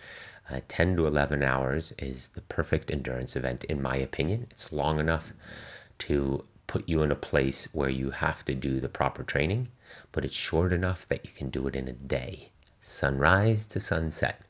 Uh, 0.49 0.61
10 0.67 0.97
to 0.97 1.05
11 1.07 1.43
hours 1.43 1.93
is 1.99 2.29
the 2.29 2.41
perfect 2.41 2.89
endurance 2.89 3.35
event, 3.35 3.63
in 3.65 3.81
my 3.81 3.95
opinion. 3.95 4.47
It's 4.49 4.73
long 4.73 4.99
enough 4.99 5.33
to 6.07 6.45
put 6.67 6.87
you 6.87 7.01
in 7.03 7.11
a 7.11 7.15
place 7.15 7.73
where 7.73 7.89
you 7.89 8.11
have 8.11 8.45
to 8.45 8.53
do 8.53 8.79
the 8.79 8.89
proper 8.89 9.23
training, 9.23 9.69
but 10.11 10.23
it's 10.23 10.33
short 10.33 10.71
enough 10.71 11.05
that 11.07 11.25
you 11.25 11.31
can 11.31 11.49
do 11.49 11.67
it 11.67 11.75
in 11.75 11.87
a 11.87 11.93
day, 11.93 12.51
sunrise 12.79 13.67
to 13.67 13.79
sunset. 13.79 14.41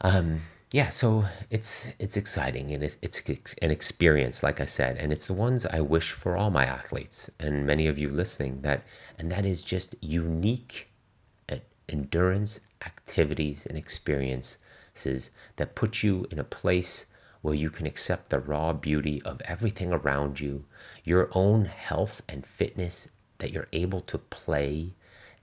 Um, 0.00 0.40
yeah, 0.72 0.88
so 0.88 1.26
it's 1.50 1.88
it's 1.98 2.16
exciting 2.16 2.72
and 2.72 2.82
it's, 2.82 2.96
it's 3.00 3.22
an 3.62 3.70
experience, 3.70 4.42
like 4.42 4.60
I 4.60 4.64
said, 4.64 4.96
and 4.98 5.12
it's 5.12 5.28
the 5.28 5.32
ones 5.32 5.64
I 5.64 5.80
wish 5.80 6.10
for 6.12 6.36
all 6.36 6.50
my 6.50 6.64
athletes 6.66 7.30
and 7.38 7.64
many 7.64 7.86
of 7.86 7.98
you 7.98 8.10
listening 8.10 8.62
that, 8.62 8.82
and 9.18 9.30
that 9.30 9.46
is 9.46 9.62
just 9.62 9.94
unique 10.00 10.88
endurance 11.88 12.60
activities 12.84 13.66
and 13.66 13.76
experiences 13.76 15.30
that 15.56 15.74
put 15.74 16.02
you 16.02 16.26
in 16.30 16.38
a 16.38 16.44
place 16.44 17.06
where 17.46 17.54
you 17.54 17.70
can 17.70 17.86
accept 17.86 18.30
the 18.30 18.40
raw 18.40 18.72
beauty 18.72 19.22
of 19.24 19.40
everything 19.42 19.92
around 19.92 20.40
you, 20.40 20.64
your 21.04 21.28
own 21.30 21.66
health 21.66 22.20
and 22.28 22.44
fitness, 22.44 23.08
that 23.38 23.52
you're 23.52 23.68
able 23.72 24.00
to 24.00 24.18
play 24.18 24.92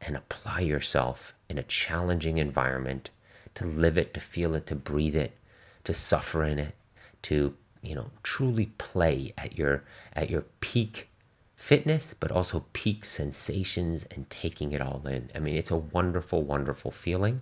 and 0.02 0.18
apply 0.18 0.60
yourself 0.60 1.34
in 1.48 1.58
a 1.58 1.64
challenging 1.64 2.40
environment 2.40 3.10
to 3.56 3.64
live 3.66 3.98
it, 3.98 4.14
to 4.14 4.20
feel 4.20 4.54
it, 4.54 4.68
to 4.68 4.76
breathe 4.76 5.16
it, 5.16 5.38
to 5.86 5.94
suffer 5.94 6.44
in 6.44 6.60
it, 6.60 6.76
to 7.22 7.56
you 7.82 7.96
know 7.96 8.08
truly 8.22 8.66
play 8.78 9.34
at 9.38 9.58
your 9.58 9.86
at 10.12 10.30
your 10.30 10.44
peak 10.60 11.08
fitness, 11.56 12.14
but 12.14 12.34
also 12.34 12.66
peak 12.74 13.06
sensations 13.06 14.04
and 14.12 14.30
taking 14.30 14.74
it 14.74 14.82
all 14.82 15.02
in. 15.08 15.32
I 15.34 15.40
mean, 15.40 15.56
it's 15.56 15.72
a 15.72 15.78
wonderful, 15.78 16.44
wonderful 16.44 16.92
feeling. 16.92 17.40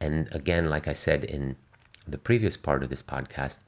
And 0.00 0.34
again, 0.34 0.70
like 0.70 0.88
I 0.88 0.94
said 0.94 1.22
in 1.22 1.56
the 2.10 2.18
previous 2.18 2.56
part 2.56 2.82
of 2.82 2.90
this 2.90 3.02
podcast, 3.02 3.60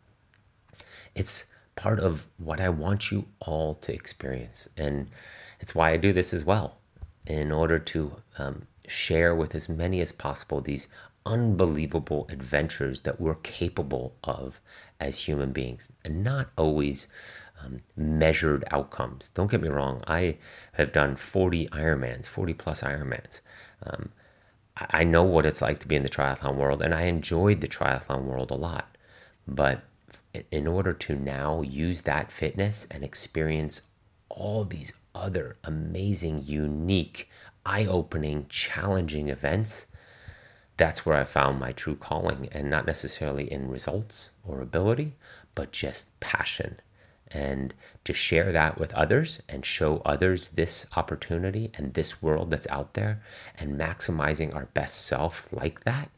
it's 1.15 1.47
part 1.77 1.99
of 1.99 2.27
what 2.39 2.61
I 2.61 2.69
want 2.69 3.11
you 3.11 3.27
all 3.41 3.75
to 3.77 3.93
experience. 3.93 4.69
And 4.77 5.09
it's 5.61 5.75
why 5.75 5.91
I 5.91 5.97
do 5.97 6.13
this 6.13 6.33
as 6.33 6.45
well, 6.45 6.79
in 7.27 7.53
order 7.53 7.79
to 7.79 8.17
um, 8.39 8.67
share 8.87 9.35
with 9.35 9.55
as 9.55 9.69
many 9.69 10.01
as 10.01 10.13
possible 10.13 10.61
these 10.61 10.89
unbelievable 11.27 12.27
adventures 12.31 13.03
that 13.03 13.21
we're 13.21 13.35
capable 13.35 14.15
of 14.25 14.61
as 14.99 15.21
human 15.21 15.53
beings 15.53 15.93
and 16.05 16.25
not 16.25 16.49
always 16.57 17.09
um, 17.63 17.81
measured 17.97 18.65
outcomes. 18.71 19.31
Don't 19.35 19.51
get 19.51 19.61
me 19.61 19.69
wrong, 19.69 20.03
I 20.07 20.39
have 20.73 20.93
done 20.93 21.17
40 21.17 21.69
Ironmans, 21.69 22.27
40 22.27 22.55
plus 22.55 22.81
Ironmans. 22.81 23.41
Um, 23.85 24.11
I 24.89 25.05
know 25.05 25.23
what 25.23 25.45
it's 25.45 25.61
like 25.61 25.81
to 25.81 25.89
be 25.89 25.97
in 25.97 26.03
the 26.03 26.09
triathlon 26.09 26.57
world, 26.57 26.81
and 26.83 26.95
I 26.95 27.03
enjoyed 27.03 27.61
the 27.61 27.69
triathlon 27.69 28.25
world 28.25 28.51
a 28.51 28.55
lot. 28.55 28.97
But 29.47 29.83
in 30.51 30.67
order 30.67 30.93
to 30.93 31.17
now 31.17 31.63
use 31.63 32.03
that 32.03 32.33
fitness 32.33 32.87
and 32.91 33.05
experience 33.05 33.83
all 34.29 34.65
these 34.65 34.93
other 35.15 35.57
amazing, 35.65 36.45
unique, 36.45 37.29
eye 37.67 37.85
opening, 37.85 38.47
challenging 38.49 39.29
events, 39.29 39.87
that's 40.77 41.05
where 41.05 41.17
I 41.17 41.25
found 41.25 41.61
my 41.61 41.73
true 41.73 41.97
calling, 41.97 42.49
and 42.53 42.71
not 42.71 42.87
necessarily 42.87 43.51
in 43.51 43.71
results 43.71 44.31
or 44.45 44.63
ability, 44.63 45.17
but 45.55 45.73
just 45.73 46.19
passion. 46.21 46.81
And 47.33 47.75
to 48.05 48.13
share 48.13 48.51
that 48.51 48.77
with 48.77 48.93
others 48.95 49.41
and 49.49 49.65
show 49.65 50.03
others 50.05 50.49
this 50.49 50.87
opportunity 50.97 51.71
and 51.75 51.95
this 51.95 52.21
world 52.21 52.51
that's 52.51 52.67
out 52.69 52.95
there, 52.95 53.23
and 53.57 53.79
maximizing 53.79 54.55
our 54.55 54.67
best 54.67 55.07
self 55.07 55.49
like 55.53 55.85
that, 55.85 56.11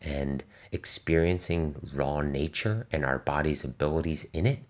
and 0.00 0.44
experiencing 0.70 1.74
raw 1.94 2.20
nature 2.20 2.86
and 2.92 3.04
our 3.04 3.18
body's 3.18 3.64
abilities 3.64 4.28
in 4.32 4.46
it 4.46 4.60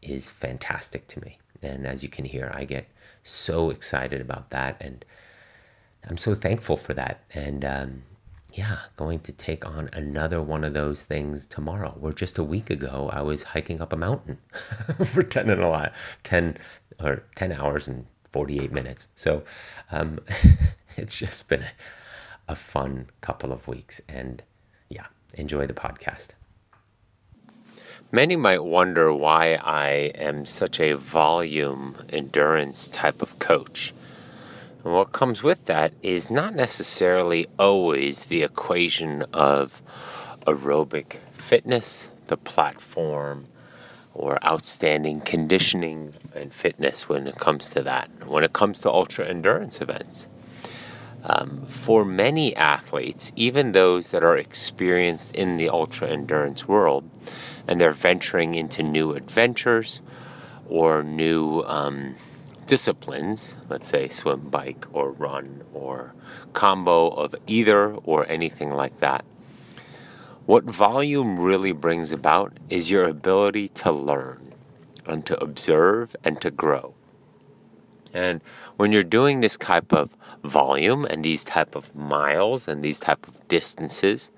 is 0.00 0.30
fantastic 0.30 1.06
to 1.08 1.20
me. 1.20 1.38
And 1.62 1.86
as 1.86 2.02
you 2.02 2.08
can 2.08 2.24
hear, 2.24 2.52
I 2.54 2.64
get 2.64 2.88
so 3.22 3.70
excited 3.70 4.20
about 4.20 4.50
that. 4.50 4.76
And 4.80 5.04
I'm 6.08 6.16
so 6.16 6.34
thankful 6.34 6.76
for 6.76 6.94
that. 6.94 7.24
And 7.34 7.64
um, 7.64 8.02
yeah, 8.58 8.78
going 8.96 9.20
to 9.20 9.30
take 9.30 9.64
on 9.64 9.88
another 9.92 10.42
one 10.42 10.64
of 10.64 10.72
those 10.72 11.04
things 11.04 11.46
tomorrow. 11.46 11.94
Where 11.96 12.12
just 12.12 12.38
a 12.38 12.42
week 12.42 12.70
ago 12.70 13.08
I 13.12 13.22
was 13.22 13.44
hiking 13.54 13.80
up 13.80 13.92
a 13.92 13.96
mountain 13.96 14.38
for 15.04 15.22
10 15.22 15.48
and 15.48 15.62
a 15.62 15.68
lot, 15.68 15.92
10 16.24 16.58
or 16.98 17.22
10 17.36 17.52
hours 17.52 17.86
and 17.86 18.06
48 18.32 18.72
minutes. 18.72 19.10
So 19.14 19.44
um, 19.92 20.18
it's 20.96 21.16
just 21.16 21.48
been 21.48 21.62
a, 21.62 21.70
a 22.48 22.56
fun 22.56 23.10
couple 23.20 23.52
of 23.52 23.68
weeks. 23.68 24.00
And 24.08 24.42
yeah, 24.88 25.06
enjoy 25.34 25.68
the 25.68 25.72
podcast. 25.72 26.30
Many 28.10 28.34
might 28.34 28.64
wonder 28.64 29.14
why 29.14 29.54
I 29.62 30.10
am 30.16 30.46
such 30.46 30.80
a 30.80 30.94
volume 30.94 31.94
endurance 32.08 32.88
type 32.88 33.22
of 33.22 33.38
coach. 33.38 33.94
And 34.84 34.94
what 34.94 35.12
comes 35.12 35.42
with 35.42 35.66
that 35.66 35.92
is 36.02 36.30
not 36.30 36.54
necessarily 36.54 37.46
always 37.58 38.26
the 38.26 38.42
equation 38.42 39.24
of 39.32 39.82
aerobic 40.46 41.16
fitness, 41.32 42.08
the 42.28 42.36
platform, 42.36 43.46
or 44.14 44.44
outstanding 44.44 45.20
conditioning 45.20 46.14
and 46.34 46.52
fitness 46.52 47.08
when 47.08 47.26
it 47.26 47.36
comes 47.36 47.70
to 47.70 47.82
that, 47.82 48.10
when 48.26 48.44
it 48.44 48.52
comes 48.52 48.80
to 48.82 48.90
ultra 48.90 49.26
endurance 49.26 49.80
events. 49.80 50.28
Um, 51.24 51.66
for 51.66 52.04
many 52.04 52.54
athletes, 52.56 53.32
even 53.34 53.72
those 53.72 54.12
that 54.12 54.22
are 54.22 54.36
experienced 54.36 55.34
in 55.34 55.56
the 55.56 55.68
ultra 55.68 56.08
endurance 56.08 56.66
world, 56.66 57.08
and 57.66 57.80
they're 57.80 57.92
venturing 57.92 58.54
into 58.54 58.82
new 58.82 59.12
adventures 59.12 60.00
or 60.68 61.02
new 61.02 61.62
um, 61.62 62.14
disciplines, 62.68 63.56
let's 63.70 63.88
say 63.88 64.08
swim, 64.08 64.50
bike, 64.50 64.86
or 64.92 65.10
run, 65.10 65.64
or 65.72 66.14
combo 66.52 67.08
of 67.08 67.34
either 67.46 67.94
or 67.94 68.30
anything 68.30 68.70
like 68.70 69.00
that, 69.00 69.24
what 70.44 70.64
volume 70.64 71.40
really 71.40 71.72
brings 71.72 72.12
about 72.12 72.58
is 72.68 72.90
your 72.90 73.04
ability 73.04 73.68
to 73.68 73.90
learn 73.90 74.52
and 75.06 75.24
to 75.26 75.42
observe 75.42 76.14
and 76.22 76.40
to 76.42 76.50
grow. 76.50 76.94
And 78.12 78.42
when 78.76 78.92
you're 78.92 79.02
doing 79.02 79.40
this 79.40 79.56
type 79.56 79.92
of 79.92 80.14
volume 80.44 81.06
and 81.06 81.24
these 81.24 81.44
type 81.44 81.74
of 81.74 81.94
miles 81.94 82.68
and 82.68 82.82
these 82.82 83.00
type 83.00 83.26
of 83.26 83.48
distances, 83.48 84.30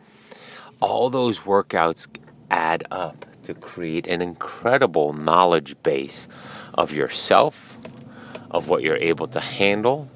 all 0.81 1.11
those 1.11 1.41
workouts 1.41 2.07
add 2.51 2.85
up 2.91 3.27
to 3.43 3.55
create 3.55 4.07
an 4.07 4.23
incredible 4.23 5.13
knowledge 5.13 5.75
base 5.83 6.29
of 6.75 6.93
yourself, 6.93 7.77
of 8.51 8.69
what 8.69 8.83
you're 8.83 8.97
able 8.97 9.27
to 9.29 9.41
handle, 9.41 10.09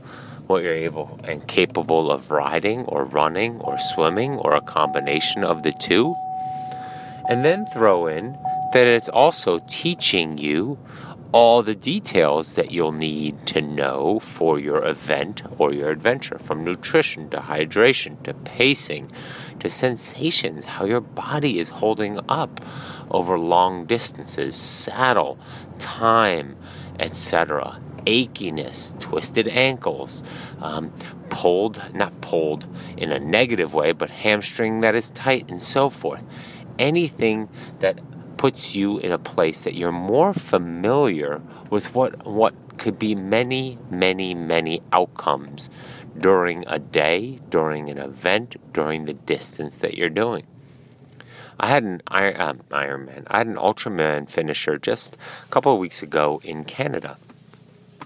what 0.47 0.63
you're 0.63 0.75
able 0.75 1.21
and 1.25 1.47
capable 1.47 2.11
of 2.11 2.31
riding 2.31 2.85
or 2.87 3.05
running 3.05 3.61
or 3.61 3.79
swimming 3.79 4.37
or 4.37 4.55
a 4.55 4.61
combination 4.61 5.45
of 5.45 5.63
the 5.63 5.73
two. 5.73 6.15
And 7.29 7.45
then 7.45 7.65
throw 7.67 8.07
in 8.07 8.37
that 8.73 8.87
it's 8.87 9.09
also 9.09 9.61
teaching 9.67 10.37
you 10.37 10.79
all 11.33 11.63
the 11.63 11.75
details 11.75 12.55
that 12.55 12.71
you'll 12.71 12.93
need 12.93 13.45
to 13.47 13.61
know 13.61 14.21
for 14.21 14.59
your 14.59 14.85
event 14.85 15.43
or 15.59 15.73
your 15.73 15.91
adventure 15.91 16.39
from 16.39 16.63
nutrition 16.63 17.29
to 17.31 17.39
hydration 17.39 18.23
to 18.23 18.33
pacing 18.33 19.11
to 19.59 19.69
sensations, 19.69 20.65
how 20.65 20.85
your 20.85 21.01
body 21.01 21.59
is 21.59 21.71
holding 21.71 22.21
up 22.29 22.61
over 23.11 23.39
long 23.39 23.85
distances, 23.85 24.55
saddle, 24.55 25.39
time, 25.79 26.57
etc 27.01 27.81
achiness, 28.07 28.99
twisted 28.99 29.49
ankles, 29.49 30.23
um, 30.61 30.93
pulled, 31.31 31.83
not 31.95 32.21
pulled 32.21 32.67
in 32.97 33.13
a 33.13 33.19
negative 33.19 33.75
way, 33.75 33.93
but 33.93 34.11
hamstring 34.11 34.81
that 34.81 34.95
is 34.95 35.11
tight, 35.11 35.49
and 35.49 35.61
so 35.61 35.91
forth. 35.91 36.25
Anything 36.79 37.49
that 37.81 38.01
puts 38.37 38.75
you 38.75 38.99
in 38.99 39.13
a 39.13 39.19
place 39.19 39.61
that 39.63 39.75
you're 39.75 39.93
more 39.93 40.35
familiar 40.35 41.41
with 41.71 41.95
what, 41.95 42.27
what 42.27 42.55
could 42.79 42.99
be 42.99 43.15
many, 43.15 43.79
many, 43.91 44.35
many 44.35 44.83
outcomes 44.93 45.71
during 46.19 46.65
a 46.67 46.79
day, 46.79 47.39
during 47.49 47.89
an 47.89 47.99
event, 47.99 48.57
during 48.73 49.05
the 49.05 49.15
distance 49.15 49.79
that 49.79 49.95
you're 49.95 50.11
doing. 50.11 50.47
I 51.59 51.69
had 51.69 51.85
an 51.85 52.03
Iron, 52.09 52.41
um, 52.41 52.61
Ironman, 52.71 53.25
I 53.29 53.39
had 53.39 53.47
an 53.47 53.55
Ultraman 53.55 54.29
finisher 54.29 54.77
just 54.77 55.17
a 55.45 55.49
couple 55.51 55.73
of 55.73 55.79
weeks 55.79 56.03
ago 56.03 56.41
in 56.45 56.65
Canada. 56.65 57.17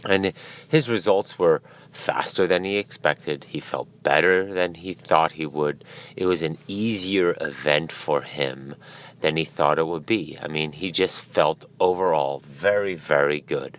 And 0.05 0.33
his 0.69 0.89
results 0.89 1.39
were 1.39 1.63
faster 1.91 2.47
than 2.47 2.65
he 2.65 2.77
expected. 2.77 3.45
He 3.45 3.61
felt 3.61 4.03
better 4.03 4.53
than 4.53 4.75
he 4.75 4.95
thought 4.95 5.33
he 5.33 5.47
would. 5.47 5.85
It 6.17 6.27
was 6.27 6.43
an 6.43 6.59
easier 6.69 7.37
event 7.41 7.91
for 7.91 8.23
him 8.23 8.77
than 9.21 9.37
he 9.37 9.45
thought 9.45 9.79
it 9.79 9.87
would 9.87 10.07
be. 10.07 10.39
I 10.41 10.49
mean, 10.49 10.73
he 10.73 10.93
just 10.93 11.21
felt 11.21 11.65
overall 11.81 12.41
very, 12.45 12.95
very 12.95 13.41
good. 13.41 13.79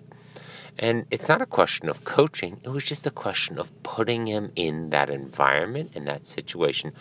And 0.77 1.05
it's 1.11 1.27
not 1.27 1.41
a 1.41 1.45
question 1.45 1.89
of 1.89 2.05
coaching, 2.05 2.61
it 2.63 2.69
was 2.69 2.85
just 2.85 3.05
a 3.05 3.11
question 3.11 3.59
of 3.59 3.83
putting 3.83 4.27
him 4.27 4.53
in 4.55 4.91
that 4.91 5.09
environment, 5.09 5.91
in 5.93 6.05
that 6.05 6.25
situation, 6.25 6.93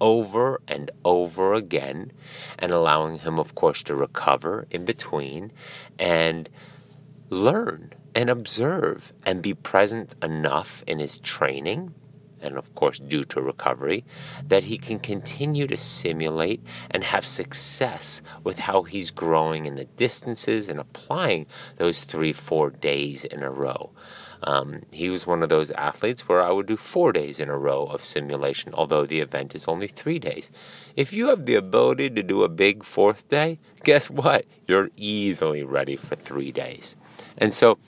over 0.00 0.60
and 0.66 0.90
over 1.04 1.54
again, 1.54 2.10
and 2.58 2.72
allowing 2.72 3.20
him, 3.20 3.38
of 3.38 3.54
course, 3.54 3.84
to 3.84 3.94
recover 3.94 4.66
in 4.70 4.84
between 4.84 5.52
and 5.96 6.48
learn 7.28 7.92
and 8.14 8.30
observe 8.30 9.12
and 9.24 9.42
be 9.42 9.54
present 9.54 10.14
enough 10.22 10.82
in 10.86 10.98
his 10.98 11.18
training 11.18 11.94
and 12.40 12.56
of 12.56 12.74
course 12.74 12.98
due 12.98 13.24
to 13.24 13.40
recovery, 13.40 14.04
that 14.46 14.64
he 14.64 14.78
can 14.78 14.98
continue 14.98 15.66
to 15.66 15.76
simulate 15.76 16.62
and 16.90 17.04
have 17.04 17.26
success 17.26 18.22
with 18.42 18.60
how 18.60 18.82
he's 18.82 19.10
growing 19.10 19.66
in 19.66 19.74
the 19.74 19.84
distances 19.84 20.68
and 20.68 20.80
applying 20.80 21.46
those 21.76 22.04
three, 22.04 22.32
four 22.32 22.70
days 22.70 23.24
in 23.24 23.42
a 23.42 23.50
row. 23.50 23.90
Um, 24.42 24.84
he 24.90 25.10
was 25.10 25.26
one 25.26 25.42
of 25.42 25.50
those 25.50 25.70
athletes 25.72 26.26
where 26.26 26.42
I 26.42 26.50
would 26.50 26.64
do 26.64 26.78
four 26.78 27.12
days 27.12 27.40
in 27.40 27.50
a 27.50 27.58
row 27.58 27.84
of 27.84 28.02
simulation, 28.02 28.72
although 28.72 29.04
the 29.04 29.20
event 29.20 29.54
is 29.54 29.68
only 29.68 29.86
three 29.86 30.18
days. 30.18 30.50
If 30.96 31.12
you 31.12 31.28
have 31.28 31.44
the 31.44 31.56
ability 31.56 32.08
to 32.10 32.22
do 32.22 32.42
a 32.42 32.48
big 32.48 32.82
fourth 32.82 33.28
day, 33.28 33.58
guess 33.84 34.08
what? 34.08 34.46
You're 34.66 34.88
easily 34.96 35.62
ready 35.62 35.94
for 35.94 36.16
three 36.16 36.52
days. 36.52 36.96
And 37.38 37.52
so 37.52 37.78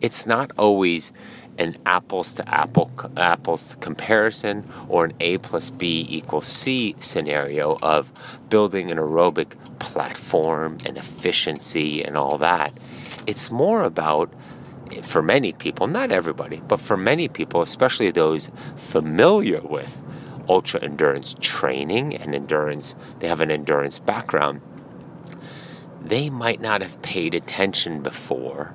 it's 0.00 0.26
not 0.26 0.50
always 0.58 1.12
an 1.58 1.76
apples 1.84 2.32
to 2.34 2.48
apple 2.48 2.90
apples 3.16 3.76
comparison 3.80 4.66
or 4.88 5.04
an 5.04 5.12
A 5.20 5.38
plus 5.38 5.70
B 5.70 6.06
equals 6.08 6.46
C 6.46 6.96
scenario 7.00 7.78
of 7.82 8.12
building 8.48 8.90
an 8.90 8.96
aerobic 8.96 9.56
platform 9.78 10.78
and 10.86 10.96
efficiency 10.96 12.02
and 12.02 12.16
all 12.16 12.38
that. 12.38 12.72
It's 13.26 13.50
more 13.50 13.82
about 13.82 14.32
for 15.02 15.22
many 15.22 15.52
people, 15.52 15.86
not 15.86 16.10
everybody, 16.10 16.62
but 16.66 16.80
for 16.80 16.96
many 16.96 17.28
people, 17.28 17.62
especially 17.62 18.10
those 18.10 18.50
familiar 18.76 19.60
with 19.60 20.02
ultra 20.48 20.82
endurance 20.82 21.34
training 21.40 22.16
and 22.16 22.34
endurance, 22.34 22.94
they 23.20 23.28
have 23.28 23.40
an 23.40 23.50
endurance 23.50 23.98
background, 23.98 24.60
they 26.00 26.30
might 26.30 26.60
not 26.60 26.82
have 26.82 27.02
paid 27.02 27.34
attention 27.34 28.02
before 28.02 28.74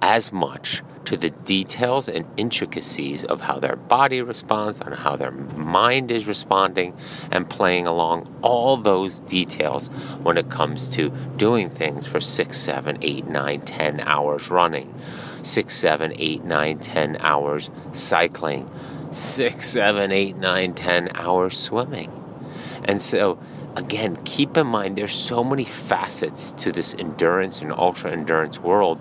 as 0.00 0.32
much 0.32 0.82
to 1.04 1.16
the 1.16 1.30
details 1.30 2.08
and 2.08 2.24
intricacies 2.36 3.24
of 3.24 3.42
how 3.42 3.58
their 3.58 3.76
body 3.76 4.22
responds 4.22 4.80
and 4.80 4.94
how 4.94 5.16
their 5.16 5.30
mind 5.30 6.10
is 6.10 6.26
responding 6.26 6.96
and 7.30 7.48
playing 7.48 7.86
along 7.86 8.34
all 8.42 8.76
those 8.76 9.20
details 9.20 9.88
when 10.22 10.36
it 10.38 10.48
comes 10.50 10.88
to 10.88 11.10
doing 11.36 11.68
things 11.68 12.06
for 12.06 12.20
six, 12.20 12.58
seven, 12.58 12.98
eight, 13.02 13.26
nine, 13.26 13.60
ten 13.60 14.00
hours 14.00 14.48
running, 14.48 14.94
six, 15.42 15.74
seven, 15.74 16.12
eight, 16.16 16.44
nine, 16.44 16.78
ten 16.78 17.16
hours 17.20 17.70
cycling, 17.92 18.70
six, 19.10 19.68
seven, 19.68 20.10
eight, 20.10 20.36
nine, 20.36 20.74
ten 20.74 21.10
hours 21.14 21.56
swimming. 21.58 22.10
And 22.84 23.00
so, 23.00 23.38
again, 23.76 24.16
keep 24.24 24.56
in 24.56 24.66
mind 24.66 24.96
there's 24.96 25.14
so 25.14 25.42
many 25.44 25.64
facets 25.64 26.52
to 26.52 26.72
this 26.72 26.94
endurance 26.94 27.60
and 27.60 27.72
ultra 27.72 28.10
endurance 28.10 28.58
world 28.60 29.00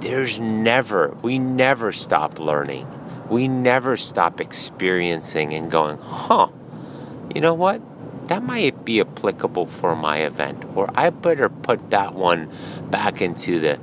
there's 0.00 0.40
never, 0.40 1.16
we 1.22 1.38
never 1.38 1.92
stop 1.92 2.38
learning. 2.38 2.88
We 3.28 3.48
never 3.48 3.96
stop 3.96 4.40
experiencing 4.40 5.52
and 5.52 5.70
going, 5.70 5.98
huh, 5.98 6.48
you 7.34 7.40
know 7.40 7.54
what? 7.54 7.82
That 8.28 8.42
might 8.42 8.84
be 8.84 9.00
applicable 9.00 9.66
for 9.66 9.94
my 9.94 10.18
event, 10.18 10.64
or 10.74 10.90
I 10.94 11.10
better 11.10 11.48
put 11.48 11.90
that 11.90 12.14
one 12.14 12.50
back 12.90 13.20
into 13.20 13.60
the 13.60 13.78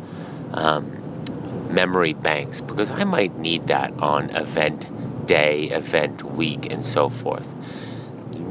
um, 0.53 1.23
memory 1.69 2.13
banks 2.13 2.61
because 2.61 2.91
I 2.91 3.03
might 3.03 3.37
need 3.37 3.67
that 3.67 3.93
on 3.99 4.29
event 4.31 5.27
day, 5.27 5.65
event 5.65 6.23
week, 6.23 6.71
and 6.71 6.83
so 6.83 7.09
forth. 7.09 7.47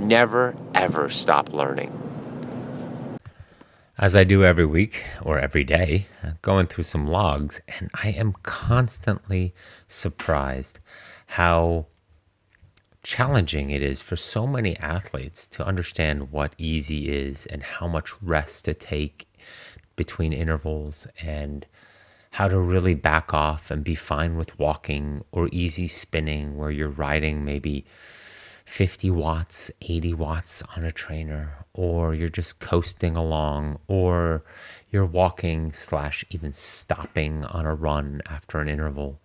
Never 0.06 0.54
ever 0.72 1.08
stop 1.08 1.52
learning. 1.52 1.90
As 3.98 4.14
I 4.14 4.22
do 4.22 4.44
every 4.44 4.64
week 4.64 5.04
or 5.20 5.36
every 5.40 5.64
day, 5.64 6.06
uh, 6.22 6.34
going 6.42 6.68
through 6.68 6.84
some 6.84 7.08
logs, 7.08 7.60
and 7.66 7.90
I 7.92 8.10
am 8.10 8.34
constantly 8.44 9.52
surprised 9.88 10.78
how 11.26 11.86
challenging 13.02 13.70
it 13.70 13.82
is 13.82 14.00
for 14.00 14.14
so 14.14 14.46
many 14.46 14.76
athletes 14.76 15.48
to 15.48 15.66
understand 15.66 16.30
what 16.30 16.54
easy 16.56 17.08
is 17.08 17.44
and 17.46 17.64
how 17.64 17.88
much 17.88 18.12
rest 18.22 18.64
to 18.66 18.74
take 18.74 19.26
between 19.96 20.32
intervals 20.32 21.08
and 21.20 21.66
how 22.30 22.46
to 22.46 22.60
really 22.60 22.94
back 22.94 23.34
off 23.34 23.72
and 23.72 23.82
be 23.82 23.96
fine 23.96 24.36
with 24.36 24.56
walking 24.56 25.24
or 25.32 25.48
easy 25.50 25.88
spinning 25.88 26.56
where 26.56 26.70
you're 26.70 26.88
riding 26.88 27.44
maybe 27.44 27.84
50 28.66 29.10
watts, 29.12 29.70
80 29.80 30.14
watts 30.14 30.62
on 30.76 30.84
a 30.84 30.90
trainer, 30.90 31.64
or 31.72 32.14
you're 32.14 32.28
just 32.28 32.58
coasting 32.58 33.16
along, 33.16 33.78
or 33.86 34.44
you're 34.90 35.06
walking 35.06 35.72
slash 35.72 36.24
even 36.30 36.52
stopping 36.52 37.44
on 37.44 37.64
a 37.64 37.74
run 37.74 38.20
after 38.26 38.60
an 38.60 38.68
interval. 38.68 39.20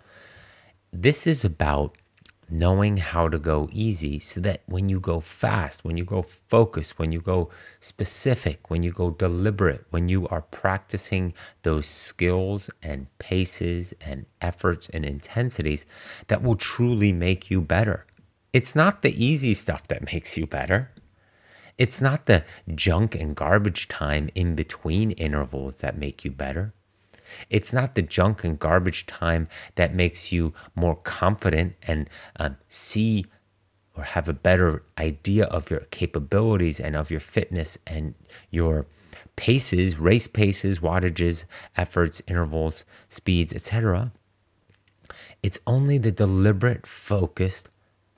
This 0.93 1.25
is 1.25 1.43
about 1.43 1.97
knowing 2.51 2.97
how 2.97 3.29
to 3.29 3.39
go 3.39 3.67
easy 3.71 4.19
so 4.19 4.39
that 4.41 4.61
when 4.67 4.89
you 4.89 4.99
go 4.99 5.19
fast, 5.19 5.83
when 5.83 5.97
you 5.97 6.05
go 6.05 6.21
focused, 6.21 6.99
when 6.99 7.11
you 7.11 7.19
go 7.19 7.49
specific, 7.79 8.69
when 8.69 8.83
you 8.83 8.91
go 8.91 9.09
deliberate, 9.09 9.85
when 9.89 10.07
you 10.07 10.27
are 10.27 10.41
practicing 10.41 11.33
those 11.63 11.87
skills 11.87 12.69
and 12.83 13.07
paces 13.17 13.93
and 14.01 14.25
efforts 14.39 14.87
and 14.89 15.03
intensities 15.03 15.85
that 16.27 16.43
will 16.43 16.55
truly 16.55 17.11
make 17.11 17.49
you 17.49 17.59
better. 17.61 18.05
It's 18.53 18.75
not 18.75 19.01
the 19.01 19.23
easy 19.23 19.53
stuff 19.53 19.87
that 19.87 20.11
makes 20.13 20.37
you 20.37 20.45
better. 20.45 20.91
It's 21.77 22.01
not 22.01 22.25
the 22.25 22.43
junk 22.75 23.15
and 23.15 23.35
garbage 23.35 23.87
time 23.87 24.29
in 24.35 24.55
between 24.55 25.11
intervals 25.11 25.77
that 25.77 25.97
make 25.97 26.25
you 26.25 26.31
better. 26.31 26.73
It's 27.49 27.71
not 27.71 27.95
the 27.95 28.01
junk 28.01 28.43
and 28.43 28.59
garbage 28.59 29.05
time 29.05 29.47
that 29.75 29.95
makes 29.95 30.33
you 30.33 30.53
more 30.75 30.95
confident 30.95 31.75
and 31.83 32.09
um, 32.37 32.57
see 32.67 33.25
or 33.95 34.03
have 34.03 34.27
a 34.27 34.33
better 34.33 34.83
idea 34.97 35.45
of 35.45 35.69
your 35.69 35.81
capabilities 35.91 36.79
and 36.79 36.95
of 36.95 37.09
your 37.09 37.19
fitness 37.21 37.77
and 37.87 38.15
your 38.49 38.85
paces, 39.37 39.97
race 39.97 40.27
paces, 40.27 40.79
wattages, 40.79 41.45
efforts, 41.77 42.21
intervals, 42.27 42.83
speeds, 43.07 43.53
etc. 43.53 44.11
It's 45.41 45.59
only 45.65 45.97
the 45.97 46.11
deliberate, 46.11 46.85
focused 46.85 47.69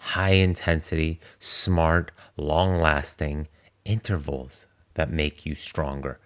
high 0.04 0.32
intensity, 0.32 1.20
smart, 1.40 2.12
long 2.36 2.76
lasting 2.76 3.48
intervals 3.86 4.68
that 4.96 5.10
make 5.10 5.46
you 5.46 5.56
stronger. 5.56 6.20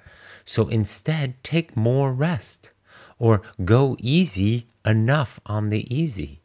So 0.45 0.67
instead, 0.67 1.43
take 1.43 1.77
more 1.77 2.11
rest 2.11 2.71
or 3.19 3.43
go 3.63 3.95
easy 3.99 4.65
enough 4.83 5.39
on 5.45 5.69
the 5.69 5.93
easy. 5.93 6.41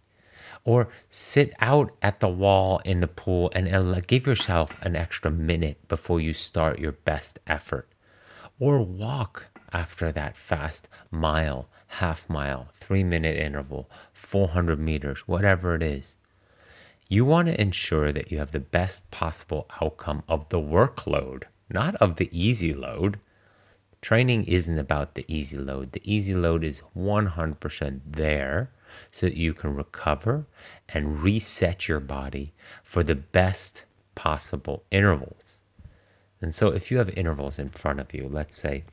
Or 0.64 0.88
sit 1.08 1.54
out 1.58 1.96
at 2.02 2.20
the 2.20 2.28
wall 2.28 2.80
in 2.84 3.00
the 3.00 3.08
pool 3.08 3.50
and 3.54 4.06
give 4.06 4.26
yourself 4.26 4.76
an 4.82 4.94
extra 4.94 5.30
minute 5.30 5.88
before 5.88 6.20
you 6.20 6.34
start 6.34 6.78
your 6.78 6.92
best 6.92 7.38
effort. 7.46 7.88
Or 8.60 8.80
walk 8.80 9.46
after 9.72 10.12
that 10.12 10.36
fast 10.36 10.88
mile, 11.10 11.68
half 11.86 12.28
mile, 12.28 12.68
three 12.74 13.02
minute 13.02 13.36
interval, 13.36 13.90
400 14.12 14.78
meters, 14.78 15.26
whatever 15.26 15.74
it 15.74 15.82
is. 15.82 16.16
You 17.12 17.26
want 17.26 17.48
to 17.48 17.60
ensure 17.60 18.10
that 18.10 18.32
you 18.32 18.38
have 18.38 18.52
the 18.52 18.58
best 18.58 19.10
possible 19.10 19.68
outcome 19.82 20.22
of 20.30 20.48
the 20.48 20.58
workload, 20.58 21.42
not 21.68 21.94
of 21.96 22.16
the 22.16 22.30
easy 22.32 22.72
load. 22.72 23.20
Training 24.00 24.44
isn't 24.44 24.78
about 24.78 25.14
the 25.14 25.26
easy 25.28 25.58
load. 25.58 25.92
The 25.92 26.00
easy 26.10 26.34
load 26.34 26.64
is 26.64 26.80
100% 26.96 28.00
there 28.06 28.70
so 29.10 29.26
that 29.26 29.36
you 29.36 29.52
can 29.52 29.76
recover 29.76 30.46
and 30.88 31.22
reset 31.22 31.86
your 31.86 32.00
body 32.00 32.54
for 32.82 33.02
the 33.02 33.14
best 33.14 33.84
possible 34.14 34.84
intervals. 34.90 35.58
And 36.40 36.54
so, 36.54 36.68
if 36.68 36.90
you 36.90 36.96
have 36.96 37.10
intervals 37.10 37.58
in 37.58 37.68
front 37.68 38.00
of 38.00 38.14
you, 38.14 38.26
let's 38.26 38.56
say 38.56 38.84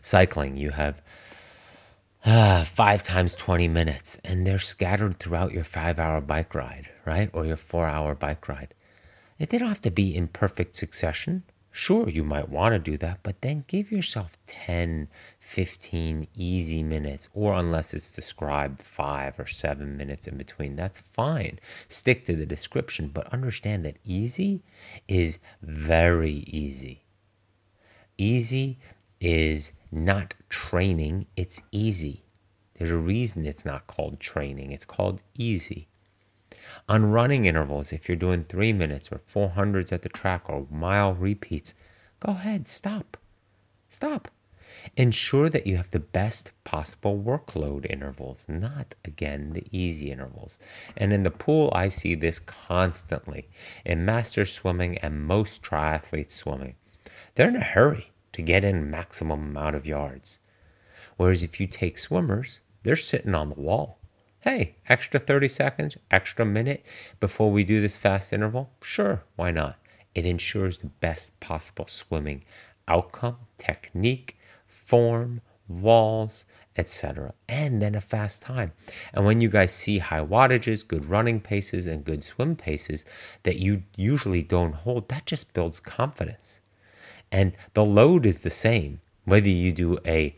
cycling, 0.00 0.56
you 0.56 0.70
have 0.70 1.02
Ah, 2.24 2.64
five 2.66 3.02
times 3.02 3.34
20 3.34 3.66
minutes, 3.68 4.18
and 4.24 4.46
they're 4.46 4.58
scattered 4.58 5.18
throughout 5.18 5.52
your 5.52 5.64
five 5.64 5.98
hour 5.98 6.20
bike 6.20 6.54
ride, 6.54 6.88
right? 7.04 7.30
Or 7.32 7.44
your 7.44 7.56
four 7.56 7.86
hour 7.86 8.14
bike 8.14 8.46
ride. 8.48 8.74
They 9.38 9.58
don't 9.58 9.68
have 9.68 9.82
to 9.82 9.90
be 9.90 10.14
in 10.14 10.28
perfect 10.28 10.76
succession, 10.76 11.42
Sure, 11.74 12.06
you 12.06 12.22
might 12.22 12.50
want 12.50 12.74
to 12.74 12.78
do 12.78 12.98
that, 12.98 13.20
but 13.22 13.40
then 13.40 13.64
give 13.66 13.90
yourself 13.90 14.36
10, 14.44 15.08
15 15.40 16.28
easy 16.34 16.82
minutes, 16.82 17.30
or 17.32 17.54
unless 17.54 17.94
it's 17.94 18.12
described 18.12 18.82
five 18.82 19.40
or 19.40 19.46
seven 19.46 19.96
minutes 19.96 20.28
in 20.28 20.36
between, 20.36 20.76
that's 20.76 21.00
fine. 21.14 21.58
Stick 21.88 22.26
to 22.26 22.36
the 22.36 22.44
description, 22.44 23.08
but 23.08 23.32
understand 23.32 23.86
that 23.86 23.96
easy 24.04 24.62
is 25.08 25.38
very 25.62 26.44
easy. 26.46 27.04
Easy 28.18 28.78
is 29.22 29.72
not 29.92 30.34
training, 30.48 31.26
it's 31.36 31.62
easy. 31.70 32.24
There's 32.74 32.90
a 32.90 32.98
reason 32.98 33.46
it's 33.46 33.64
not 33.64 33.86
called 33.86 34.18
training, 34.18 34.72
it's 34.72 34.84
called 34.84 35.22
easy. 35.36 35.86
On 36.88 37.10
running 37.12 37.44
intervals, 37.44 37.92
if 37.92 38.08
you're 38.08 38.16
doing 38.16 38.44
three 38.44 38.72
minutes 38.72 39.12
or 39.12 39.20
400s 39.28 39.92
at 39.92 40.02
the 40.02 40.08
track 40.08 40.50
or 40.50 40.66
mile 40.70 41.14
repeats, 41.14 41.76
go 42.18 42.32
ahead, 42.32 42.66
stop. 42.66 43.16
Stop. 43.88 44.28
Ensure 44.96 45.48
that 45.48 45.66
you 45.66 45.76
have 45.76 45.92
the 45.92 46.00
best 46.00 46.50
possible 46.64 47.16
workload 47.16 47.86
intervals, 47.88 48.46
not 48.48 48.96
again 49.04 49.52
the 49.52 49.66
easy 49.70 50.10
intervals. 50.10 50.58
And 50.96 51.12
in 51.12 51.22
the 51.22 51.30
pool, 51.30 51.70
I 51.74 51.88
see 51.88 52.16
this 52.16 52.40
constantly 52.40 53.48
in 53.84 54.04
master 54.04 54.46
swimming 54.46 54.98
and 54.98 55.24
most 55.24 55.62
triathletes 55.62 56.30
swimming. 56.30 56.74
They're 57.34 57.48
in 57.48 57.56
a 57.56 57.62
hurry 57.62 58.11
to 58.32 58.42
get 58.42 58.64
in 58.64 58.90
maximum 58.90 59.48
amount 59.48 59.76
of 59.76 59.86
yards. 59.86 60.38
Whereas 61.16 61.42
if 61.42 61.60
you 61.60 61.66
take 61.66 61.98
swimmers, 61.98 62.60
they're 62.82 62.96
sitting 62.96 63.34
on 63.34 63.48
the 63.48 63.60
wall 63.60 63.98
hey, 64.42 64.74
extra 64.88 65.20
30 65.20 65.46
seconds, 65.46 65.96
extra 66.10 66.44
minute 66.44 66.84
before 67.20 67.52
we 67.52 67.62
do 67.62 67.80
this 67.80 67.96
fast 67.96 68.32
interval? 68.32 68.70
Sure, 68.82 69.22
why 69.36 69.52
not? 69.52 69.76
It 70.16 70.26
ensures 70.26 70.78
the 70.78 70.86
best 70.86 71.38
possible 71.40 71.86
swimming 71.86 72.44
outcome, 72.88 73.36
technique, 73.56 74.36
form, 74.66 75.40
walls, 75.68 76.44
etc. 76.76 77.32
And 77.48 77.80
then 77.80 77.94
a 77.94 78.00
fast 78.00 78.42
time. 78.42 78.72
And 79.14 79.24
when 79.24 79.40
you 79.40 79.48
guys 79.48 79.72
see 79.72 79.98
high 79.98 80.24
wattages, 80.24 80.86
good 80.86 81.08
running 81.08 81.40
paces, 81.40 81.86
and 81.86 82.04
good 82.04 82.24
swim 82.24 82.56
paces 82.56 83.04
that 83.44 83.60
you 83.60 83.84
usually 83.96 84.42
don't 84.42 84.74
hold, 84.74 85.08
that 85.08 85.24
just 85.24 85.54
builds 85.54 85.78
confidence. 85.78 86.60
And 87.32 87.52
the 87.74 87.84
load 87.84 88.26
is 88.26 88.42
the 88.42 88.50
same, 88.50 89.00
whether 89.24 89.48
you 89.48 89.72
do 89.72 89.98
a 90.06 90.36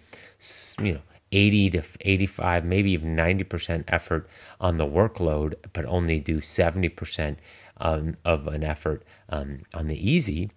you 0.81 0.95
know 0.95 1.01
80 1.33 1.71
to 1.71 1.83
85, 2.01 2.65
maybe 2.65 2.93
even 2.93 3.17
90% 3.17 3.85
effort 3.89 4.29
on 4.61 4.79
the 4.79 4.87
workload, 4.87 5.55
but 5.73 5.85
only 5.85 6.21
do 6.21 6.39
70% 6.39 7.37
um, 7.79 8.17
of 8.25 8.47
an 8.47 8.63
effort 8.63 9.03
um, 9.29 9.59
on 9.75 9.89
the 9.89 10.11
easy, 10.11 10.51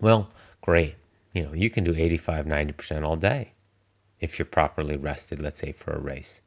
well, 0.00 0.30
great. 0.60 0.94
You 1.32 1.42
know, 1.42 1.52
you 1.52 1.70
can 1.70 1.84
do 1.84 1.94
85, 1.94 2.46
90% 2.46 3.04
all 3.04 3.16
day 3.16 3.52
if 4.20 4.38
you're 4.38 4.46
properly 4.46 4.96
rested, 4.96 5.42
let's 5.42 5.58
say 5.58 5.72
for 5.72 5.92
a 5.92 5.98
race. 5.98 6.40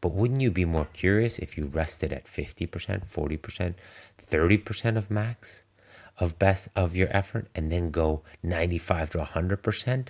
But 0.00 0.12
wouldn't 0.12 0.40
you 0.40 0.50
be 0.50 0.64
more 0.64 0.88
curious 0.92 1.38
if 1.38 1.58
you 1.58 1.66
rested 1.66 2.12
at 2.12 2.24
50%, 2.24 2.68
40%, 3.10 3.74
30% 4.18 4.96
of 4.96 5.10
max? 5.10 5.64
Of 6.20 6.38
best 6.38 6.68
of 6.76 6.94
your 6.94 7.08
effort 7.16 7.48
and 7.54 7.72
then 7.72 7.90
go 7.90 8.22
95 8.42 9.10
to 9.10 9.18
100% 9.18 10.08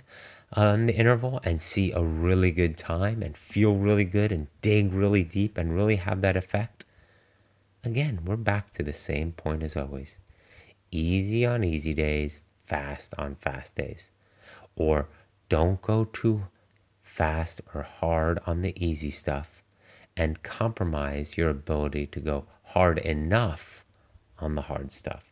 on 0.53 0.83
uh, 0.83 0.85
the 0.85 0.95
interval 0.95 1.39
and 1.45 1.61
see 1.61 1.93
a 1.93 2.03
really 2.03 2.51
good 2.51 2.77
time 2.77 3.23
and 3.23 3.37
feel 3.37 3.73
really 3.73 4.03
good 4.03 4.31
and 4.33 4.47
dig 4.61 4.91
really 4.93 5.23
deep 5.23 5.57
and 5.57 5.73
really 5.73 5.95
have 5.95 6.21
that 6.21 6.35
effect. 6.35 6.83
Again 7.85 8.19
we're 8.25 8.35
back 8.35 8.73
to 8.73 8.83
the 8.83 8.93
same 8.93 9.31
point 9.31 9.63
as 9.63 9.77
always. 9.77 10.19
Easy 10.91 11.45
on 11.45 11.63
easy 11.63 11.93
days 11.93 12.41
fast 12.65 13.13
on 13.17 13.35
fast 13.35 13.75
days. 13.75 14.11
Or 14.75 15.07
don't 15.47 15.81
go 15.81 16.03
too 16.03 16.47
fast 17.01 17.61
or 17.73 17.83
hard 17.83 18.39
on 18.45 18.61
the 18.61 18.73
easy 18.85 19.11
stuff 19.11 19.63
and 20.17 20.43
compromise 20.43 21.37
your 21.37 21.49
ability 21.49 22.07
to 22.07 22.19
go 22.19 22.45
hard 22.63 22.97
enough 22.99 23.85
on 24.39 24.55
the 24.55 24.63
hard 24.63 24.91
stuff 24.91 25.30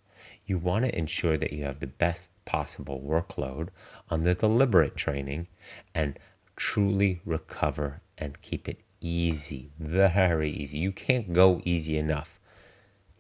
you 0.50 0.58
want 0.58 0.86
to 0.86 0.98
ensure 0.98 1.38
that 1.38 1.54
you 1.54 1.64
have 1.64 1.80
the 1.80 1.88
best 1.88 2.32
possible 2.46 3.02
workload 3.06 3.70
on 4.10 4.24
the 4.24 4.34
deliberate 4.34 4.96
training 4.96 5.48
and 5.94 6.18
truly 6.56 7.22
recover 7.26 8.02
and 8.18 8.42
keep 8.42 8.68
it 8.68 8.80
easy, 9.00 9.70
very 9.80 10.52
easy. 10.52 10.78
You 10.78 10.92
can't 10.92 11.32
go 11.32 11.62
easy 11.64 11.98
enough. 11.98 12.40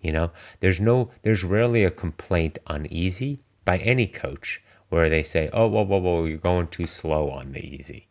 You 0.02 0.12
know, 0.12 0.32
there's 0.60 0.80
no, 0.80 1.12
there's 1.22 1.44
rarely 1.44 1.84
a 1.84 1.92
complaint 1.92 2.58
on 2.68 2.86
easy 2.88 3.40
by 3.66 3.78
any 3.78 4.08
coach 4.08 4.62
where 4.90 5.10
they 5.10 5.24
say, 5.24 5.50
oh, 5.54 5.68
whoa, 5.68 5.84
whoa, 5.84 6.00
whoa, 6.00 6.26
you're 6.26 6.38
going 6.38 6.68
too 6.68 6.88
slow 6.88 7.30
on 7.30 7.52
the 7.52 7.64
easy. 7.64 8.08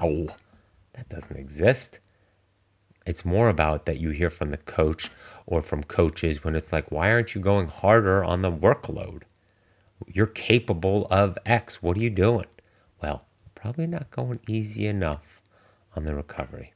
No, 0.00 0.28
that 0.94 1.08
doesn't 1.08 1.36
exist. 1.36 1.98
It's 3.04 3.24
more 3.24 3.48
about 3.48 3.86
that 3.86 3.98
you 3.98 4.10
hear 4.10 4.30
from 4.30 4.50
the 4.50 4.56
coach 4.56 5.10
or 5.46 5.62
from 5.62 5.82
coaches 5.84 6.44
when 6.44 6.54
it's 6.54 6.72
like, 6.72 6.90
why 6.90 7.10
aren't 7.10 7.34
you 7.34 7.40
going 7.40 7.68
harder 7.68 8.24
on 8.24 8.42
the 8.42 8.52
workload? 8.52 9.22
You're 10.06 10.26
capable 10.26 11.06
of 11.10 11.38
X. 11.46 11.82
What 11.82 11.96
are 11.96 12.00
you 12.00 12.10
doing? 12.10 12.46
Well, 13.02 13.24
probably 13.54 13.86
not 13.86 14.10
going 14.10 14.40
easy 14.48 14.86
enough 14.86 15.40
on 15.94 16.04
the 16.04 16.14
recovery. 16.14 16.72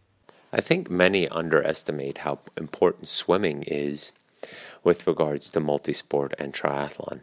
I 0.53 0.61
think 0.61 0.91
many 0.91 1.29
underestimate 1.29 2.19
how 2.19 2.39
important 2.57 3.09
swimming 3.09 3.63
is 3.65 4.13
with 4.85 5.07
regards 5.07 5.51
to 5.51 5.61
multisport 5.61 6.33
and 6.39 6.53
triathlon. 6.55 7.21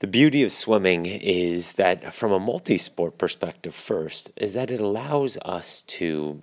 The 0.00 0.08
beauty 0.08 0.42
of 0.42 0.50
swimming 0.50 1.06
is 1.06 1.74
that, 1.74 2.12
from 2.12 2.32
a 2.32 2.40
multisport 2.40 3.18
perspective, 3.18 3.72
first, 3.72 4.32
is 4.36 4.52
that 4.54 4.72
it 4.72 4.80
allows 4.80 5.38
us 5.44 5.82
to 5.82 6.42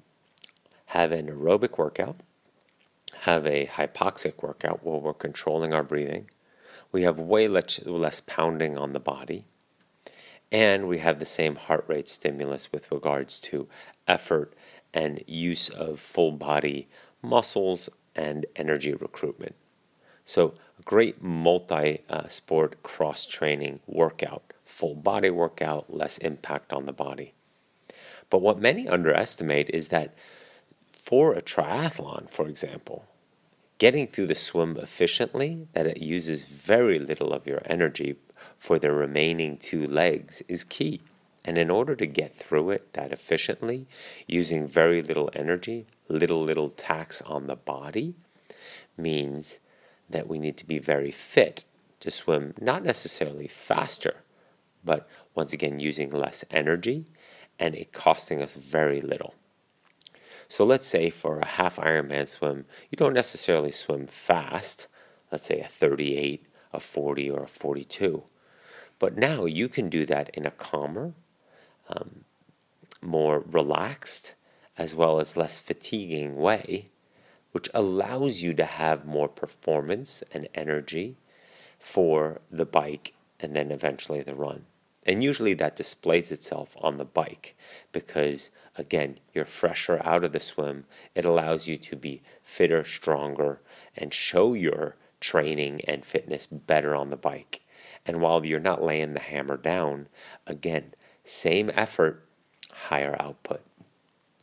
have 0.87 1.11
an 1.11 1.27
aerobic 1.27 1.77
workout, 1.77 2.15
have 3.23 3.45
a 3.45 3.65
hypoxic 3.65 4.41
workout 4.41 4.83
where 4.83 4.97
we're 4.97 5.13
controlling 5.13 5.73
our 5.73 5.83
breathing. 5.83 6.29
We 6.91 7.03
have 7.03 7.19
way 7.19 7.47
less, 7.47 7.85
less 7.85 8.21
pounding 8.21 8.77
on 8.77 8.93
the 8.93 8.99
body. 8.99 9.45
And 10.51 10.87
we 10.87 10.99
have 10.99 11.19
the 11.19 11.25
same 11.25 11.55
heart 11.55 11.83
rate 11.87 12.07
stimulus 12.07 12.71
with 12.71 12.91
regards 12.91 13.39
to 13.41 13.67
effort 14.07 14.53
and 14.93 15.23
use 15.27 15.69
of 15.69 15.99
full 15.99 16.31
body 16.31 16.87
muscles 17.21 17.89
and 18.15 18.45
energy 18.55 18.93
recruitment. 18.93 19.55
So, 20.25 20.53
a 20.79 20.83
great 20.83 21.21
multi 21.21 22.03
uh, 22.09 22.27
sport 22.27 22.81
cross 22.83 23.25
training 23.25 23.81
workout, 23.85 24.53
full 24.63 24.95
body 24.95 25.29
workout, 25.29 25.93
less 25.93 26.17
impact 26.19 26.71
on 26.71 26.85
the 26.85 26.93
body. 26.93 27.33
But 28.29 28.41
what 28.41 28.59
many 28.59 28.87
underestimate 28.87 29.69
is 29.71 29.89
that 29.89 30.15
for 31.09 31.33
a 31.33 31.41
triathlon, 31.41 32.29
for 32.29 32.47
example, 32.47 33.05
getting 33.79 34.05
through 34.05 34.27
the 34.27 34.35
swim 34.35 34.77
efficiently, 34.77 35.67
that 35.73 35.87
it 35.87 36.01
uses 36.01 36.45
very 36.45 36.99
little 36.99 37.33
of 37.33 37.47
your 37.47 37.61
energy 37.65 38.17
for 38.55 38.77
the 38.77 38.91
remaining 38.91 39.57
two 39.57 39.87
legs, 39.87 40.43
is 40.47 40.63
key. 40.63 41.01
And 41.45 41.57
in 41.57 41.71
order 41.71 41.95
to 41.95 42.05
get 42.05 42.35
through 42.35 42.71
it 42.71 42.93
that 42.93 43.13
efficiently, 43.13 43.87
using 44.27 44.67
very 44.67 45.01
little 45.01 45.31
energy, 45.33 45.87
little, 46.09 46.43
little 46.43 46.69
tax 46.69 47.21
on 47.21 47.47
the 47.47 47.55
body, 47.55 48.13
means 48.97 49.59
that 50.09 50.27
we 50.27 50.37
need 50.37 50.57
to 50.57 50.67
be 50.67 50.77
very 50.77 51.11
fit 51.11 51.63
to 52.01 52.11
swim, 52.11 52.53
not 52.59 52.83
necessarily 52.83 53.47
faster, 53.47 54.17
but 54.83 55.07
once 55.33 55.53
again, 55.53 55.79
using 55.79 56.09
less 56.09 56.43
energy 56.51 57.05
and 57.57 57.75
it 57.75 57.93
costing 57.93 58.41
us 58.41 58.55
very 58.55 59.01
little. 59.01 59.33
So 60.49 60.65
let's 60.65 60.87
say 60.87 61.11
for 61.11 61.39
a 61.39 61.45
half 61.45 61.77
Ironman 61.77 62.27
swim, 62.27 62.65
you 62.89 62.95
don't 62.95 63.13
necessarily 63.13 63.71
swim 63.71 64.07
fast, 64.07 64.87
let's 65.31 65.45
say 65.45 65.61
a 65.61 65.67
38, 65.67 66.43
a 66.73 66.79
40, 66.79 67.29
or 67.29 67.43
a 67.43 67.47
42. 67.47 68.23
But 68.97 69.15
now 69.15 69.45
you 69.45 69.69
can 69.69 69.89
do 69.89 70.07
that 70.07 70.29
in 70.29 70.47
a 70.47 70.51
calmer, 70.51 71.13
um, 71.87 72.25
more 72.99 73.39
relaxed, 73.41 74.33
as 74.75 74.95
well 74.95 75.19
as 75.19 75.37
less 75.37 75.59
fatiguing 75.59 76.35
way, 76.35 76.87
which 77.51 77.69
allows 77.75 78.41
you 78.41 78.53
to 78.55 78.65
have 78.65 79.05
more 79.05 79.29
performance 79.29 80.23
and 80.33 80.49
energy 80.55 81.17
for 81.77 82.41
the 82.49 82.65
bike 82.65 83.13
and 83.39 83.55
then 83.55 83.71
eventually 83.71 84.21
the 84.21 84.35
run. 84.35 84.65
And 85.05 85.23
usually 85.23 85.53
that 85.55 85.75
displays 85.75 86.31
itself 86.31 86.75
on 86.81 86.97
the 86.97 87.05
bike 87.05 87.55
because, 87.91 88.51
again, 88.79 89.19
you're 89.33 89.45
fresher 89.45 90.01
out 90.05 90.23
of 90.23 90.31
the 90.31 90.39
swim. 90.39 90.85
It 91.13 91.25
allows 91.25 91.67
you 91.67 91.75
to 91.75 91.95
be 91.97 92.23
fitter, 92.41 92.85
stronger, 92.85 93.59
and 93.95 94.13
show 94.13 94.53
your 94.53 94.95
training 95.19 95.81
and 95.81 96.05
fitness 96.05 96.47
better 96.47 96.95
on 96.95 97.09
the 97.09 97.17
bike. 97.17 97.61
And 98.05 98.21
while 98.21 98.45
you're 98.45 98.59
not 98.59 98.81
laying 98.81 99.13
the 99.13 99.19
hammer 99.19 99.57
down, 99.57 100.07
again, 100.47 100.93
same 101.25 101.69
effort, 101.75 102.25
higher 102.71 103.17
output. 103.19 103.61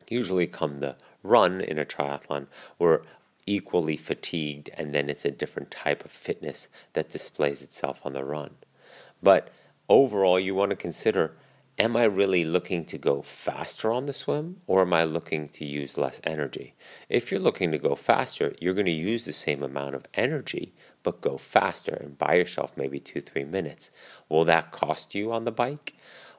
Usually, 0.08 0.46
come 0.46 0.80
the 0.80 0.96
run 1.22 1.62
in 1.62 1.78
a 1.78 1.86
triathlon, 1.86 2.46
we're 2.78 3.00
equally 3.46 3.96
fatigued, 3.96 4.68
and 4.74 4.94
then 4.94 5.08
it's 5.08 5.24
a 5.24 5.30
different 5.30 5.70
type 5.70 6.04
of 6.04 6.10
fitness 6.10 6.68
that 6.92 7.08
displays 7.08 7.62
itself 7.62 8.00
on 8.04 8.12
the 8.12 8.24
run. 8.24 8.54
But 9.22 9.48
overall, 9.88 10.38
you 10.38 10.54
want 10.54 10.70
to 10.70 10.76
consider 10.76 11.36
am 11.78 11.96
I 11.96 12.04
really 12.04 12.44
looking 12.44 12.84
to 12.86 12.98
go 12.98 13.20
faster 13.22 13.92
on 13.92 14.06
the 14.06 14.12
swim 14.12 14.60
or 14.66 14.82
am 14.82 14.92
I 14.92 15.04
looking 15.04 15.48
to 15.50 15.64
use 15.64 15.98
less 15.98 16.20
energy? 16.24 16.74
If 17.08 17.30
you're 17.30 17.40
looking 17.40 17.70
to 17.72 17.78
go 17.78 17.94
faster, 17.94 18.54
you're 18.60 18.74
going 18.74 18.86
to 18.86 18.92
use 18.92 19.24
the 19.24 19.32
same 19.32 19.62
amount 19.62 19.94
of 19.94 20.06
energy 20.14 20.72
but 21.02 21.20
go 21.20 21.38
faster 21.38 21.94
and 21.94 22.18
buy 22.18 22.34
yourself 22.34 22.76
maybe 22.76 22.98
two, 22.98 23.20
three 23.20 23.44
minutes. 23.44 23.90
Will 24.28 24.44
that 24.44 24.72
cost 24.72 25.14
you 25.14 25.32
on 25.32 25.44
the 25.44 25.52
bike? 25.52 25.94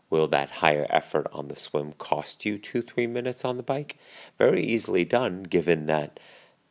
Will 0.09 0.27
that 0.27 0.49
higher 0.49 0.87
effort 0.89 1.27
on 1.31 1.47
the 1.47 1.55
swim 1.55 1.93
cost 1.93 2.45
you 2.45 2.57
two, 2.57 2.81
three 2.81 3.07
minutes 3.07 3.45
on 3.45 3.57
the 3.57 3.63
bike? 3.63 3.97
Very 4.37 4.63
easily 4.63 5.05
done, 5.05 5.43
given 5.43 5.85
that 5.85 6.19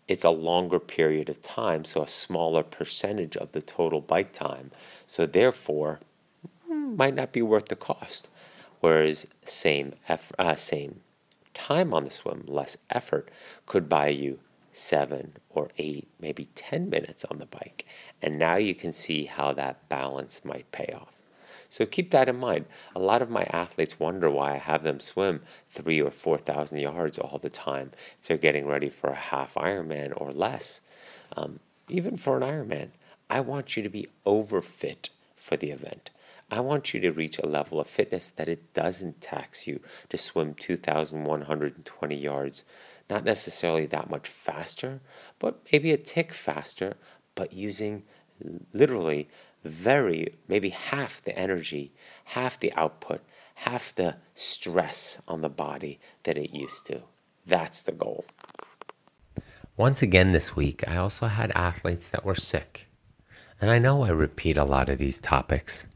it's 0.08 0.24
a 0.24 0.30
longer 0.30 0.78
period 0.78 1.28
of 1.28 1.42
time, 1.42 1.84
so 1.84 2.02
a 2.02 2.08
smaller 2.08 2.62
percentage 2.62 3.36
of 3.36 3.52
the 3.52 3.60
total 3.60 4.00
bike 4.00 4.32
time. 4.32 4.70
So, 5.06 5.26
therefore, 5.26 6.00
might 6.68 7.14
not 7.14 7.32
be 7.32 7.42
worth 7.42 7.68
the 7.68 7.76
cost. 7.76 8.28
Whereas, 8.80 9.26
same, 9.44 9.94
uh, 10.38 10.56
same 10.56 11.00
time 11.54 11.94
on 11.94 12.04
the 12.04 12.10
swim, 12.10 12.44
less 12.46 12.76
effort, 12.90 13.30
could 13.66 13.88
buy 13.88 14.08
you 14.08 14.38
seven 14.72 15.32
or 15.48 15.70
eight, 15.78 16.06
maybe 16.20 16.48
10 16.54 16.90
minutes 16.90 17.24
on 17.30 17.38
the 17.38 17.46
bike. 17.46 17.86
And 18.20 18.38
now 18.38 18.56
you 18.56 18.74
can 18.74 18.92
see 18.92 19.24
how 19.24 19.52
that 19.54 19.88
balance 19.88 20.44
might 20.44 20.70
pay 20.70 20.94
off. 20.94 21.16
So 21.68 21.86
keep 21.86 22.10
that 22.10 22.28
in 22.28 22.36
mind. 22.36 22.66
A 22.94 23.00
lot 23.00 23.22
of 23.22 23.30
my 23.30 23.44
athletes 23.44 23.98
wonder 23.98 24.30
why 24.30 24.54
I 24.54 24.58
have 24.58 24.82
them 24.82 25.00
swim 25.00 25.42
three 25.70 26.00
or 26.00 26.10
4,000 26.10 26.78
yards 26.78 27.18
all 27.18 27.38
the 27.38 27.50
time 27.50 27.92
if 28.20 28.28
they're 28.28 28.36
getting 28.36 28.66
ready 28.66 28.88
for 28.88 29.10
a 29.10 29.16
half 29.16 29.54
Ironman 29.54 30.12
or 30.14 30.30
less. 30.30 30.82
Um, 31.36 31.60
even 31.88 32.16
for 32.16 32.36
an 32.36 32.42
Ironman, 32.42 32.90
I 33.28 33.40
want 33.40 33.76
you 33.76 33.82
to 33.82 33.88
be 33.88 34.08
overfit 34.24 35.08
for 35.34 35.56
the 35.56 35.70
event. 35.70 36.10
I 36.50 36.60
want 36.60 36.94
you 36.94 37.00
to 37.00 37.10
reach 37.10 37.38
a 37.38 37.46
level 37.46 37.80
of 37.80 37.88
fitness 37.88 38.30
that 38.30 38.48
it 38.48 38.72
doesn't 38.72 39.20
tax 39.20 39.66
you 39.66 39.80
to 40.08 40.16
swim 40.16 40.54
2,120 40.54 42.16
yards. 42.16 42.64
Not 43.10 43.24
necessarily 43.24 43.86
that 43.86 44.10
much 44.10 44.28
faster, 44.28 45.00
but 45.38 45.60
maybe 45.72 45.92
a 45.92 45.96
tick 45.96 46.32
faster, 46.32 46.94
but 47.34 47.52
using 47.52 48.04
literally 48.72 49.28
very, 49.64 50.34
maybe 50.46 50.68
half 50.70 51.22
the 51.22 51.36
energy, 51.36 51.92
half 52.26 52.60
the 52.60 52.72
output, 52.74 53.22
half 53.56 53.94
the 53.94 54.16
stress 54.34 55.20
on 55.26 55.40
the 55.40 55.48
body 55.48 55.98
that 56.22 56.38
it 56.38 56.50
used 56.54 56.86
to. 56.86 57.02
That's 57.44 57.82
the 57.82 57.92
goal. 57.92 58.24
Once 59.76 60.00
again 60.00 60.32
this 60.32 60.54
week, 60.56 60.86
I 60.88 60.96
also 60.96 61.26
had 61.26 61.50
athletes 61.54 62.08
that 62.08 62.24
were 62.24 62.34
sick. 62.34 62.88
And 63.60 63.70
I 63.70 63.78
know 63.78 64.02
I 64.02 64.10
repeat 64.10 64.56
a 64.56 64.64
lot 64.64 64.88
of 64.88 64.98
these 64.98 65.20
topics, 65.20 65.86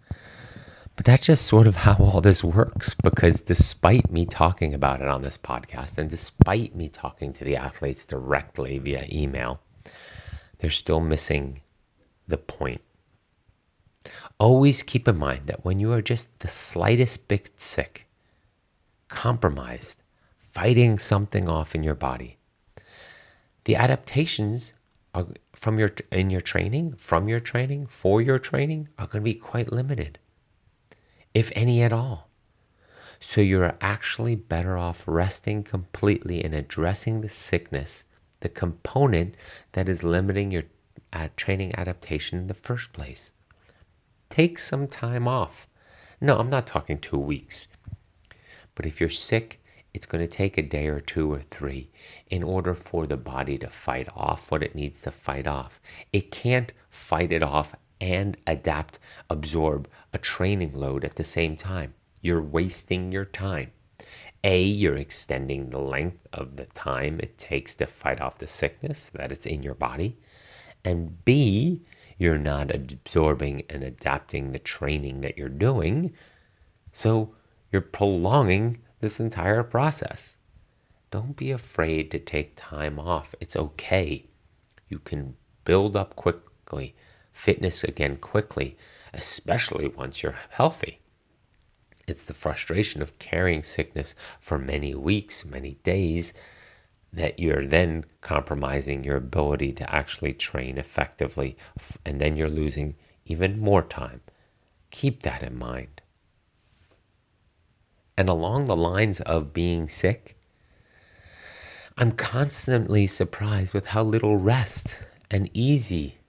but 1.00 1.06
that's 1.06 1.24
just 1.24 1.46
sort 1.46 1.66
of 1.66 1.76
how 1.76 1.94
all 1.94 2.20
this 2.20 2.44
works 2.44 2.92
because 2.92 3.40
despite 3.40 4.10
me 4.10 4.26
talking 4.26 4.74
about 4.74 5.00
it 5.00 5.08
on 5.08 5.22
this 5.22 5.38
podcast 5.38 5.96
and 5.96 6.10
despite 6.10 6.74
me 6.74 6.90
talking 6.90 7.32
to 7.32 7.42
the 7.42 7.56
athletes 7.56 8.04
directly 8.04 8.76
via 8.76 9.06
email, 9.10 9.62
they're 10.58 10.68
still 10.68 11.00
missing 11.00 11.62
the 12.28 12.36
point. 12.36 12.82
Always 14.38 14.82
keep 14.82 15.08
in 15.08 15.16
mind 15.16 15.46
that 15.46 15.64
when 15.64 15.80
you 15.80 15.90
are 15.90 16.02
just 16.02 16.40
the 16.40 16.48
slightest 16.48 17.28
bit 17.28 17.58
sick, 17.58 18.06
compromised, 19.08 20.02
fighting 20.36 20.98
something 20.98 21.48
off 21.48 21.74
in 21.74 21.82
your 21.82 21.94
body, 21.94 22.36
the 23.64 23.74
adaptations 23.74 24.74
are 25.14 25.28
from 25.54 25.78
your 25.78 25.92
in 26.12 26.28
your 26.28 26.42
training, 26.42 26.92
from 26.98 27.26
your 27.26 27.40
training, 27.40 27.86
for 27.86 28.20
your 28.20 28.38
training 28.38 28.90
are 28.98 29.06
going 29.06 29.24
to 29.24 29.32
be 29.32 29.34
quite 29.34 29.72
limited, 29.72 30.18
if 31.34 31.52
any 31.54 31.82
at 31.82 31.92
all. 31.92 32.28
So 33.18 33.40
you're 33.40 33.76
actually 33.80 34.34
better 34.34 34.78
off 34.78 35.04
resting 35.06 35.62
completely 35.62 36.42
and 36.42 36.54
addressing 36.54 37.20
the 37.20 37.28
sickness, 37.28 38.04
the 38.40 38.48
component 38.48 39.34
that 39.72 39.88
is 39.88 40.02
limiting 40.02 40.50
your 40.50 40.64
uh, 41.12 41.28
training 41.36 41.74
adaptation 41.76 42.38
in 42.38 42.46
the 42.46 42.54
first 42.54 42.92
place. 42.92 43.32
Take 44.30 44.58
some 44.58 44.86
time 44.86 45.28
off. 45.28 45.66
No, 46.20 46.38
I'm 46.38 46.50
not 46.50 46.66
talking 46.66 46.98
two 46.98 47.18
weeks. 47.18 47.68
But 48.74 48.86
if 48.86 49.00
you're 49.00 49.10
sick, 49.10 49.62
it's 49.92 50.06
going 50.06 50.22
to 50.22 50.28
take 50.28 50.56
a 50.56 50.62
day 50.62 50.86
or 50.86 51.00
two 51.00 51.32
or 51.32 51.40
three 51.40 51.90
in 52.28 52.42
order 52.42 52.74
for 52.74 53.06
the 53.06 53.16
body 53.16 53.58
to 53.58 53.68
fight 53.68 54.08
off 54.14 54.50
what 54.50 54.62
it 54.62 54.74
needs 54.74 55.02
to 55.02 55.10
fight 55.10 55.46
off. 55.46 55.80
It 56.12 56.30
can't 56.30 56.72
fight 56.88 57.32
it 57.32 57.42
off 57.42 57.74
and 58.00 58.36
adapt, 58.46 58.98
absorb 59.28 59.88
a 60.12 60.18
training 60.18 60.74
load 60.74 61.04
at 61.04 61.16
the 61.16 61.24
same 61.24 61.56
time. 61.56 61.94
You're 62.20 62.42
wasting 62.42 63.12
your 63.12 63.24
time. 63.24 63.72
A, 64.42 64.62
you're 64.62 64.96
extending 64.96 65.68
the 65.68 65.80
length 65.80 66.26
of 66.32 66.56
the 66.56 66.64
time 66.66 67.20
it 67.20 67.36
takes 67.36 67.74
to 67.76 67.86
fight 67.86 68.20
off 68.20 68.38
the 68.38 68.46
sickness 68.46 69.10
that 69.10 69.30
is 69.30 69.44
in 69.44 69.62
your 69.62 69.74
body. 69.74 70.18
And 70.84 71.22
B, 71.24 71.82
you're 72.16 72.38
not 72.38 72.74
absorbing 72.74 73.64
and 73.68 73.82
adapting 73.82 74.52
the 74.52 74.58
training 74.58 75.20
that 75.20 75.36
you're 75.36 75.48
doing. 75.48 76.12
So 76.92 77.34
you're 77.70 77.82
prolonging 77.82 78.78
this 79.00 79.20
entire 79.20 79.62
process. 79.62 80.36
Don't 81.10 81.36
be 81.36 81.50
afraid 81.50 82.10
to 82.10 82.18
take 82.18 82.52
time 82.56 82.98
off. 82.98 83.34
It's 83.40 83.56
okay. 83.56 84.26
You 84.88 84.98
can 84.98 85.36
build 85.64 85.96
up 85.96 86.16
quickly, 86.16 86.94
fitness 87.32 87.84
again 87.84 88.16
quickly, 88.16 88.76
especially 89.12 89.88
once 89.88 90.22
you're 90.22 90.38
healthy. 90.50 91.00
It's 92.06 92.24
the 92.24 92.34
frustration 92.34 93.02
of 93.02 93.18
carrying 93.18 93.62
sickness 93.62 94.14
for 94.40 94.58
many 94.58 94.94
weeks, 94.94 95.44
many 95.44 95.74
days, 95.82 96.34
that 97.12 97.38
you're 97.38 97.66
then 97.66 98.04
compromising 98.20 99.04
your 99.04 99.16
ability 99.16 99.72
to 99.72 99.94
actually 99.94 100.32
train 100.32 100.78
effectively, 100.78 101.56
and 102.04 102.20
then 102.20 102.36
you're 102.36 102.48
losing 102.48 102.96
even 103.24 103.60
more 103.60 103.82
time. 103.82 104.20
Keep 104.90 105.22
that 105.22 105.42
in 105.42 105.56
mind. 105.56 106.02
And 108.16 108.28
along 108.28 108.66
the 108.66 108.76
lines 108.76 109.20
of 109.20 109.54
being 109.54 109.88
sick, 109.88 110.36
I'm 111.96 112.12
constantly 112.12 113.06
surprised 113.06 113.74
with 113.74 113.88
how 113.88 114.02
little 114.02 114.36
rest 114.36 114.98
and 115.30 115.50
easy 115.52 116.19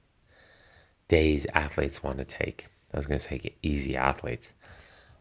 days 1.11 1.45
athletes 1.53 2.01
want 2.01 2.17
to 2.19 2.23
take. 2.23 2.67
I 2.93 2.97
was 2.97 3.05
going 3.05 3.19
to 3.19 3.25
say 3.25 3.41
easy 3.61 3.97
athletes, 3.97 4.53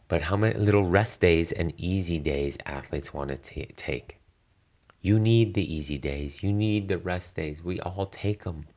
but 0.07 0.23
how 0.23 0.37
many 0.37 0.57
little 0.57 0.87
rest 0.87 1.21
days 1.21 1.51
and 1.51 1.75
easy 1.77 2.21
days 2.21 2.57
athletes 2.65 3.13
want 3.13 3.31
to 3.31 3.37
t- 3.37 3.75
take. 3.75 4.19
You 5.01 5.19
need 5.19 5.55
the 5.55 5.75
easy 5.75 5.99
days. 5.99 6.45
You 6.45 6.53
need 6.53 6.87
the 6.87 6.99
rest 6.99 7.35
days. 7.35 7.65
We 7.65 7.81
all 7.81 8.07
take 8.07 8.45
them. 8.45 8.69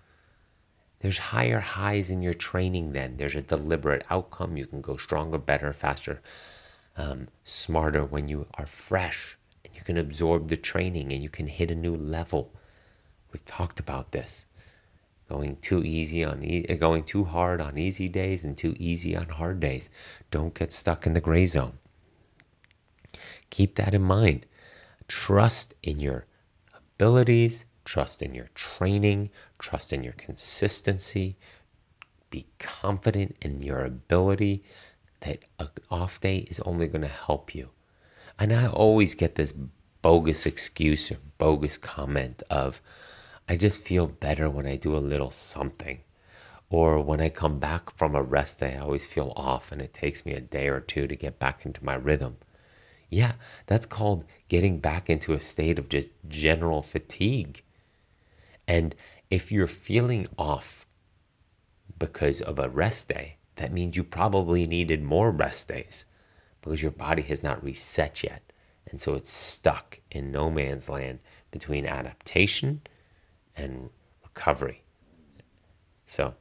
There's 1.01 1.29
higher 1.35 1.59
highs 1.59 2.09
in 2.09 2.23
your 2.23 2.33
training 2.33 2.93
then. 2.93 3.17
There's 3.17 3.35
a 3.35 3.41
deliberate 3.41 4.05
outcome. 4.09 4.57
You 4.57 4.65
can 4.65 4.81
go 4.81 4.97
stronger, 4.97 5.37
better, 5.37 5.71
faster, 5.71 6.19
um, 6.97 7.27
smarter 7.43 8.03
when 8.03 8.27
you 8.27 8.47
are 8.55 8.65
fresh 8.65 9.37
and 9.63 9.75
you 9.75 9.81
can 9.81 9.97
absorb 9.97 10.49
the 10.49 10.57
training 10.57 11.11
and 11.11 11.21
you 11.21 11.29
can 11.29 11.45
hit 11.45 11.69
a 11.69 11.75
new 11.75 11.95
level. 11.95 12.53
We've 13.31 13.45
talked 13.45 13.79
about 13.79 14.13
this. 14.13 14.47
Going 15.33 15.55
too 15.55 15.83
easy 15.83 16.23
on 16.23 16.43
e- 16.43 16.67
eh, 16.69 16.75
going 16.75 17.03
too 17.05 17.23
hard 17.23 17.59
on 17.59 17.75
easy 17.75 18.07
days 18.07 18.43
and 18.45 18.55
too 18.55 18.75
easy 18.77 19.17
on 19.17 19.29
hard 19.29 19.59
days. 19.59 19.89
Don't 20.29 20.53
get 20.53 20.71
stuck 20.71 21.07
in 21.07 21.13
the 21.13 21.21
gray 21.21 21.47
zone. 21.47 21.79
Keep 23.49 23.73
that 23.75 23.95
in 23.95 24.03
mind. 24.03 24.45
Trust 25.07 25.73
in 25.81 25.99
your 25.99 26.27
abilities, 26.77 27.65
trust 27.83 28.21
in 28.21 28.35
your 28.35 28.49
training, 28.53 29.31
trust 29.57 29.91
in 29.91 30.03
your 30.03 30.13
consistency. 30.13 31.35
Be 32.29 32.45
confident 32.59 33.35
in 33.41 33.59
your 33.61 33.83
ability 33.83 34.63
that 35.21 35.39
an 35.57 35.69
off 35.89 36.21
day 36.21 36.45
is 36.51 36.59
only 36.59 36.87
going 36.87 37.01
to 37.01 37.07
help 37.07 37.55
you. 37.55 37.71
And 38.37 38.53
I 38.53 38.67
always 38.67 39.15
get 39.15 39.33
this 39.33 39.53
bogus 40.03 40.45
excuse 40.45 41.11
or 41.11 41.17
bogus 41.39 41.79
comment 41.79 42.43
of, 42.51 42.81
I 43.47 43.57
just 43.57 43.81
feel 43.81 44.07
better 44.07 44.49
when 44.49 44.65
I 44.65 44.77
do 44.77 44.95
a 44.95 44.99
little 44.99 45.31
something. 45.31 45.99
Or 46.69 47.01
when 47.01 47.21
I 47.21 47.29
come 47.29 47.59
back 47.59 47.95
from 47.95 48.15
a 48.15 48.23
rest 48.23 48.61
day, 48.61 48.75
I 48.75 48.79
always 48.79 49.05
feel 49.05 49.33
off 49.35 49.71
and 49.71 49.81
it 49.81 49.93
takes 49.93 50.25
me 50.25 50.33
a 50.33 50.41
day 50.41 50.69
or 50.69 50.79
two 50.79 51.07
to 51.07 51.15
get 51.15 51.39
back 51.39 51.65
into 51.65 51.83
my 51.83 51.93
rhythm. 51.93 52.37
Yeah, 53.09 53.33
that's 53.67 53.85
called 53.85 54.23
getting 54.47 54.79
back 54.79 55.09
into 55.09 55.33
a 55.33 55.39
state 55.39 55.77
of 55.77 55.89
just 55.89 56.09
general 56.27 56.81
fatigue. 56.81 57.63
And 58.67 58.95
if 59.29 59.51
you're 59.51 59.67
feeling 59.67 60.27
off 60.37 60.87
because 61.99 62.41
of 62.41 62.57
a 62.57 62.69
rest 62.69 63.09
day, 63.09 63.35
that 63.57 63.71
means 63.71 63.95
you 63.95 64.03
probably 64.03 64.65
needed 64.65 65.03
more 65.03 65.29
rest 65.29 65.67
days 65.67 66.05
because 66.61 66.81
your 66.81 66.91
body 66.91 67.21
has 67.23 67.43
not 67.43 67.63
reset 67.63 68.23
yet. 68.23 68.41
And 68.89 68.99
so 68.99 69.13
it's 69.13 69.31
stuck 69.31 69.99
in 70.09 70.31
no 70.31 70.49
man's 70.49 70.89
land 70.89 71.19
between 71.51 71.85
adaptation 71.85 72.81
and 73.55 73.89
recovery. 74.23 74.83
So 76.05 76.33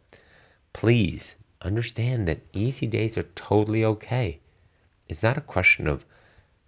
please 0.73 1.37
understand 1.61 2.27
that 2.29 2.41
easy 2.53 2.87
days 2.87 3.17
are 3.17 3.29
totally 3.35 3.85
okay. 3.85 4.41
It's 5.09 5.23
not 5.23 5.37
a 5.37 5.43
question 5.43 5.87
of 5.87 6.05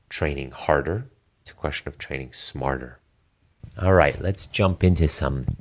training 0.08 0.50
harder, 0.52 1.06
it's 1.40 1.50
a 1.50 1.54
question 1.54 1.88
of 1.88 1.98
training 1.98 2.32
smarter. 2.32 2.98
All 3.80 3.92
right, 3.94 4.20
let's 4.20 4.46
jump 4.46 4.84
into 4.84 5.08
some 5.08 5.56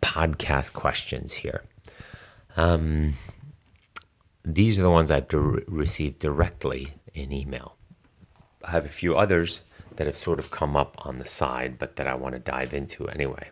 podcast 0.00 0.72
questions 0.72 1.32
here. 1.34 1.62
Um, 2.56 3.14
these 4.44 4.78
are 4.78 4.82
the 4.82 4.90
ones 4.90 5.10
I've 5.10 5.28
di- 5.28 5.38
received 5.68 6.18
directly 6.18 6.94
in 7.14 7.32
email. 7.32 7.76
I 8.64 8.72
have 8.72 8.84
a 8.84 8.88
few 8.90 9.16
others 9.16 9.60
that 9.96 10.06
have 10.06 10.16
sort 10.16 10.38
of 10.38 10.50
come 10.50 10.76
up 10.76 10.96
on 11.06 11.18
the 11.18 11.24
side, 11.24 11.78
but 11.78 11.96
that 11.96 12.06
I 12.06 12.14
want 12.14 12.34
to 12.34 12.38
dive 12.40 12.74
into 12.74 13.08
anyway. 13.08 13.50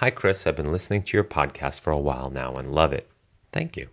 Hi, 0.00 0.10
Chris. 0.10 0.46
I've 0.46 0.54
been 0.54 0.70
listening 0.70 1.02
to 1.02 1.16
your 1.16 1.24
podcast 1.24 1.80
for 1.80 1.90
a 1.90 1.98
while 1.98 2.30
now 2.30 2.54
and 2.54 2.72
love 2.72 2.92
it. 2.92 3.10
Thank 3.50 3.76
you. 3.76 3.88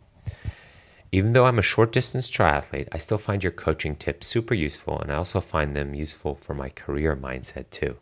Even 1.11 1.33
though 1.33 1.47
I'm 1.47 1.57
a 1.57 1.63
short 1.63 1.91
distance 1.91 2.29
triathlete, 2.29 2.87
I 2.91 2.99
still 2.99 3.17
find 3.17 3.41
your 3.41 3.51
coaching 3.51 3.95
tips 3.95 4.27
super 4.27 4.53
useful, 4.53 4.99
and 4.99 5.11
I 5.11 5.15
also 5.15 5.41
find 5.41 5.75
them 5.75 5.95
useful 5.95 6.35
for 6.35 6.53
my 6.53 6.69
career 6.69 7.15
mindset 7.15 7.71
too. 7.71 7.97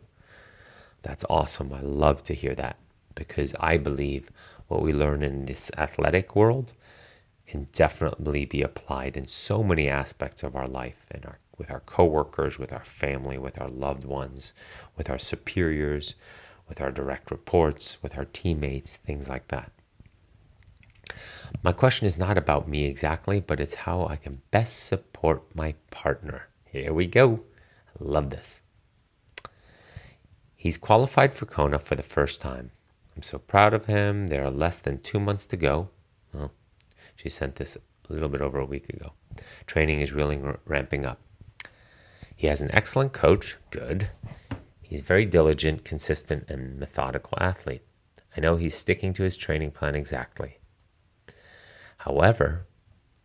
That's 1.00 1.24
awesome. 1.30 1.72
I 1.72 1.80
love 1.80 2.22
to 2.24 2.34
hear 2.34 2.54
that 2.56 2.76
because 3.14 3.54
I 3.58 3.78
believe 3.78 4.30
what 4.68 4.82
we 4.82 4.92
learn 4.92 5.22
in 5.22 5.46
this 5.46 5.70
athletic 5.78 6.36
world 6.36 6.74
can 7.46 7.68
definitely 7.72 8.44
be 8.44 8.60
applied 8.60 9.16
in 9.16 9.26
so 9.26 9.62
many 9.62 9.88
aspects 9.88 10.42
of 10.42 10.54
our 10.54 10.68
life 10.68 11.06
and 11.10 11.24
our 11.24 11.38
with 11.56 11.70
our 11.70 11.80
coworkers, 11.80 12.58
with 12.58 12.72
our 12.72 12.84
family, 12.84 13.38
with 13.38 13.58
our 13.58 13.68
loved 13.68 14.04
ones, 14.04 14.52
with 14.96 15.08
our 15.08 15.18
superiors, 15.18 16.16
with 16.68 16.80
our 16.80 16.90
direct 16.90 17.30
reports, 17.30 17.98
with 18.02 18.16
our 18.16 18.24
teammates, 18.26 18.96
things 18.96 19.28
like 19.28 19.48
that. 19.48 19.70
My 21.62 21.72
question 21.72 22.06
is 22.06 22.18
not 22.18 22.38
about 22.38 22.68
me 22.68 22.84
exactly, 22.86 23.40
but 23.40 23.60
it's 23.60 23.74
how 23.74 24.06
I 24.06 24.16
can 24.16 24.42
best 24.50 24.84
support 24.84 25.42
my 25.54 25.74
partner. 25.90 26.48
Here 26.64 26.92
we 26.92 27.06
go. 27.06 27.40
I 27.88 28.04
love 28.04 28.30
this. 28.30 28.62
He's 30.56 30.78
qualified 30.78 31.34
for 31.34 31.46
Kona 31.46 31.78
for 31.78 31.94
the 31.94 32.02
first 32.02 32.40
time. 32.40 32.70
I'm 33.14 33.22
so 33.22 33.38
proud 33.38 33.74
of 33.74 33.84
him. 33.84 34.28
There 34.28 34.44
are 34.44 34.50
less 34.50 34.80
than 34.80 35.00
two 35.00 35.20
months 35.20 35.46
to 35.48 35.56
go. 35.56 35.90
Well, 36.32 36.52
she 37.14 37.28
sent 37.28 37.56
this 37.56 37.76
a 37.76 38.12
little 38.12 38.28
bit 38.28 38.40
over 38.40 38.58
a 38.58 38.66
week 38.66 38.88
ago. 38.88 39.12
Training 39.66 40.00
is 40.00 40.12
really 40.12 40.40
ramping 40.64 41.04
up. 41.04 41.20
He 42.34 42.46
has 42.48 42.60
an 42.60 42.70
excellent 42.72 43.12
coach. 43.12 43.56
Good. 43.70 44.08
He's 44.94 45.00
very 45.00 45.26
diligent, 45.26 45.84
consistent, 45.84 46.48
and 46.48 46.78
methodical 46.78 47.36
athlete. 47.40 47.82
I 48.36 48.40
know 48.40 48.54
he's 48.54 48.76
sticking 48.76 49.12
to 49.14 49.24
his 49.24 49.36
training 49.36 49.72
plan 49.72 49.96
exactly. 49.96 50.58
However, 51.96 52.68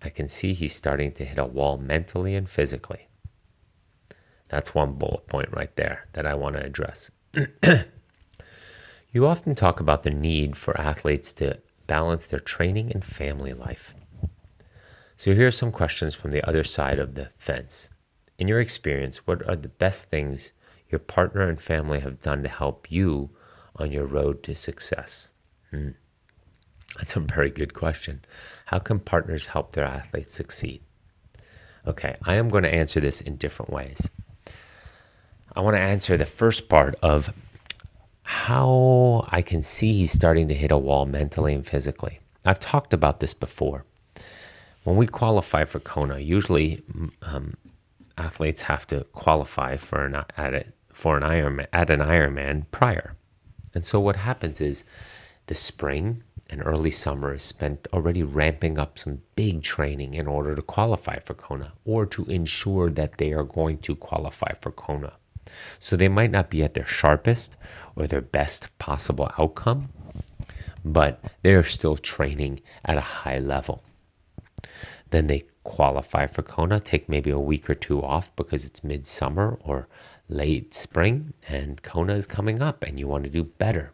I 0.01 0.09
can 0.09 0.27
see 0.27 0.55
he's 0.55 0.73
starting 0.73 1.11
to 1.11 1.25
hit 1.25 1.37
a 1.37 1.45
wall 1.45 1.77
mentally 1.77 2.33
and 2.33 2.49
physically. 2.49 3.07
That's 4.47 4.73
one 4.73 4.93
bullet 4.93 5.27
point 5.27 5.49
right 5.51 5.75
there 5.75 6.07
that 6.13 6.25
I 6.25 6.33
want 6.33 6.55
to 6.55 6.65
address. 6.65 7.11
you 9.11 9.27
often 9.27 9.53
talk 9.53 9.79
about 9.79 10.01
the 10.01 10.09
need 10.09 10.57
for 10.57 10.75
athletes 10.75 11.33
to 11.33 11.59
balance 11.85 12.25
their 12.25 12.39
training 12.39 12.91
and 12.91 13.05
family 13.05 13.53
life. 13.53 13.93
So, 15.17 15.35
here 15.35 15.45
are 15.45 15.51
some 15.51 15.71
questions 15.71 16.15
from 16.15 16.31
the 16.31 16.41
other 16.49 16.63
side 16.63 16.97
of 16.97 17.13
the 17.13 17.29
fence. 17.37 17.91
In 18.39 18.47
your 18.47 18.59
experience, 18.59 19.27
what 19.27 19.47
are 19.47 19.55
the 19.55 19.67
best 19.67 20.09
things 20.09 20.51
your 20.89 20.99
partner 20.99 21.47
and 21.47 21.59
family 21.59 21.99
have 21.99 22.21
done 22.21 22.43
to 22.43 22.49
help 22.49 22.91
you 22.91 23.29
on 23.75 23.91
your 23.91 24.05
road 24.05 24.43
to 24.43 24.55
success? 24.55 25.31
Hmm. 25.71 25.89
That's 26.97 27.15
a 27.15 27.19
very 27.19 27.49
good 27.49 27.73
question. 27.73 28.21
How 28.67 28.79
can 28.79 28.99
partners 28.99 29.47
help 29.47 29.71
their 29.71 29.85
athletes 29.85 30.33
succeed? 30.33 30.81
Okay, 31.85 32.15
I 32.23 32.35
am 32.35 32.49
going 32.49 32.63
to 32.63 32.73
answer 32.73 32.99
this 32.99 33.21
in 33.21 33.37
different 33.37 33.71
ways. 33.71 34.09
I 35.55 35.61
want 35.61 35.75
to 35.75 35.81
answer 35.81 36.17
the 36.17 36.25
first 36.25 36.69
part 36.69 36.95
of 37.01 37.33
how 38.23 39.27
I 39.29 39.41
can 39.41 39.61
see 39.61 39.93
he's 39.93 40.11
starting 40.11 40.47
to 40.49 40.53
hit 40.53 40.71
a 40.71 40.77
wall 40.77 41.05
mentally 41.05 41.53
and 41.53 41.65
physically. 41.65 42.19
I've 42.45 42.59
talked 42.59 42.93
about 42.93 43.19
this 43.19 43.33
before. 43.33 43.85
When 44.83 44.95
we 44.97 45.07
qualify 45.07 45.65
for 45.65 45.79
Kona, 45.79 46.19
usually 46.19 46.81
um, 47.21 47.55
athletes 48.17 48.63
have 48.63 48.85
to 48.87 49.03
qualify 49.13 49.77
for 49.77 50.05
an 50.05 50.15
at 50.37 50.53
a, 50.53 50.65
for 50.91 51.17
an 51.17 51.23
Ironman 51.23 51.67
at 51.71 51.89
an 51.89 51.99
Ironman 51.99 52.65
prior, 52.71 53.15
and 53.73 53.85
so 53.85 53.99
what 53.99 54.17
happens 54.17 54.61
is 54.61 54.83
the 55.47 55.55
spring 55.55 56.23
and 56.49 56.61
early 56.65 56.91
summer 56.91 57.33
is 57.33 57.43
spent 57.43 57.87
already 57.93 58.23
ramping 58.23 58.79
up 58.79 58.97
some 58.97 59.21
big 59.35 59.61
training 59.61 60.15
in 60.15 60.27
order 60.27 60.55
to 60.55 60.61
qualify 60.61 61.19
for 61.19 61.35
Kona 61.35 61.73
or 61.85 62.05
to 62.07 62.25
ensure 62.25 62.89
that 62.89 63.17
they 63.17 63.31
are 63.33 63.43
going 63.43 63.77
to 63.79 63.95
qualify 63.95 64.53
for 64.53 64.71
Kona. 64.71 65.13
So 65.77 65.95
they 65.95 66.07
might 66.07 66.31
not 66.31 66.49
be 66.49 66.63
at 66.63 66.73
their 66.73 66.85
sharpest 66.85 67.55
or 67.95 68.07
their 68.07 68.21
best 68.21 68.77
possible 68.79 69.31
outcome, 69.37 69.89
but 70.83 71.23
they're 71.43 71.63
still 71.63 71.97
training 71.97 72.61
at 72.83 72.97
a 72.97 73.01
high 73.01 73.39
level. 73.39 73.83
Then 75.11 75.27
they 75.27 75.43
qualify 75.63 76.27
for 76.27 76.41
Kona, 76.41 76.79
take 76.79 77.09
maybe 77.09 77.29
a 77.29 77.39
week 77.39 77.69
or 77.69 77.75
two 77.75 78.03
off 78.03 78.35
because 78.35 78.65
it's 78.65 78.83
midsummer 78.83 79.59
or 79.61 79.87
late 80.29 80.73
spring 80.73 81.33
and 81.47 81.81
Kona 81.81 82.13
is 82.13 82.27
coming 82.27 82.61
up 82.61 82.83
and 82.83 82.99
you 82.99 83.07
want 83.07 83.23
to 83.25 83.29
do 83.29 83.43
better. 83.43 83.91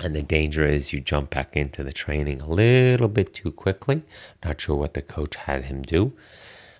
And 0.00 0.14
the 0.14 0.22
danger 0.22 0.64
is 0.64 0.92
you 0.92 1.00
jump 1.00 1.30
back 1.30 1.56
into 1.56 1.84
the 1.84 1.92
training 1.92 2.40
a 2.40 2.50
little 2.50 3.08
bit 3.08 3.34
too 3.34 3.52
quickly. 3.52 4.02
Not 4.44 4.60
sure 4.60 4.76
what 4.76 4.94
the 4.94 5.02
coach 5.02 5.36
had 5.36 5.64
him 5.64 5.82
do 5.82 6.12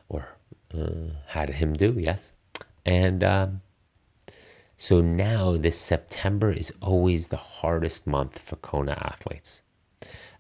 or 0.09 0.29
uh, 0.73 1.15
had 1.27 1.51
him 1.51 1.75
do, 1.75 1.97
yes. 1.99 2.33
And 2.87 3.23
um, 3.23 3.61
so 4.77 5.01
now 5.01 5.57
this 5.57 5.79
September 5.79 6.53
is 6.53 6.73
always 6.81 7.29
the 7.29 7.37
hardest 7.37 8.07
month 8.07 8.39
for 8.39 8.57
Kona 8.57 8.93
athletes. 8.93 9.63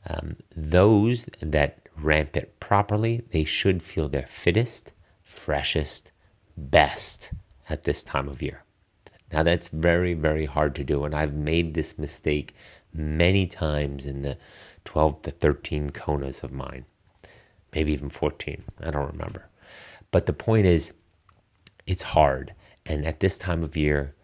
Um, 0.09 0.37
those 0.57 1.27
that 1.41 1.81
ramp 1.97 2.37
it 2.37 2.61
properly, 2.61 3.23
they 3.33 3.45
should 3.45 3.83
feel 3.83 4.09
their 4.09 4.27
fittest, 4.27 4.93
freshest, 5.25 6.13
best 6.57 7.33
at 7.69 7.85
this 7.85 8.03
time 8.03 8.29
of 8.29 8.43
year. 8.43 8.64
Now, 9.33 9.43
that's 9.43 9.69
very, 9.69 10.14
very 10.14 10.47
hard 10.47 10.75
to 10.77 10.85
do. 10.85 11.05
And 11.05 11.14
I've 11.14 11.35
made 11.35 11.75
this 11.75 11.99
mistake 11.99 12.55
many 12.93 13.47
times 13.47 14.07
in 14.07 14.23
the 14.23 14.39
12 14.85 15.23
to 15.23 15.31
13 15.31 15.91
Konas 15.91 16.43
of 16.43 16.53
mine, 16.53 16.87
maybe 17.75 17.93
even 17.93 18.09
14. 18.09 18.64
I 18.81 18.91
don't 18.91 19.12
remember. 19.12 19.49
But 20.11 20.27
the 20.27 20.33
point 20.33 20.66
is, 20.66 20.95
it's 21.87 22.03
hard. 22.03 22.55
And 22.87 23.05
at 23.05 23.21
this 23.21 23.37
time 23.37 23.62
of 23.62 23.77
year, 23.77 24.14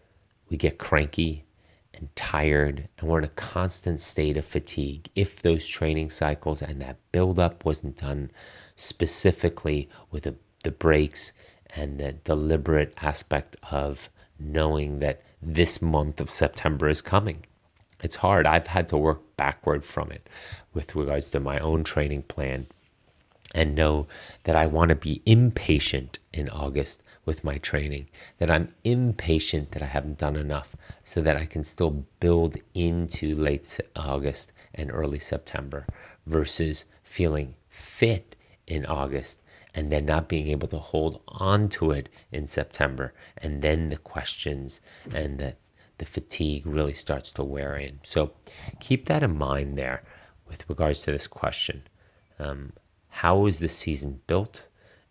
we 0.49 0.57
get 0.57 0.79
cranky 0.79 1.45
and 1.93 2.13
tired, 2.15 2.89
and 2.97 3.07
we're 3.07 3.19
in 3.19 3.23
a 3.23 3.29
constant 3.29 4.01
state 4.01 4.37
of 4.37 4.45
fatigue 4.45 5.09
if 5.15 5.41
those 5.41 5.65
training 5.65 6.09
cycles 6.09 6.61
and 6.61 6.81
that 6.81 6.97
buildup 7.11 7.63
wasn't 7.63 7.97
done 7.97 8.31
specifically 8.75 9.89
with 10.11 10.23
the, 10.23 10.35
the 10.63 10.71
breaks 10.71 11.31
and 11.75 11.99
the 11.99 12.13
deliberate 12.13 12.93
aspect 13.01 13.55
of 13.71 14.09
knowing 14.39 14.99
that 14.99 15.21
this 15.41 15.81
month 15.81 16.19
of 16.19 16.29
September 16.29 16.89
is 16.89 17.01
coming. 17.01 17.45
It's 18.01 18.17
hard. 18.17 18.45
I've 18.45 18.67
had 18.67 18.87
to 18.89 18.97
work 18.97 19.21
backward 19.37 19.83
from 19.83 20.11
it 20.11 20.27
with 20.73 20.95
regards 20.95 21.29
to 21.31 21.39
my 21.39 21.59
own 21.59 21.83
training 21.83 22.23
plan 22.23 22.67
and 23.53 23.75
know 23.75 24.07
that 24.43 24.55
I 24.55 24.67
want 24.67 24.89
to 24.89 24.95
be 24.95 25.21
impatient 25.25 26.19
in 26.33 26.49
August 26.49 27.01
with 27.25 27.43
my 27.43 27.57
training, 27.57 28.07
that 28.37 28.51
I'm 28.51 28.73
impatient 28.83 29.71
that 29.71 29.81
I 29.81 29.87
haven't 29.87 30.19
done 30.19 30.35
enough 30.35 30.75
so 31.03 31.21
that 31.21 31.37
I 31.37 31.45
can 31.45 31.63
still 31.63 32.05
build 32.19 32.57
into 32.73 33.33
late 33.33 33.79
August 33.95 34.51
and 34.73 34.91
early 34.91 35.19
September 35.19 35.87
versus 36.25 36.85
feeling 37.01 37.55
fit 37.69 38.35
in 38.67 38.85
August 38.85 39.39
and 39.75 39.91
then 39.91 40.05
not 40.05 40.29
being 40.29 40.47
able 40.47 40.69
to 40.69 40.79
hold 40.79 41.21
on 41.27 41.67
to 41.67 41.91
it 41.91 42.07
in 42.31 42.47
September. 42.47 43.13
And 43.37 43.61
then 43.61 43.89
the 43.89 43.97
questions 43.97 44.79
and 45.13 45.37
the, 45.37 45.55
the 45.97 46.05
fatigue 46.05 46.65
really 46.65 46.93
starts 46.93 47.33
to 47.33 47.43
wear 47.43 47.75
in. 47.75 47.99
So 48.03 48.31
keep 48.79 49.05
that 49.07 49.21
in 49.21 49.37
mind 49.37 49.77
there 49.77 50.03
with 50.47 50.67
regards 50.69 51.01
to 51.01 51.11
this 51.11 51.27
question. 51.27 51.83
Um, 52.39 52.73
how 53.09 53.45
is 53.45 53.59
the 53.59 53.67
season 53.67 54.21
built? 54.27 54.67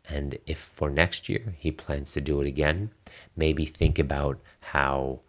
And 0.09 0.39
if 0.47 0.59
for 0.59 0.91
next 0.91 1.29
year 1.29 1.55
he 1.59 1.71
plans 1.71 2.13
to 2.13 2.21
do 2.21 2.41
it 2.41 2.47
again, 2.47 2.91
maybe 3.37 3.67
think 3.67 3.99
about 3.99 4.41
how 4.61 5.21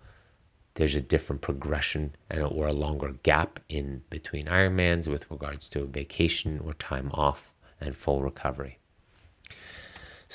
there's 0.75 0.95
a 0.95 1.01
different 1.01 1.41
progression 1.41 2.15
and 2.29 2.43
or 2.43 2.67
a 2.67 2.73
longer 2.73 3.15
gap 3.23 3.59
in 3.69 4.03
between 4.09 4.47
Ironmans 4.47 5.07
with 5.07 5.29
regards 5.31 5.69
to 5.69 5.86
vacation 5.86 6.59
or 6.63 6.73
time 6.73 7.11
off 7.13 7.53
and 7.79 7.95
full 7.95 8.21
recovery. 8.21 8.79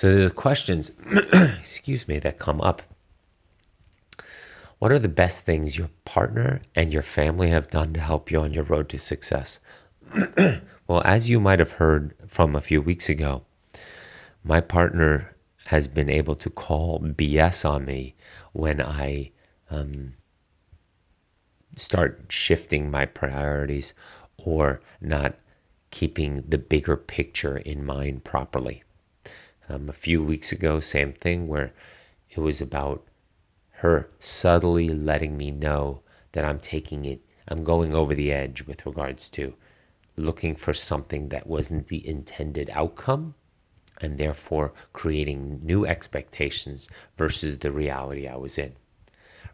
So 0.01 0.28
the 0.28 0.30
questions, 0.30 0.92
excuse 1.61 2.09
me, 2.09 2.18
that 2.20 2.38
come 2.38 2.62
up. 2.62 2.80
What 4.78 4.92
are 4.92 4.98
the 4.98 5.11
best 5.11 5.44
things 5.44 5.76
your 5.76 5.90
partner 6.07 6.62
and 6.74 6.90
your 6.90 7.03
family 7.03 7.51
have 7.51 7.68
done 7.68 7.92
to 7.92 8.01
help 8.01 8.30
you 8.30 8.40
on 8.40 8.55
your 8.55 8.64
road 8.64 8.88
to 8.88 8.98
success? 8.98 9.61
Well, 10.88 11.03
as 11.05 11.28
you 11.28 11.38
might 11.38 11.59
have 11.59 11.72
heard 11.72 12.14
from 12.26 12.57
a 12.57 12.62
few 12.62 12.80
weeks 12.80 13.11
ago, 13.11 13.42
my 14.42 14.61
partner 14.62 15.36
has 15.66 15.86
been 15.86 16.09
able 16.09 16.34
to 16.36 16.48
call 16.48 16.98
BS 16.98 17.68
on 17.68 17.84
me 17.84 18.16
when 18.53 18.80
I 18.80 19.32
um, 19.70 20.14
start 21.76 22.24
shifting 22.30 22.90
my 22.90 23.05
priorities 23.05 23.92
or 24.38 24.80
not 25.01 25.34
keeping 25.90 26.42
the 26.48 26.59
bigger 26.59 26.96
picture 26.96 27.59
in 27.59 27.84
mind 27.84 28.24
properly. 28.24 28.82
Um, 29.71 29.89
a 29.89 29.93
few 29.93 30.21
weeks 30.21 30.51
ago, 30.51 30.81
same 30.81 31.12
thing 31.12 31.47
where 31.47 31.73
it 32.29 32.41
was 32.41 32.61
about 32.61 33.07
her 33.75 34.11
subtly 34.18 34.89
letting 34.89 35.37
me 35.37 35.53
know 35.53 36.03
that 36.33 36.45
I'm 36.45 36.59
taking 36.59 37.05
it, 37.05 37.21
I'm 37.47 37.62
going 37.62 37.95
over 37.95 38.12
the 38.12 38.33
edge 38.33 38.64
with 38.66 38.85
regards 38.85 39.29
to 39.31 39.55
looking 40.16 40.57
for 40.57 40.75
something 40.75 41.29
that 41.29 41.47
wasn't 41.47 41.87
the 41.87 42.07
intended 42.07 42.68
outcome 42.73 43.35
and 44.01 44.18
therefore 44.18 44.73
creating 44.93 45.61
new 45.62 45.87
expectations 45.87 46.89
versus 47.16 47.61
the 47.61 47.71
reality 47.71 48.27
I 48.27 48.37
was 48.37 48.59
in. 48.59 48.73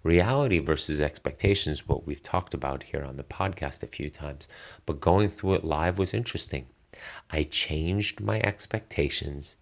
Reality 0.02 0.60
versus 0.60 0.98
expectations, 0.98 1.86
what 1.86 2.06
we've 2.06 2.22
talked 2.22 2.54
about 2.54 2.84
here 2.84 3.04
on 3.04 3.18
the 3.18 3.22
podcast 3.22 3.82
a 3.82 3.86
few 3.86 4.08
times, 4.08 4.48
but 4.86 4.98
going 4.98 5.28
through 5.28 5.54
it 5.54 5.64
live 5.64 5.98
was 5.98 6.14
interesting. 6.14 6.68
I 7.30 7.42
changed 7.42 8.22
my 8.22 8.40
expectations 8.40 9.58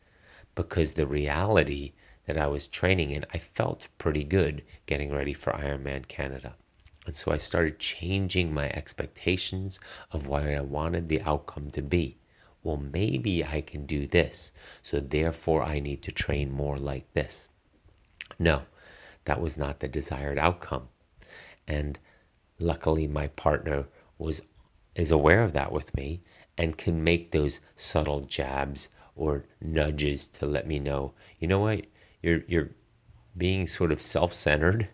because 0.54 0.94
the 0.94 1.06
reality 1.06 1.92
that 2.26 2.38
I 2.38 2.46
was 2.46 2.66
training 2.66 3.10
in, 3.10 3.24
I 3.32 3.38
felt 3.38 3.88
pretty 3.98 4.24
good 4.24 4.62
getting 4.86 5.12
ready 5.12 5.34
for 5.34 5.52
Ironman 5.52 6.08
Canada. 6.08 6.54
And 7.06 7.14
so 7.14 7.32
I 7.32 7.36
started 7.36 7.78
changing 7.78 8.54
my 8.54 8.70
expectations 8.70 9.78
of 10.10 10.26
what 10.26 10.44
I 10.44 10.60
wanted 10.60 11.08
the 11.08 11.20
outcome 11.22 11.70
to 11.72 11.82
be. 11.82 12.18
Well, 12.62 12.78
maybe 12.78 13.44
I 13.44 13.60
can 13.60 13.84
do 13.84 14.06
this, 14.06 14.52
so 14.82 14.98
therefore 14.98 15.62
I 15.62 15.80
need 15.80 16.02
to 16.02 16.12
train 16.12 16.50
more 16.50 16.78
like 16.78 17.12
this. 17.12 17.50
No, 18.38 18.62
that 19.26 19.40
was 19.40 19.58
not 19.58 19.80
the 19.80 19.88
desired 19.88 20.38
outcome. 20.38 20.88
And 21.68 21.98
luckily 22.58 23.06
my 23.06 23.28
partner 23.28 23.86
was 24.18 24.42
is 24.94 25.10
aware 25.10 25.42
of 25.42 25.52
that 25.52 25.72
with 25.72 25.94
me 25.96 26.20
and 26.56 26.78
can 26.78 27.02
make 27.02 27.32
those 27.32 27.60
subtle 27.74 28.20
jabs 28.20 28.90
or 29.16 29.44
nudges 29.60 30.26
to 30.26 30.46
let 30.46 30.66
me 30.66 30.78
know, 30.78 31.12
you 31.38 31.48
know 31.48 31.60
what, 31.60 31.86
you're 32.22 32.42
you're 32.48 32.70
being 33.36 33.66
sort 33.66 33.90
of 33.92 34.00
self-centered. 34.00 34.88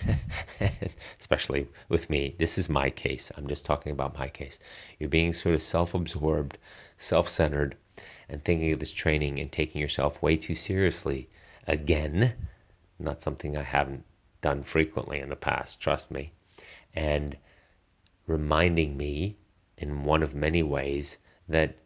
Especially 1.18 1.68
with 1.88 2.08
me. 2.08 2.34
This 2.38 2.56
is 2.56 2.68
my 2.68 2.90
case. 2.90 3.32
I'm 3.36 3.48
just 3.48 3.66
talking 3.66 3.92
about 3.92 4.18
my 4.18 4.28
case. 4.28 4.58
You're 4.98 5.08
being 5.08 5.32
sort 5.32 5.54
of 5.54 5.62
self-absorbed 5.62 6.56
self-centered 6.96 7.76
and 8.28 8.44
thinking 8.44 8.72
of 8.72 8.78
this 8.78 8.92
training 8.92 9.38
and 9.38 9.50
taking 9.50 9.80
yourself 9.80 10.22
way 10.22 10.36
too 10.36 10.54
seriously 10.54 11.28
again. 11.66 12.34
Not 12.98 13.22
something 13.22 13.56
i 13.56 13.62
haven't 13.62 14.04
done 14.40 14.62
frequently 14.62 15.18
in 15.18 15.28
the 15.28 15.36
past 15.36 15.80
trust 15.80 16.10
me. 16.10 16.32
And 16.94 17.36
reminding 18.26 18.96
me 18.96 19.36
in 19.76 20.04
one 20.04 20.22
of 20.22 20.34
many 20.34 20.62
ways 20.62 21.18
that 21.48 21.76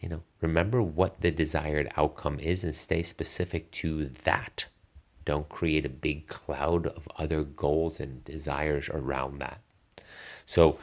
you 0.00 0.08
know 0.08 0.22
remember 0.40 0.82
what 0.82 1.20
the 1.20 1.30
desired 1.30 1.90
outcome 1.96 2.38
is 2.38 2.64
and 2.64 2.74
stay 2.74 3.02
specific 3.02 3.70
to 3.70 4.06
that 4.06 4.66
don't 5.28 5.50
create 5.50 5.84
a 5.84 5.90
big 5.90 6.26
cloud 6.26 6.86
of 6.86 7.06
other 7.16 7.42
goals 7.42 8.00
and 8.00 8.24
desires 8.24 8.88
around 8.88 9.38
that. 9.40 9.60
So, 10.46 10.78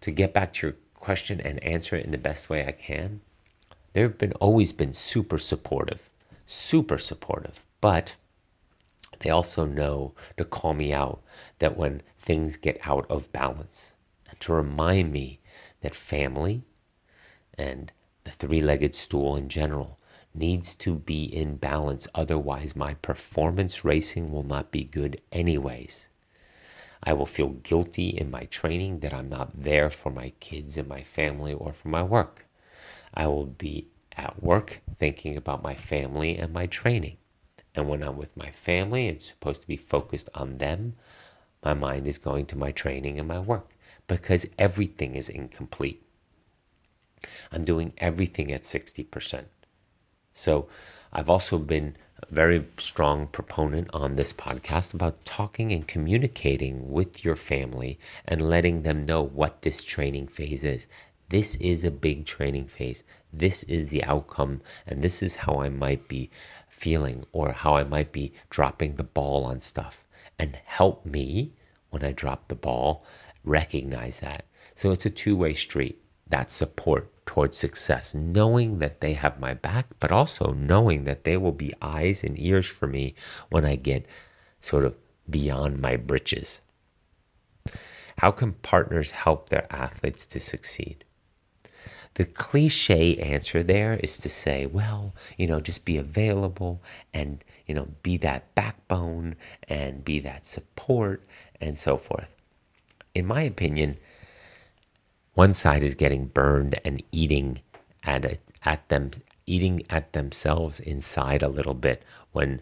to 0.00 0.10
get 0.10 0.32
back 0.32 0.54
to 0.54 0.68
your 0.68 0.76
question 0.94 1.42
and 1.42 1.62
answer 1.62 1.96
it 1.96 2.06
in 2.06 2.10
the 2.10 2.16
best 2.16 2.48
way 2.48 2.66
I 2.66 2.72
can, 2.72 3.20
there 3.92 4.04
have 4.04 4.16
been 4.16 4.32
always 4.40 4.72
been 4.72 4.94
super 4.94 5.36
supportive, 5.36 6.08
super 6.46 6.96
supportive, 6.96 7.66
but 7.82 8.16
they 9.18 9.28
also 9.28 9.66
know 9.66 10.14
to 10.38 10.46
call 10.46 10.72
me 10.72 10.94
out 10.94 11.20
that 11.58 11.76
when 11.76 12.00
things 12.18 12.56
get 12.56 12.80
out 12.84 13.04
of 13.10 13.30
balance 13.30 13.96
and 14.30 14.40
to 14.40 14.54
remind 14.54 15.12
me 15.12 15.40
that 15.82 15.94
family 15.94 16.62
and 17.58 17.92
the 18.24 18.30
three 18.30 18.60
legged 18.60 18.94
stool 18.94 19.36
in 19.36 19.48
general 19.48 19.98
needs 20.34 20.74
to 20.76 20.94
be 20.94 21.24
in 21.24 21.56
balance. 21.56 22.08
Otherwise, 22.14 22.74
my 22.76 22.94
performance 22.94 23.84
racing 23.84 24.30
will 24.30 24.42
not 24.44 24.70
be 24.70 24.84
good, 24.84 25.20
anyways. 25.30 26.08
I 27.02 27.12
will 27.12 27.26
feel 27.26 27.48
guilty 27.48 28.08
in 28.08 28.30
my 28.30 28.44
training 28.44 29.00
that 29.00 29.12
I'm 29.12 29.28
not 29.28 29.60
there 29.60 29.90
for 29.90 30.10
my 30.10 30.32
kids 30.40 30.78
and 30.78 30.88
my 30.88 31.02
family 31.02 31.52
or 31.52 31.72
for 31.72 31.88
my 31.88 32.02
work. 32.02 32.46
I 33.12 33.26
will 33.26 33.46
be 33.46 33.88
at 34.16 34.42
work 34.42 34.80
thinking 34.96 35.36
about 35.36 35.62
my 35.62 35.74
family 35.74 36.36
and 36.36 36.52
my 36.52 36.66
training. 36.66 37.16
And 37.74 37.88
when 37.88 38.02
I'm 38.02 38.16
with 38.16 38.36
my 38.36 38.50
family 38.50 39.08
and 39.08 39.20
supposed 39.20 39.62
to 39.62 39.66
be 39.66 39.76
focused 39.76 40.28
on 40.34 40.58
them, 40.58 40.92
my 41.64 41.74
mind 41.74 42.06
is 42.06 42.18
going 42.18 42.46
to 42.46 42.58
my 42.58 42.70
training 42.70 43.18
and 43.18 43.26
my 43.26 43.38
work 43.38 43.70
because 44.06 44.46
everything 44.58 45.14
is 45.14 45.28
incomplete. 45.28 46.02
I'm 47.50 47.64
doing 47.64 47.92
everything 47.98 48.52
at 48.52 48.62
60%. 48.62 49.44
So 50.32 50.68
I've 51.12 51.30
also 51.30 51.58
been 51.58 51.96
a 52.22 52.32
very 52.32 52.64
strong 52.78 53.26
proponent 53.26 53.90
on 53.92 54.16
this 54.16 54.32
podcast 54.32 54.94
about 54.94 55.24
talking 55.24 55.72
and 55.72 55.86
communicating 55.86 56.90
with 56.90 57.24
your 57.24 57.36
family 57.36 57.98
and 58.24 58.48
letting 58.48 58.82
them 58.82 59.04
know 59.04 59.22
what 59.22 59.62
this 59.62 59.84
training 59.84 60.28
phase 60.28 60.64
is. 60.64 60.86
This 61.28 61.56
is 61.56 61.84
a 61.84 61.90
big 61.90 62.26
training 62.26 62.66
phase. 62.66 63.04
This 63.32 63.62
is 63.64 63.88
the 63.88 64.04
outcome, 64.04 64.60
and 64.86 65.02
this 65.02 65.22
is 65.22 65.36
how 65.36 65.60
I 65.60 65.70
might 65.70 66.06
be 66.06 66.30
feeling 66.68 67.24
or 67.32 67.52
how 67.52 67.76
I 67.76 67.84
might 67.84 68.12
be 68.12 68.32
dropping 68.50 68.96
the 68.96 69.04
ball 69.04 69.44
on 69.44 69.60
stuff. 69.60 70.04
And 70.38 70.58
help 70.64 71.06
me 71.06 71.52
when 71.90 72.04
I 72.04 72.12
drop 72.12 72.48
the 72.48 72.54
ball 72.54 73.04
recognize 73.44 74.20
that. 74.20 74.44
So 74.74 74.90
it's 74.90 75.06
a 75.06 75.10
two 75.10 75.36
way 75.36 75.54
street 75.54 76.02
that 76.28 76.50
support 76.50 77.11
towards 77.26 77.56
success, 77.56 78.14
knowing 78.14 78.78
that 78.78 79.00
they 79.00 79.14
have 79.14 79.40
my 79.40 79.54
back, 79.54 79.86
but 80.00 80.12
also 80.12 80.52
knowing 80.52 81.04
that 81.04 81.24
they 81.24 81.36
will 81.36 81.52
be 81.52 81.72
eyes 81.80 82.24
and 82.24 82.38
ears 82.38 82.66
for 82.66 82.86
me 82.86 83.14
when 83.48 83.64
I 83.64 83.76
get 83.76 84.06
sort 84.60 84.84
of 84.84 84.96
beyond 85.28 85.80
my 85.80 85.96
britches. 85.96 86.62
How 88.18 88.30
can 88.30 88.52
partners 88.52 89.12
help 89.12 89.48
their 89.48 89.66
athletes 89.72 90.26
to 90.26 90.40
succeed? 90.40 91.04
The 92.14 92.26
cliche 92.26 93.16
answer 93.16 93.62
there 93.62 93.94
is 93.94 94.18
to 94.18 94.28
say, 94.28 94.66
well, 94.66 95.14
you 95.38 95.46
know, 95.46 95.60
just 95.60 95.86
be 95.86 95.96
available 95.96 96.82
and, 97.14 97.42
you 97.66 97.74
know, 97.74 97.88
be 98.02 98.18
that 98.18 98.54
backbone 98.54 99.36
and 99.66 100.04
be 100.04 100.18
that 100.20 100.44
support 100.44 101.26
and 101.58 101.78
so 101.78 101.96
forth. 101.96 102.28
In 103.14 103.24
my 103.26 103.42
opinion, 103.42 103.96
one 105.34 105.52
side 105.52 105.82
is 105.82 105.94
getting 105.94 106.26
burned 106.26 106.78
and 106.84 107.02
eating 107.10 107.60
at 108.02 108.24
it, 108.24 108.40
at 108.64 108.88
them 108.88 109.10
eating 109.46 109.82
at 109.90 110.12
themselves 110.12 110.78
inside 110.78 111.42
a 111.42 111.48
little 111.48 111.74
bit 111.74 112.02
when 112.32 112.60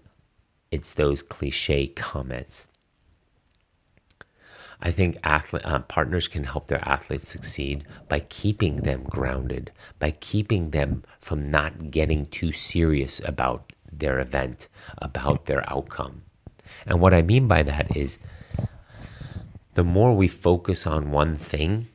it's 0.70 0.94
those 0.94 1.22
cliche 1.22 1.86
comments. 1.86 2.68
I 4.82 4.90
think 4.90 5.18
athlete, 5.22 5.64
uh, 5.66 5.80
partners 5.80 6.26
can 6.26 6.44
help 6.44 6.68
their 6.68 6.86
athletes 6.88 7.28
succeed 7.28 7.84
by 8.08 8.20
keeping 8.20 8.76
them 8.76 9.02
grounded, 9.02 9.72
by 9.98 10.12
keeping 10.12 10.70
them 10.70 11.04
from 11.18 11.50
not 11.50 11.90
getting 11.90 12.24
too 12.24 12.52
serious 12.52 13.20
about 13.26 13.74
their 13.92 14.18
event, 14.20 14.68
about 14.96 15.44
their 15.44 15.68
outcome. 15.70 16.22
And 16.86 17.00
what 17.00 17.12
I 17.12 17.20
mean 17.20 17.46
by 17.46 17.62
that 17.62 17.94
is 17.94 18.20
the 19.74 19.84
more 19.84 20.14
we 20.14 20.28
focus 20.28 20.86
on 20.86 21.10
one 21.10 21.36
thing, 21.36 21.88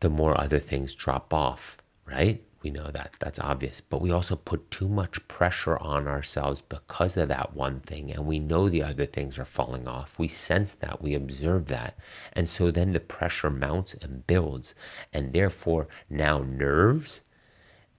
the 0.00 0.10
more 0.10 0.38
other 0.38 0.58
things 0.58 0.94
drop 0.94 1.32
off, 1.32 1.78
right? 2.04 2.42
We 2.62 2.70
know 2.70 2.90
that. 2.90 3.14
That's 3.20 3.38
obvious. 3.38 3.80
But 3.80 4.00
we 4.00 4.10
also 4.10 4.34
put 4.34 4.70
too 4.70 4.88
much 4.88 5.26
pressure 5.28 5.78
on 5.78 6.08
ourselves 6.08 6.62
because 6.62 7.16
of 7.16 7.28
that 7.28 7.54
one 7.54 7.80
thing. 7.80 8.10
And 8.10 8.26
we 8.26 8.38
know 8.38 8.68
the 8.68 8.82
other 8.82 9.06
things 9.06 9.38
are 9.38 9.44
falling 9.44 9.86
off. 9.86 10.18
We 10.18 10.26
sense 10.26 10.74
that. 10.74 11.00
We 11.00 11.14
observe 11.14 11.66
that. 11.66 11.96
And 12.32 12.48
so 12.48 12.70
then 12.70 12.92
the 12.92 13.00
pressure 13.00 13.50
mounts 13.50 13.94
and 13.94 14.26
builds. 14.26 14.74
And 15.12 15.32
therefore, 15.32 15.86
now 16.10 16.38
nerves 16.40 17.22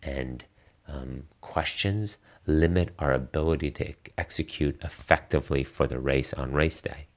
and 0.04 0.44
um, 0.88 1.24
questions 1.40 2.18
limit 2.46 2.94
our 3.00 3.14
ability 3.14 3.72
to 3.72 3.94
execute 4.18 4.80
effectively 4.84 5.64
for 5.64 5.88
the 5.88 6.00
race 6.00 6.34
on 6.34 6.52
race 6.52 6.82
day. 6.82 7.08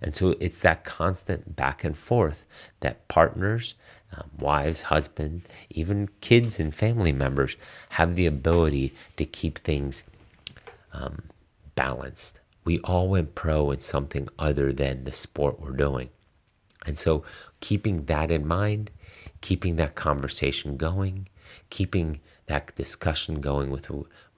And 0.00 0.14
so 0.14 0.36
it's 0.40 0.60
that 0.60 0.84
constant 0.84 1.56
back 1.56 1.84
and 1.84 1.96
forth 1.96 2.46
that 2.80 3.08
partners 3.08 3.74
um, 4.16 4.30
wives, 4.38 4.82
husband, 4.82 5.42
even 5.70 6.08
kids 6.20 6.58
and 6.58 6.74
family 6.74 7.12
members 7.12 7.56
have 7.90 8.14
the 8.14 8.26
ability 8.26 8.94
to 9.16 9.24
keep 9.24 9.58
things 9.58 10.04
um, 10.92 11.22
balanced. 11.74 12.40
We 12.64 12.78
all 12.80 13.08
went 13.08 13.34
pro 13.34 13.70
in 13.70 13.80
something 13.80 14.28
other 14.38 14.72
than 14.72 15.04
the 15.04 15.12
sport 15.12 15.60
we're 15.60 15.72
doing. 15.72 16.10
And 16.86 16.96
so, 16.96 17.24
keeping 17.60 18.04
that 18.06 18.30
in 18.30 18.46
mind, 18.46 18.90
keeping 19.40 19.76
that 19.76 19.94
conversation 19.94 20.76
going, 20.76 21.28
keeping 21.70 22.20
that 22.46 22.74
discussion 22.74 23.40
going 23.40 23.70
with 23.70 23.86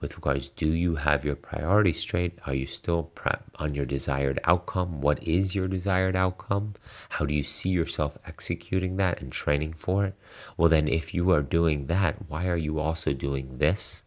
with 0.01 0.15
regards 0.15 0.49
do 0.49 0.67
you 0.67 0.95
have 0.95 1.23
your 1.23 1.35
priorities 1.35 1.99
straight? 1.99 2.39
Are 2.45 2.53
you 2.55 2.65
still 2.65 3.11
on 3.55 3.75
your 3.75 3.85
desired 3.85 4.39
outcome? 4.43 4.99
What 4.99 5.21
is 5.25 5.55
your 5.55 5.67
desired 5.67 6.15
outcome? 6.15 6.73
How 7.09 7.25
do 7.25 7.33
you 7.33 7.43
see 7.43 7.69
yourself 7.69 8.17
executing 8.25 8.97
that 8.97 9.21
and 9.21 9.31
training 9.31 9.73
for 9.73 10.05
it? 10.05 10.15
Well 10.57 10.69
then 10.69 10.87
if 10.87 11.13
you 11.13 11.29
are 11.31 11.43
doing 11.43 11.85
that 11.85 12.27
why 12.27 12.47
are 12.47 12.57
you 12.57 12.79
also 12.79 13.13
doing 13.13 13.59
this? 13.59 14.03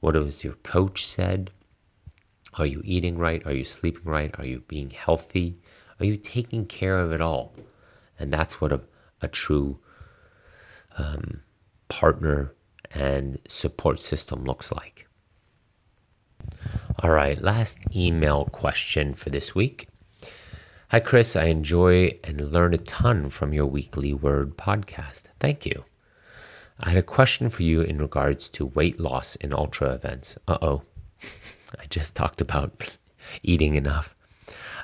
What 0.00 0.14
has 0.14 0.42
your 0.42 0.54
coach 0.54 1.06
said? 1.06 1.50
Are 2.54 2.66
you 2.66 2.82
eating 2.84 3.18
right? 3.18 3.44
Are 3.46 3.52
you 3.52 3.64
sleeping 3.64 4.04
right? 4.04 4.34
Are 4.38 4.46
you 4.46 4.60
being 4.68 4.90
healthy? 4.90 5.60
Are 6.00 6.06
you 6.06 6.16
taking 6.16 6.66
care 6.66 6.98
of 6.98 7.12
it 7.12 7.20
all? 7.20 7.54
And 8.18 8.32
that's 8.32 8.60
what 8.60 8.72
a, 8.72 8.80
a 9.20 9.28
true 9.28 9.80
um, 10.96 11.40
partner 11.88 12.54
and 12.94 13.38
support 13.46 14.00
system 14.00 14.44
looks 14.44 14.72
like. 14.72 15.06
All 17.00 17.10
right, 17.10 17.40
last 17.40 17.94
email 17.94 18.46
question 18.46 19.14
for 19.14 19.30
this 19.30 19.54
week. 19.54 19.88
Hi, 20.90 21.00
Chris. 21.00 21.34
I 21.34 21.46
enjoy 21.46 22.18
and 22.22 22.52
learn 22.52 22.72
a 22.72 22.78
ton 22.78 23.28
from 23.28 23.52
your 23.52 23.66
weekly 23.66 24.14
word 24.14 24.56
podcast. 24.56 25.24
Thank 25.40 25.66
you. 25.66 25.84
I 26.78 26.90
had 26.90 26.98
a 26.98 27.02
question 27.02 27.48
for 27.48 27.62
you 27.62 27.80
in 27.82 27.98
regards 27.98 28.48
to 28.50 28.66
weight 28.66 29.00
loss 29.00 29.36
in 29.36 29.52
ultra 29.52 29.90
events. 29.92 30.38
Uh 30.46 30.58
oh. 30.62 30.82
I 31.80 31.86
just 31.88 32.14
talked 32.14 32.40
about 32.40 32.96
eating 33.42 33.74
enough. 33.74 34.14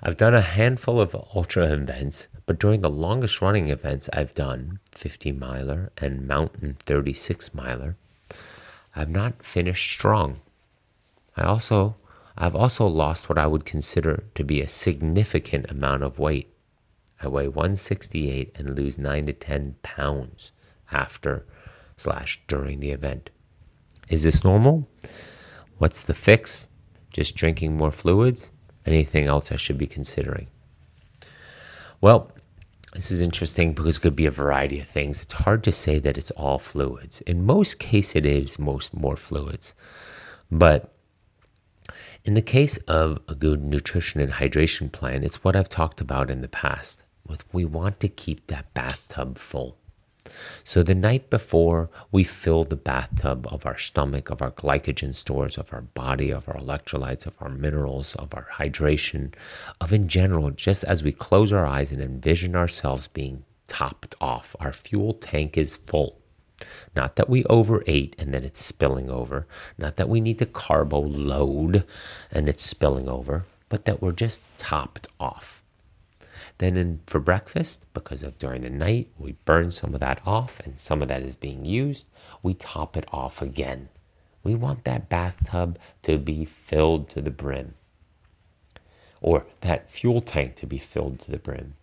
I've 0.02 0.16
done 0.16 0.34
a 0.34 0.40
handful 0.40 1.00
of 1.00 1.14
ultra 1.34 1.66
events, 1.66 2.28
but 2.46 2.58
during 2.58 2.80
the 2.80 2.90
longest 2.90 3.42
running 3.42 3.68
events 3.68 4.08
I've 4.12 4.34
done, 4.34 4.80
50 4.92 5.32
miler 5.32 5.92
and 5.98 6.26
mountain 6.26 6.76
36 6.80 7.54
miler, 7.54 7.96
I've 8.94 9.08
not 9.08 9.42
finished 9.42 9.90
strong. 9.92 10.38
I 11.36 11.42
also 11.42 11.96
I've 12.36 12.56
also 12.56 12.86
lost 12.86 13.28
what 13.28 13.38
I 13.38 13.46
would 13.46 13.64
consider 13.64 14.24
to 14.34 14.44
be 14.44 14.60
a 14.60 14.66
significant 14.66 15.70
amount 15.70 16.02
of 16.02 16.18
weight. 16.18 16.48
I 17.22 17.28
weigh 17.28 17.48
168 17.48 18.56
and 18.56 18.76
lose 18.76 18.98
9 18.98 19.26
to 19.26 19.32
10 19.34 19.76
pounds 19.82 20.52
after 20.90 21.44
slash 21.96 22.40
during 22.48 22.80
the 22.80 22.92
event. 22.92 23.28
Is 24.08 24.22
this 24.22 24.42
normal? 24.42 24.88
What's 25.76 26.02
the 26.02 26.14
fix? 26.14 26.70
Just 27.10 27.36
drinking 27.36 27.76
more 27.76 27.90
fluids? 27.90 28.50
Anything 28.86 29.26
else 29.26 29.52
I 29.52 29.56
should 29.56 29.76
be 29.76 29.86
considering? 29.86 30.46
Well, 32.00 32.32
this 32.94 33.10
is 33.10 33.20
interesting 33.20 33.72
because 33.72 33.96
it 33.96 34.00
could 34.00 34.16
be 34.16 34.26
a 34.26 34.30
variety 34.30 34.80
of 34.80 34.88
things. 34.88 35.22
It's 35.22 35.32
hard 35.32 35.62
to 35.64 35.72
say 35.72 35.98
that 36.00 36.18
it's 36.18 36.32
all 36.32 36.58
fluids. 36.58 37.20
In 37.22 37.46
most 37.46 37.78
cases, 37.78 38.16
it 38.16 38.26
is 38.26 38.58
most 38.58 38.92
more 38.94 39.16
fluids. 39.16 39.74
But 40.50 40.92
in 42.24 42.34
the 42.34 42.42
case 42.42 42.76
of 42.88 43.20
a 43.28 43.34
good 43.34 43.62
nutrition 43.62 44.20
and 44.20 44.32
hydration 44.32 44.90
plan, 44.90 45.22
it's 45.22 45.44
what 45.44 45.54
I've 45.54 45.68
talked 45.68 46.00
about 46.00 46.30
in 46.30 46.40
the 46.40 46.48
past. 46.48 47.04
With 47.26 47.44
we 47.54 47.64
want 47.64 48.00
to 48.00 48.08
keep 48.08 48.48
that 48.48 48.74
bathtub 48.74 49.38
full. 49.38 49.76
So 50.64 50.82
the 50.82 50.94
night 50.94 51.30
before, 51.30 51.90
we 52.10 52.24
fill 52.24 52.64
the 52.64 52.76
bathtub 52.76 53.46
of 53.50 53.66
our 53.66 53.78
stomach, 53.78 54.30
of 54.30 54.42
our 54.42 54.50
glycogen 54.50 55.14
stores, 55.14 55.58
of 55.58 55.72
our 55.72 55.82
body, 55.82 56.30
of 56.30 56.48
our 56.48 56.56
electrolytes, 56.56 57.26
of 57.26 57.36
our 57.40 57.48
minerals, 57.48 58.14
of 58.16 58.34
our 58.34 58.48
hydration, 58.54 59.34
of 59.80 59.92
in 59.92 60.08
general, 60.08 60.50
just 60.50 60.84
as 60.84 61.02
we 61.02 61.12
close 61.12 61.52
our 61.52 61.66
eyes 61.66 61.92
and 61.92 62.00
envision 62.00 62.54
ourselves 62.56 63.08
being 63.08 63.44
topped 63.66 64.14
off. 64.20 64.54
Our 64.60 64.72
fuel 64.72 65.14
tank 65.14 65.56
is 65.56 65.76
full. 65.76 66.18
Not 66.94 67.16
that 67.16 67.30
we 67.30 67.44
overate 67.44 68.14
and 68.18 68.34
then 68.34 68.44
it's 68.44 68.62
spilling 68.62 69.08
over, 69.08 69.46
not 69.78 69.96
that 69.96 70.08
we 70.08 70.20
need 70.20 70.38
to 70.40 70.46
carbo 70.46 71.00
load 71.00 71.84
and 72.30 72.48
it's 72.48 72.62
spilling 72.62 73.08
over, 73.08 73.46
but 73.68 73.86
that 73.86 74.02
we're 74.02 74.12
just 74.12 74.42
topped 74.58 75.08
off. 75.18 75.59
Then 76.60 76.76
in, 76.76 77.00
for 77.06 77.20
breakfast, 77.20 77.86
because 77.94 78.22
of 78.22 78.36
during 78.36 78.60
the 78.60 78.68
night, 78.68 79.08
we 79.18 79.32
burn 79.46 79.70
some 79.70 79.94
of 79.94 80.00
that 80.00 80.20
off 80.26 80.60
and 80.60 80.78
some 80.78 81.00
of 81.00 81.08
that 81.08 81.22
is 81.22 81.34
being 81.34 81.64
used, 81.64 82.10
we 82.42 82.52
top 82.52 82.98
it 82.98 83.06
off 83.10 83.40
again. 83.40 83.88
We 84.42 84.54
want 84.54 84.84
that 84.84 85.08
bathtub 85.08 85.78
to 86.02 86.18
be 86.18 86.44
filled 86.44 87.08
to 87.10 87.22
the 87.22 87.30
brim 87.30 87.76
or 89.22 89.46
that 89.62 89.90
fuel 89.90 90.20
tank 90.20 90.54
to 90.56 90.66
be 90.66 90.76
filled 90.76 91.18
to 91.20 91.30
the 91.30 91.38
brim. 91.38 91.76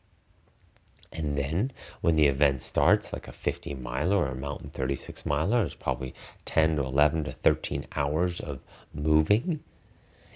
And 1.12 1.36
then 1.36 1.72
when 2.02 2.16
the 2.16 2.28
event 2.28 2.62
starts, 2.62 3.12
like 3.12 3.28
a 3.28 3.32
50 3.32 3.74
miler 3.74 4.18
or 4.18 4.28
a 4.28 4.36
mountain 4.36 4.70
36 4.70 5.26
miler, 5.26 5.64
is 5.64 5.74
probably 5.74 6.14
10 6.46 6.76
to 6.76 6.84
11 6.84 7.24
to 7.24 7.32
13 7.32 7.88
hours 7.96 8.40
of 8.40 8.60
moving. 8.94 9.64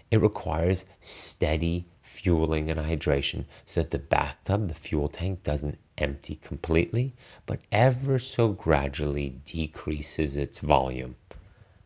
It 0.10 0.20
requires 0.20 0.86
steady 1.00 1.86
fueling 2.22 2.70
and 2.70 2.80
hydration 2.80 3.46
so 3.66 3.82
that 3.82 3.92
the 3.92 3.98
bathtub, 3.98 4.68
the 4.68 4.74
fuel 4.74 5.10
tank, 5.10 5.42
doesn't 5.42 5.80
empty 5.98 6.36
completely, 6.36 7.14
but 7.46 7.60
ever 7.72 8.20
so 8.20 8.50
gradually 8.50 9.42
decreases 9.46 10.38
its 10.38 10.60
volume. 10.60 11.16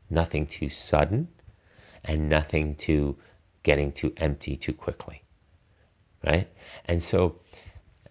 Nothing 0.09 0.45
too 0.45 0.69
sudden 0.69 1.29
and 2.03 2.29
nothing 2.29 2.75
too 2.75 3.17
getting 3.63 3.91
too 3.91 4.13
empty 4.17 4.55
too 4.55 4.73
quickly. 4.73 5.23
Right? 6.23 6.49
And 6.85 7.01
so 7.01 7.39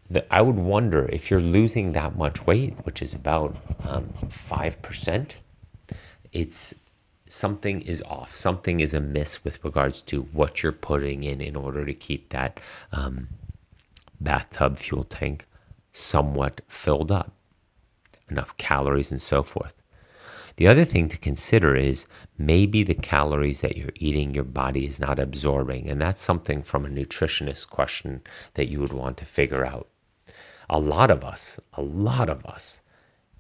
the, 0.09 0.25
I 0.33 0.41
would 0.41 0.57
wonder 0.57 1.07
if 1.13 1.31
you're 1.31 1.41
losing 1.41 1.93
that 1.93 2.17
much 2.17 2.47
weight, 2.47 2.75
which 2.85 3.03
is 3.03 3.15
about 3.15 3.57
um, 3.87 4.09
5%, 4.15 5.35
it's 6.33 6.75
something 7.35 7.83
is 7.83 8.03
off, 8.03 8.35
something 8.35 8.79
is 8.81 8.95
amiss 8.95 9.45
with 9.45 9.63
regards 9.65 10.01
to 10.03 10.23
what 10.33 10.63
you're 10.63 10.73
putting 10.73 11.25
in 11.25 11.41
in 11.41 11.57
order 11.57 11.85
to 11.85 11.93
keep 11.93 12.29
that 12.29 12.61
um, 12.93 13.29
bathtub 14.21 14.77
fuel 14.77 15.05
tank 15.05 15.47
somewhat 15.91 16.61
filled 16.69 17.11
up, 17.11 17.33
enough 18.31 18.57
calories 18.57 19.11
and 19.11 19.21
so 19.21 19.43
forth. 19.43 19.83
The 20.57 20.69
other 20.69 20.85
thing 20.85 21.09
to 21.09 21.19
consider 21.19 21.75
is 21.75 22.07
maybe 22.39 22.85
the 22.85 22.95
calories 22.95 23.61
that 23.63 23.77
you're 23.77 23.91
eating 23.97 24.33
your 24.33 24.45
body 24.45 24.87
is 24.87 25.01
not 25.01 25.19
absorbing. 25.19 25.89
And 25.91 26.01
that's 26.01 26.21
something 26.21 26.63
from 26.63 26.87
a 26.87 26.89
nutritionist 26.89 27.69
question 27.69 28.23
that 28.55 28.69
you 28.69 28.79
would 28.79 28.93
want 28.93 29.17
to 29.17 29.25
figure 29.25 29.67
out. 29.67 29.89
A 30.71 30.79
lot 30.79 31.11
of 31.11 31.25
us, 31.25 31.59
a 31.73 31.83
lot 31.83 32.29
of 32.29 32.47
us 32.47 32.81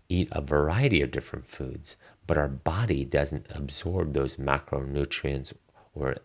eat 0.09 0.29
a 0.33 0.41
variety 0.41 1.03
of 1.03 1.11
different 1.11 1.47
foods, 1.47 1.97
but 2.27 2.39
our 2.39 2.49
body 2.49 3.05
doesn't 3.05 3.47
absorb 3.51 4.13
those 4.13 4.37
macronutrients 4.37 5.53
or 5.95 6.17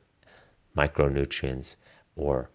micronutrients 0.75 1.75
or 2.15 2.49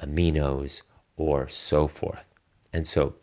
aminos 0.00 0.82
or 1.16 1.48
so 1.48 1.86
forth. 1.86 2.26
And 2.72 2.86
so, 2.86 3.14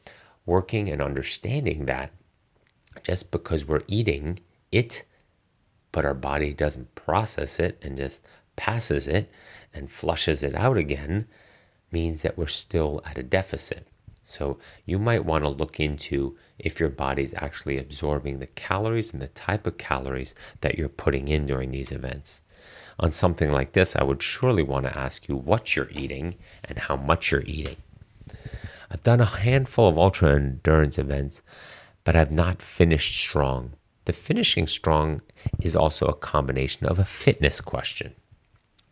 working 0.46 0.90
and 0.90 1.02
understanding 1.02 1.86
that 1.86 2.12
just 3.04 3.32
because 3.32 3.68
we're 3.68 3.84
eating 3.88 4.40
it, 4.72 5.04
but 5.92 6.06
our 6.06 6.14
body 6.14 6.54
doesn't 6.54 6.96
process 6.96 7.60
it 7.60 7.78
and 7.82 7.98
just 7.98 8.26
passes 8.56 9.08
it 9.08 9.30
and 9.74 9.92
flushes 9.92 10.44
it 10.44 10.56
out 10.56 10.78
again, 10.78 11.28
means 11.92 12.22
that 12.22 12.38
we're 12.38 12.48
still 12.48 13.02
at 13.06 13.18
a 13.18 13.24
deficit. 13.24 13.88
So 14.24 14.58
you 14.86 15.00
might 15.00 15.26
want 15.26 15.44
to 15.44 15.50
look 15.50 15.80
into 15.80 16.38
if 16.60 16.80
your 16.80 16.90
body's 16.90 17.34
actually 17.36 17.78
absorbing 17.78 18.40
the 18.40 18.48
calories 18.48 19.14
and 19.14 19.22
the 19.22 19.28
type 19.28 19.66
of 19.66 19.78
calories 19.78 20.36
that 20.62 20.78
you're 20.78 20.90
putting 20.90 21.28
in 21.28 21.48
during 21.48 21.72
these 21.72 21.92
events. 21.92 22.42
On 23.00 23.10
something 23.10 23.52
like 23.52 23.74
this, 23.74 23.96
I 23.96 24.04
would 24.04 24.22
surely 24.22 24.64
want 24.64 24.86
to 24.86 24.98
ask 24.98 25.28
you 25.28 25.36
what 25.36 25.76
you're 25.76 25.90
eating 25.92 26.36
and 26.64 26.78
how 26.78 26.96
much 26.96 27.32
you're 27.32 27.44
eating. 27.46 27.78
I've 28.92 29.04
done 29.04 29.22
a 29.22 29.26
handful 29.26 29.88
of 29.88 29.98
ultra 29.98 30.36
endurance 30.36 31.00
events, 31.00 31.42
but 32.04 32.16
I've 32.16 32.32
not 32.32 32.62
finished 32.62 33.18
strong. 33.18 33.74
The 34.06 34.14
finishing 34.14 34.68
strong 34.68 35.22
is 35.62 35.76
also 35.76 36.08
a 36.08 36.14
combination 36.14 36.86
of 36.88 37.00
a 37.00 37.06
fitness 37.06 37.62
question 37.62 38.16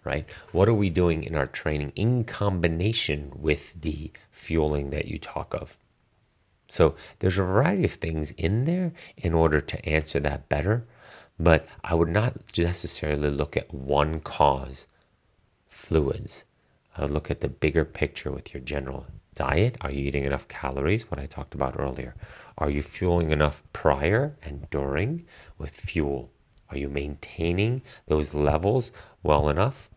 right? 0.10 0.27
What 0.52 0.68
are 0.68 0.73
we 0.73 0.90
doing 0.90 1.23
in 1.23 1.36
our 1.36 1.45
training 1.45 1.94
in 1.95 2.23
combination 2.23 3.31
with 3.36 3.80
the 3.80 4.11
fueling 4.31 4.90
that 4.90 5.07
you 5.07 5.19
talk 5.19 5.53
of? 5.53 5.77
So 6.68 6.95
there's 7.19 7.38
a 7.38 7.44
variety 7.44 7.86
of 7.86 7.94
things 7.94 8.31
in 8.31 8.65
there 8.65 8.91
in 9.18 9.34
order 9.36 9.61
to 9.61 9.86
answer 9.88 10.19
that 10.22 10.49
better, 10.49 10.86
but 11.40 11.68
I 11.84 11.94
would 11.94 12.10
not 12.10 12.57
necessarily 12.57 13.30
look 13.30 13.56
at 13.56 13.72
one 13.73 14.19
cause, 14.19 14.88
fluids. 15.68 16.44
I 16.98 17.03
would 17.03 17.11
look 17.11 17.30
at 17.30 17.41
the 17.41 17.48
bigger 17.48 17.86
picture 17.86 18.31
with 18.31 18.53
your 18.53 18.61
general 18.61 19.06
diet. 19.36 19.77
Are 19.81 19.91
you 19.91 20.07
eating 20.07 20.26
enough 20.26 20.48
calories? 20.48 21.10
What 21.10 21.19
I 21.19 21.27
talked 21.27 21.53
about 21.53 21.80
earlier. 21.80 22.15
Are 22.57 22.69
you 22.69 22.81
fueling 22.81 23.30
enough 23.31 23.64
prior 23.73 24.36
and 24.41 24.69
during 24.69 25.26
with 25.60 25.72
fuel? 25.72 26.31
Are 26.69 26.77
you 26.77 26.90
maintaining 26.90 27.81
those 28.07 28.34
levels 28.34 28.91
well 29.23 29.49
enough? 29.49 29.90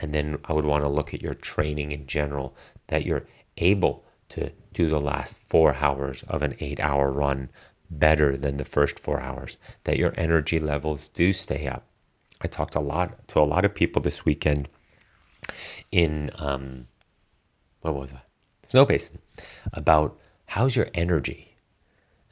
And 0.00 0.12
then 0.12 0.38
I 0.44 0.52
would 0.52 0.64
want 0.64 0.84
to 0.84 0.88
look 0.88 1.14
at 1.14 1.22
your 1.22 1.34
training 1.34 1.92
in 1.92 2.06
general, 2.06 2.56
that 2.88 3.06
you're 3.06 3.26
able 3.56 4.04
to 4.30 4.50
do 4.72 4.88
the 4.88 5.00
last 5.00 5.40
four 5.46 5.74
hours 5.74 6.24
of 6.24 6.42
an 6.42 6.56
eight 6.60 6.80
hour 6.80 7.10
run 7.10 7.50
better 7.90 8.36
than 8.36 8.56
the 8.56 8.64
first 8.64 8.98
four 8.98 9.20
hours, 9.20 9.56
that 9.84 9.98
your 9.98 10.12
energy 10.16 10.58
levels 10.58 11.08
do 11.08 11.32
stay 11.32 11.68
up. 11.68 11.86
I 12.40 12.48
talked 12.48 12.74
a 12.74 12.80
lot 12.80 13.28
to 13.28 13.40
a 13.40 13.42
lot 13.42 13.64
of 13.64 13.74
people 13.74 14.02
this 14.02 14.24
weekend 14.24 14.68
in, 15.92 16.30
um, 16.38 16.88
what 17.82 17.94
was 17.94 18.12
I? 18.12 18.22
Snowbasin 18.68 19.18
about 19.72 20.18
how's 20.46 20.74
your 20.74 20.88
energy? 20.94 21.56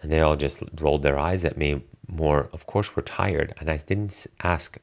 And 0.00 0.10
they 0.10 0.20
all 0.20 0.36
just 0.36 0.64
rolled 0.80 1.02
their 1.02 1.18
eyes 1.18 1.44
at 1.44 1.56
me 1.56 1.84
more. 2.08 2.50
Of 2.52 2.66
course, 2.66 2.96
we're 2.96 3.04
tired. 3.04 3.54
And 3.60 3.70
I 3.70 3.76
didn't 3.76 4.26
ask, 4.42 4.78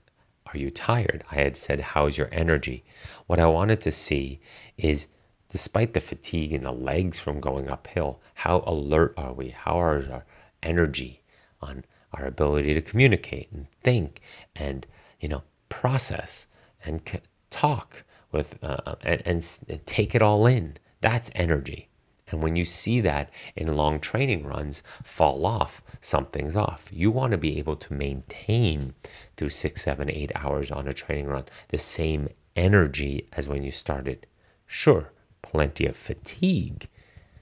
Are 0.54 0.58
you 0.58 0.72
tired? 0.72 1.24
I 1.32 1.36
had 1.36 1.58
said, 1.58 1.80
How's 1.80 2.18
your 2.18 2.30
energy? 2.32 2.84
What 3.28 3.40
I 3.40 3.46
wanted 3.46 3.82
to 3.82 3.92
see 3.92 4.40
is, 4.78 5.08
despite 5.50 5.94
the 5.94 6.00
fatigue 6.00 6.54
in 6.54 6.64
the 6.64 6.72
legs 6.72 7.20
from 7.20 7.40
going 7.40 7.70
uphill, 7.70 8.20
how 8.34 8.64
alert 8.66 9.14
are 9.18 9.34
we? 9.34 9.50
How 9.50 9.80
are 9.80 10.04
our 10.12 10.26
energy 10.64 11.22
on 11.62 11.86
our 12.14 12.26
ability 12.26 12.74
to 12.74 12.82
communicate 12.82 13.52
and 13.52 13.68
think 13.82 14.22
and, 14.56 14.88
you 15.20 15.30
know, 15.30 15.44
process 15.70 16.48
and 16.84 17.02
c- 17.08 17.20
talk 17.52 18.04
with 18.32 18.64
uh, 18.64 18.96
and, 19.02 19.22
and 19.26 19.86
take 19.86 20.16
it 20.16 20.22
all 20.22 20.48
in? 20.48 20.78
That's 21.02 21.30
energy. 21.36 21.89
And 22.30 22.44
when 22.44 22.56
you 22.56 22.66
see 22.66 23.02
that 23.02 23.30
in 23.56 23.76
long 23.76 24.00
training 24.00 24.46
runs 24.46 24.84
fall 25.04 25.46
off, 25.46 25.82
something's 26.00 26.56
off. 26.56 26.90
You 26.92 27.12
want 27.12 27.32
to 27.32 27.38
be 27.38 27.58
able 27.58 27.76
to 27.78 27.94
maintain 27.94 28.94
through 29.36 29.50
six, 29.50 29.84
seven, 29.84 30.10
eight 30.10 30.32
hours 30.36 30.72
on 30.72 30.88
a 30.88 30.94
training 30.94 31.28
run 31.28 31.46
the 31.70 31.78
same 31.78 32.30
energy 32.56 33.28
as 33.34 33.48
when 33.48 33.64
you 33.64 33.72
started. 33.72 34.28
Sure, 34.66 35.12
plenty 35.42 35.86
of 35.86 35.96
fatigue 35.96 36.88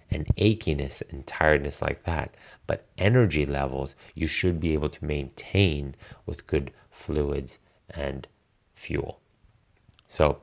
and 0.09 0.27
achiness 0.38 1.03
and 1.11 1.27
tiredness 1.27 1.81
like 1.81 2.03
that, 2.03 2.34
but 2.65 2.85
energy 2.97 3.45
levels 3.45 3.95
you 4.15 4.27
should 4.27 4.59
be 4.59 4.73
able 4.73 4.89
to 4.89 5.03
maintain 5.05 5.95
with 6.26 6.47
good 6.47 6.72
fluids 6.89 7.59
and 7.89 8.27
fuel. 8.73 9.19
So, 10.05 10.39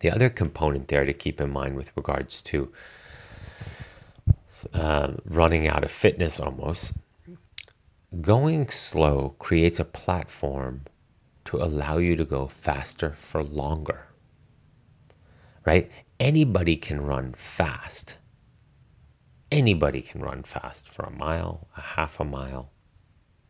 the 0.00 0.10
other 0.10 0.28
component 0.28 0.88
there 0.88 1.04
to 1.04 1.12
keep 1.12 1.40
in 1.40 1.50
mind 1.50 1.76
with 1.76 1.92
regards 1.96 2.42
to 2.42 2.72
um, 4.72 5.18
running 5.24 5.66
out 5.68 5.84
of 5.84 5.90
fitness 5.90 6.40
almost, 6.40 6.94
going 8.20 8.68
slow 8.68 9.34
creates 9.38 9.80
a 9.80 9.84
platform 9.84 10.84
to 11.44 11.62
allow 11.62 11.98
you 11.98 12.16
to 12.16 12.24
go 12.24 12.46
faster 12.46 13.10
for 13.12 13.42
longer. 13.42 14.08
Right? 15.64 15.90
Anybody 16.20 16.76
can 16.76 17.02
run 17.02 17.34
fast. 17.34 18.16
Anybody 19.50 20.02
can 20.02 20.20
run 20.20 20.42
fast 20.42 20.88
for 20.88 21.04
a 21.04 21.10
mile, 21.10 21.68
a 21.76 21.80
half 21.80 22.18
a 22.18 22.24
mile, 22.24 22.70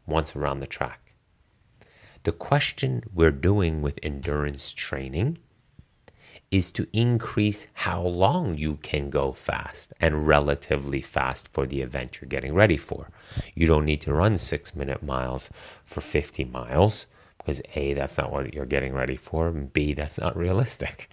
once 0.06 0.36
around 0.36 0.60
the 0.60 0.66
track. 0.66 1.14
The 2.24 2.32
question 2.32 3.02
we're 3.12 3.30
doing 3.30 3.82
with 3.82 3.98
endurance 4.02 4.72
training 4.72 5.38
is 6.50 6.70
to 6.72 6.86
increase 6.92 7.66
how 7.72 8.02
long 8.02 8.56
you 8.56 8.76
can 8.76 9.10
go 9.10 9.32
fast 9.32 9.92
and 10.00 10.26
relatively 10.26 11.00
fast 11.00 11.48
for 11.48 11.66
the 11.66 11.80
event 11.80 12.20
you're 12.20 12.28
getting 12.28 12.54
ready 12.54 12.76
for. 12.76 13.10
You 13.54 13.66
don't 13.66 13.84
need 13.84 14.00
to 14.02 14.12
run 14.12 14.36
six 14.36 14.76
minute 14.76 15.02
miles 15.02 15.50
for 15.84 16.00
50 16.00 16.44
miles 16.44 17.06
because 17.38 17.60
A, 17.74 17.94
that's 17.94 18.16
not 18.16 18.32
what 18.32 18.54
you're 18.54 18.64
getting 18.64 18.94
ready 18.94 19.16
for, 19.16 19.48
and 19.48 19.70
B, 19.72 19.92
that's 19.92 20.18
not 20.18 20.36
realistic. 20.36 21.10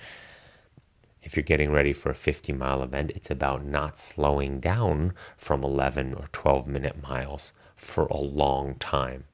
If 1.22 1.36
you're 1.36 1.44
getting 1.44 1.72
ready 1.72 1.94
for 1.94 2.10
a 2.10 2.16
50 2.16 2.54
mile 2.54 2.82
event, 2.82 3.12
it's 3.12 3.30
about 3.30 3.66
not 3.66 3.98
slowing 3.98 4.60
down 4.60 5.14
from 5.38 5.64
11 5.64 6.14
or 6.14 6.26
12 6.32 6.68
minute 6.68 7.02
miles 7.04 7.54
for 7.76 8.06
a 8.06 8.18
long 8.18 8.76
time. 8.76 9.26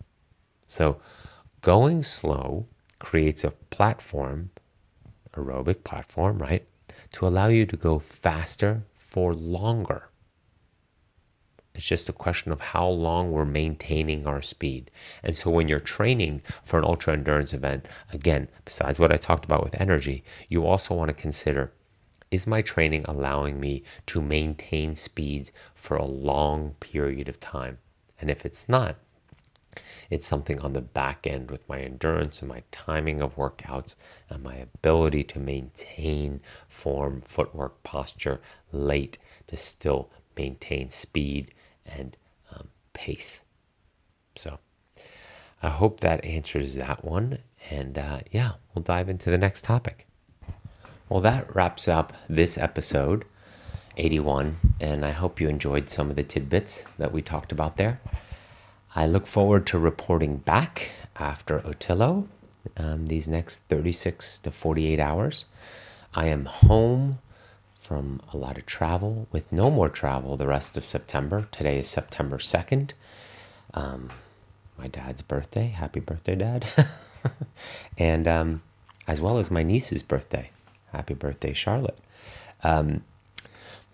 So, 0.65 0.99
going 1.61 2.03
slow 2.03 2.65
creates 2.99 3.44
a 3.44 3.52
platform 3.52 4.49
aerobic 5.38 5.84
platform, 5.84 6.39
right? 6.39 6.68
To 7.14 7.27
allow 7.27 7.47
you 7.47 7.65
to 7.65 7.77
go 7.77 7.99
faster 7.99 8.84
for 8.95 9.34
longer. 9.34 10.09
It's 11.73 11.85
just 11.85 12.09
a 12.09 12.14
question 12.14 12.51
of 12.51 12.59
how 12.59 12.88
long 12.88 13.31
we're 13.31 13.45
maintaining 13.45 14.26
our 14.26 14.41
speed. 14.41 14.89
And 15.22 15.35
so 15.35 15.51
when 15.51 15.68
you're 15.68 15.80
training 15.80 16.41
for 16.64 16.80
an 16.80 16.85
ultra 16.85 17.14
endurance 17.14 17.53
event, 17.53 17.85
again, 18.11 18.47
besides 18.65 18.99
what 18.99 19.11
I 19.11 19.18
talked 19.18 19.45
about 19.45 19.64
with 19.64 19.80
energy, 19.80 20.23
you 20.49 20.65
also 20.65 20.95
want 20.95 21.09
to 21.09 21.14
consider 21.14 21.72
is 22.30 22.45
my 22.45 22.61
training 22.61 23.05
allowing 23.05 23.59
me 23.59 23.84
to 24.07 24.22
maintain 24.22 24.95
speeds 24.95 25.51
for 25.73 25.95
a 25.95 26.05
long 26.05 26.76
period 26.80 27.30
of 27.30 27.39
time? 27.39 27.77
And 28.19 28.30
if 28.30 28.45
it's 28.45 28.68
not, 28.68 28.97
it's 30.09 30.25
something 30.25 30.59
on 30.59 30.73
the 30.73 30.81
back 30.81 31.27
end 31.27 31.51
with 31.51 31.67
my 31.67 31.79
endurance 31.79 32.41
and 32.41 32.49
my 32.49 32.63
timing 32.71 33.21
of 33.21 33.35
workouts 33.35 33.95
and 34.29 34.43
my 34.43 34.55
ability 34.55 35.23
to 35.25 35.39
maintain 35.39 36.41
form, 36.67 37.21
footwork, 37.21 37.83
posture 37.83 38.39
late 38.71 39.17
to 39.47 39.57
still 39.57 40.09
maintain 40.37 40.89
speed 40.89 41.53
and 41.85 42.17
um, 42.53 42.67
pace. 42.93 43.41
So 44.35 44.59
I 45.61 45.69
hope 45.69 45.99
that 45.99 46.23
answers 46.23 46.75
that 46.75 47.03
one. 47.03 47.39
And 47.69 47.97
uh, 47.97 48.19
yeah, 48.31 48.53
we'll 48.73 48.83
dive 48.83 49.09
into 49.09 49.29
the 49.29 49.37
next 49.37 49.63
topic. 49.63 50.07
Well, 51.09 51.21
that 51.21 51.53
wraps 51.55 51.87
up 51.87 52.13
this 52.29 52.57
episode 52.57 53.25
81. 53.97 54.57
And 54.79 55.05
I 55.05 55.11
hope 55.11 55.41
you 55.41 55.49
enjoyed 55.49 55.89
some 55.89 56.09
of 56.09 56.15
the 56.15 56.23
tidbits 56.23 56.85
that 56.97 57.11
we 57.11 57.21
talked 57.21 57.51
about 57.51 57.77
there. 57.77 57.99
I 58.98 59.06
look 59.06 59.28
forward 59.28 59.68
to 59.68 59.78
reporting 59.78 60.38
back 60.38 60.90
after 61.18 61.60
Otillo 61.60 62.28
um, 62.78 63.06
these 63.06 63.28
next 63.28 63.60
36 63.69 64.40
to 64.40 64.49
48 64.49 64.99
hours. 64.99 65.45
I 66.15 66.26
am 66.30 66.45
home 66.45 67.19
from 67.76 68.22
a 68.34 68.38
lot 68.38 68.57
of 68.57 68.65
travel 68.65 69.28
with 69.32 69.52
no 69.52 69.69
more 69.69 69.88
travel 69.88 70.36
the 70.36 70.48
rest 70.48 70.78
of 70.78 70.84
September. 70.84 71.48
Today 71.52 71.78
is 71.78 71.88
September 71.88 72.40
2nd. 72.40 72.94
Um, 73.76 74.10
my 74.80 74.88
dad's 74.88 75.22
birthday. 75.22 75.68
Happy 75.68 75.99
birthday, 75.99 76.34
Dad. 76.34 76.65
and 77.99 78.28
um, 78.28 78.64
as 79.07 79.22
well 79.22 79.38
as 79.38 79.52
my 79.52 79.61
niece's 79.61 80.02
birthday. 80.02 80.49
Happy 80.91 81.14
birthday, 81.14 81.53
Charlotte. 81.53 81.99
Um, 82.64 83.03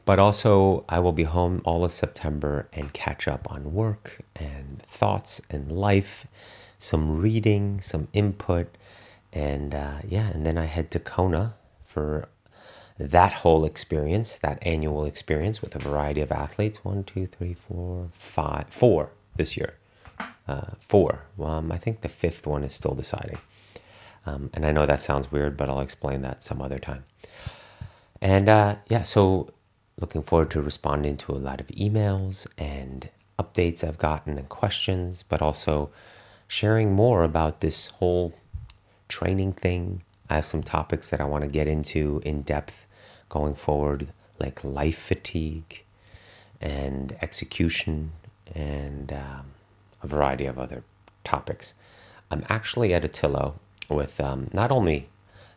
but 0.06 0.20
also, 0.20 0.84
I 0.90 1.00
will 1.00 1.12
be 1.14 1.24
home 1.24 1.62
all 1.64 1.86
of 1.86 1.92
September 1.92 2.68
and 2.74 2.92
catch 2.94 3.28
up 3.28 3.50
on 3.52 3.74
work 3.74 4.20
and 4.36 4.82
thoughts 4.82 5.42
and 5.50 5.72
life, 5.72 6.28
some 6.78 7.22
reading, 7.22 7.80
some 7.82 8.08
input. 8.14 8.68
And 9.32 9.74
uh, 9.74 10.00
yeah, 10.08 10.28
and 10.28 10.46
then 10.46 10.58
I 10.58 10.66
head 10.66 10.92
to 10.92 11.00
Kona 11.00 11.56
for 11.84 12.28
that 13.00 13.34
whole 13.34 13.66
experience, 13.66 14.38
that 14.38 14.60
annual 14.62 15.06
experience 15.06 15.62
with 15.62 15.76
a 15.76 15.80
variety 15.80 16.22
of 16.22 16.32
athletes. 16.32 16.84
One, 16.84 17.04
two, 17.04 17.26
three, 17.26 17.54
four, 17.54 18.10
five, 18.12 18.68
four 18.70 19.12
this 19.36 19.58
year. 19.58 19.76
Uh, 20.48 20.72
four. 20.78 21.24
Um, 21.42 21.72
I 21.72 21.78
think 21.78 22.02
the 22.02 22.10
fifth 22.10 22.46
one 22.46 22.64
is 22.64 22.74
still 22.74 22.94
deciding. 22.94 23.38
Um, 24.26 24.50
and 24.54 24.66
I 24.66 24.72
know 24.72 24.86
that 24.86 25.02
sounds 25.02 25.32
weird, 25.32 25.58
but 25.58 25.70
I'll 25.70 25.80
explain 25.80 26.22
that 26.22 26.44
some 26.44 26.62
other 26.62 26.80
time. 26.80 27.06
And 28.22 28.48
uh, 28.48 28.76
yeah, 28.88 29.02
so 29.02 29.50
looking 30.00 30.24
forward 30.24 30.52
to 30.52 30.62
responding 30.62 31.18
to 31.18 31.32
a 31.32 31.34
lot 31.34 31.60
of 31.60 31.68
emails 31.68 32.48
and 32.58 33.10
updates 33.40 33.84
I've 33.84 33.98
gotten 33.98 34.38
and 34.38 34.50
questions, 34.50 35.24
but 35.24 35.42
also 35.42 35.92
sharing 36.48 36.94
more 36.94 37.24
about 37.24 37.60
this 37.60 37.88
whole 37.88 38.34
training 39.08 39.54
thing. 39.54 40.04
I 40.30 40.36
have 40.36 40.46
some 40.46 40.64
topics 40.64 41.10
that 41.10 41.22
I 41.22 41.26
want 41.26 41.44
to 41.44 41.50
get 41.50 41.68
into 41.68 42.22
in 42.26 42.42
depth 42.42 42.86
going 43.30 43.56
forward, 43.56 44.08
like 44.40 44.64
life 44.64 44.98
fatigue 44.98 45.84
and 46.62 47.16
execution 47.22 48.12
and 48.54 49.12
um, 49.12 49.46
a 50.02 50.08
variety 50.08 50.46
of 50.46 50.58
other 50.58 50.84
topics. 51.24 51.74
I'm 52.32 52.46
actually 52.50 52.94
at 52.94 53.04
Otillo 53.04 53.56
with 53.90 54.20
um, 54.20 54.50
not 54.54 54.72
only 54.72 55.10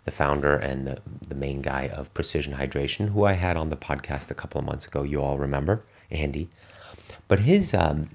the 0.06 0.12
founder 0.12 0.56
and 0.56 0.86
the, 0.86 1.00
the 1.28 1.34
main 1.34 1.60
guy 1.60 1.88
of 1.88 2.14
Precision 2.14 2.54
Hydration, 2.54 3.10
who 3.10 3.24
I 3.24 3.32
had 3.32 3.56
on 3.56 3.68
the 3.68 3.76
podcast 3.76 4.30
a 4.30 4.34
couple 4.34 4.60
of 4.60 4.64
months 4.64 4.86
ago. 4.86 5.02
You 5.02 5.20
all 5.20 5.36
remember, 5.36 5.82
Andy. 6.10 6.48
But 7.28 7.40
his 7.40 7.74
um, 7.74 8.08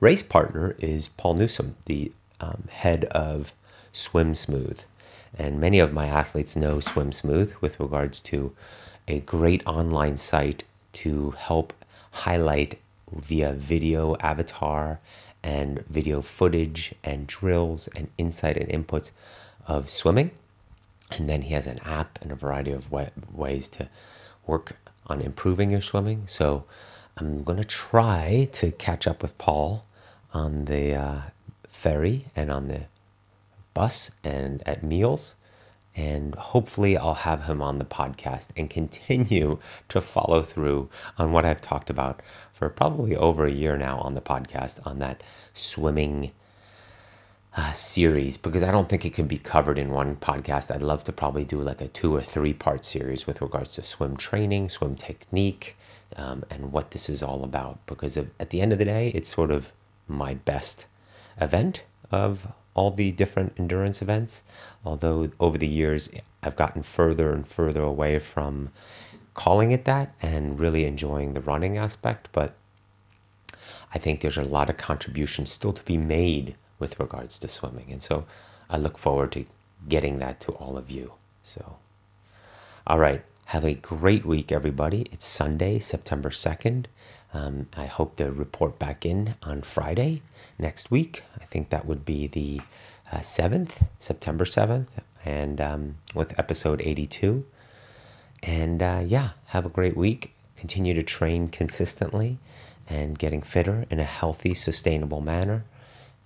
race 0.00 0.22
partner 0.22 0.74
is 0.80 1.06
Paul 1.08 1.34
Newsome, 1.34 1.76
the 1.86 2.12
um, 2.40 2.64
head 2.70 3.04
of 3.06 3.54
Swim 3.92 4.34
Smooth. 4.34 4.82
And 5.36 5.60
many 5.60 5.78
of 5.78 5.92
my 5.92 6.06
athletes 6.06 6.56
know 6.56 6.80
Swim 6.80 7.12
Smooth 7.12 7.54
with 7.60 7.78
regards 7.78 8.18
to 8.22 8.52
a 9.06 9.20
great 9.20 9.64
online 9.64 10.16
site 10.16 10.64
to 10.94 11.30
help 11.30 11.72
highlight 12.10 12.80
via 13.12 13.52
video 13.52 14.16
avatar 14.16 14.98
and 15.44 15.84
video 15.86 16.20
footage 16.20 16.94
and 17.04 17.28
drills 17.28 17.88
and 17.94 18.08
insight 18.18 18.56
and 18.56 18.68
inputs 18.68 19.12
of 19.68 19.88
swimming 19.88 20.32
and 21.10 21.28
then 21.28 21.42
he 21.42 21.54
has 21.54 21.66
an 21.66 21.78
app 21.84 22.18
and 22.22 22.30
a 22.30 22.36
variety 22.36 22.72
of 22.72 22.90
ways 22.90 23.68
to 23.70 23.88
work 24.46 24.76
on 25.06 25.20
improving 25.20 25.70
your 25.70 25.80
swimming. 25.80 26.26
So 26.26 26.64
I'm 27.16 27.42
going 27.42 27.58
to 27.58 27.64
try 27.64 28.48
to 28.52 28.70
catch 28.72 29.06
up 29.06 29.22
with 29.22 29.36
Paul 29.38 29.84
on 30.32 30.66
the 30.66 30.94
uh, 30.94 31.20
ferry 31.66 32.26
and 32.36 32.50
on 32.50 32.66
the 32.66 32.82
bus 33.74 34.10
and 34.22 34.62
at 34.66 34.82
meals. 34.82 35.34
And 35.96 36.36
hopefully, 36.36 36.96
I'll 36.96 37.14
have 37.14 37.46
him 37.46 37.60
on 37.60 37.78
the 37.78 37.84
podcast 37.84 38.50
and 38.56 38.70
continue 38.70 39.58
to 39.88 40.00
follow 40.00 40.42
through 40.42 40.90
on 41.16 41.32
what 41.32 41.44
I've 41.44 41.60
talked 41.60 41.90
about 41.90 42.22
for 42.52 42.68
probably 42.68 43.16
over 43.16 43.46
a 43.46 43.50
year 43.50 43.76
now 43.76 43.98
on 43.98 44.14
the 44.14 44.20
podcast 44.20 44.86
on 44.86 45.00
that 45.00 45.22
swimming 45.54 46.30
uh, 47.58 47.72
series 47.72 48.36
because 48.36 48.62
I 48.62 48.70
don't 48.70 48.88
think 48.88 49.04
it 49.04 49.12
can 49.12 49.26
be 49.26 49.36
covered 49.36 49.78
in 49.78 49.90
one 49.90 50.14
podcast. 50.14 50.72
I'd 50.72 50.80
love 50.80 51.02
to 51.04 51.12
probably 51.12 51.44
do 51.44 51.60
like 51.60 51.80
a 51.80 51.88
two 51.88 52.14
or 52.14 52.22
three 52.22 52.54
part 52.54 52.84
series 52.84 53.26
with 53.26 53.42
regards 53.42 53.74
to 53.74 53.82
swim 53.82 54.16
training, 54.16 54.68
swim 54.68 54.94
technique, 54.94 55.76
um, 56.14 56.44
and 56.50 56.70
what 56.70 56.92
this 56.92 57.08
is 57.08 57.20
all 57.20 57.42
about. 57.42 57.84
Because 57.86 58.16
at 58.16 58.50
the 58.50 58.60
end 58.60 58.72
of 58.72 58.78
the 58.78 58.84
day, 58.84 59.08
it's 59.08 59.34
sort 59.34 59.50
of 59.50 59.72
my 60.06 60.34
best 60.34 60.86
event 61.40 61.82
of 62.12 62.46
all 62.74 62.92
the 62.92 63.10
different 63.10 63.54
endurance 63.58 64.00
events. 64.00 64.44
Although 64.84 65.32
over 65.40 65.58
the 65.58 65.66
years, 65.66 66.08
I've 66.44 66.54
gotten 66.54 66.82
further 66.82 67.32
and 67.32 67.44
further 67.44 67.82
away 67.82 68.20
from 68.20 68.70
calling 69.34 69.72
it 69.72 69.84
that 69.84 70.14
and 70.22 70.60
really 70.60 70.84
enjoying 70.84 71.34
the 71.34 71.40
running 71.40 71.76
aspect. 71.76 72.28
But 72.30 72.54
I 73.92 73.98
think 73.98 74.20
there's 74.20 74.38
a 74.38 74.44
lot 74.44 74.70
of 74.70 74.76
contributions 74.76 75.50
still 75.50 75.72
to 75.72 75.82
be 75.82 75.96
made 75.96 76.54
with 76.78 76.98
regards 77.00 77.38
to 77.40 77.48
swimming. 77.48 77.86
And 77.90 78.02
so 78.02 78.26
I 78.70 78.76
look 78.76 78.98
forward 78.98 79.32
to 79.32 79.46
getting 79.88 80.18
that 80.18 80.40
to 80.40 80.52
all 80.52 80.76
of 80.76 80.90
you. 80.90 81.12
So, 81.42 81.76
all 82.86 82.98
right. 82.98 83.24
Have 83.46 83.64
a 83.64 83.72
great 83.74 84.26
week, 84.26 84.52
everybody. 84.52 85.06
It's 85.10 85.26
Sunday, 85.26 85.78
September 85.78 86.28
2nd. 86.28 86.84
Um, 87.32 87.68
I 87.74 87.86
hope 87.86 88.16
to 88.16 88.30
report 88.30 88.78
back 88.78 89.06
in 89.06 89.36
on 89.42 89.62
Friday 89.62 90.20
next 90.58 90.90
week. 90.90 91.22
I 91.40 91.46
think 91.46 91.70
that 91.70 91.86
would 91.86 92.04
be 92.04 92.26
the 92.26 92.60
uh, 93.10 93.20
7th, 93.20 93.86
September 93.98 94.44
7th, 94.44 94.88
and 95.24 95.62
um, 95.62 95.96
with 96.14 96.38
episode 96.38 96.82
82. 96.84 97.46
And 98.42 98.82
uh, 98.82 99.02
yeah, 99.06 99.30
have 99.46 99.64
a 99.64 99.70
great 99.70 99.96
week. 99.96 100.34
Continue 100.56 100.92
to 100.92 101.02
train 101.02 101.48
consistently 101.48 102.38
and 102.86 103.18
getting 103.18 103.40
fitter 103.40 103.86
in 103.90 103.98
a 103.98 104.04
healthy, 104.04 104.52
sustainable 104.52 105.22
manner 105.22 105.64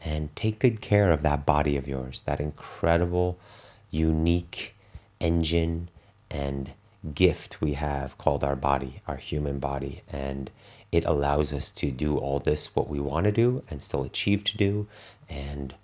and 0.05 0.35
take 0.35 0.59
good 0.59 0.81
care 0.81 1.11
of 1.11 1.23
that 1.23 1.47
body 1.47 1.77
of 1.77 1.87
yours, 1.87 2.23
that 2.27 2.41
incredible, 2.41 3.39
unique 3.91 4.75
engine 5.21 5.89
and 6.31 6.73
gift 7.15 7.61
we 7.61 7.75
have 7.75 8.19
called 8.19 8.43
our 8.45 8.57
body, 8.57 9.01
our 9.07 9.17
human 9.17 9.59
body. 9.59 10.03
And 10.11 10.51
it 10.91 11.05
allows 11.05 11.53
us 11.53 11.71
to 11.73 11.91
do 11.91 12.19
all 12.19 12.39
this, 12.39 12.75
what 12.75 12.89
we 12.89 13.01
want 13.01 13.25
to 13.25 13.33
do, 13.33 13.63
and 13.71 13.81
still 13.81 14.03
achieve 14.03 14.45
to 14.45 14.57
do, 14.57 14.87
and, 15.29 15.75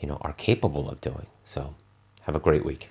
you 0.00 0.08
know, 0.08 0.18
are 0.22 0.34
capable 0.34 0.90
of 0.90 1.00
doing. 1.00 1.26
So 1.44 1.74
have 2.22 2.36
a 2.36 2.40
great 2.40 2.64
week. 2.64 2.90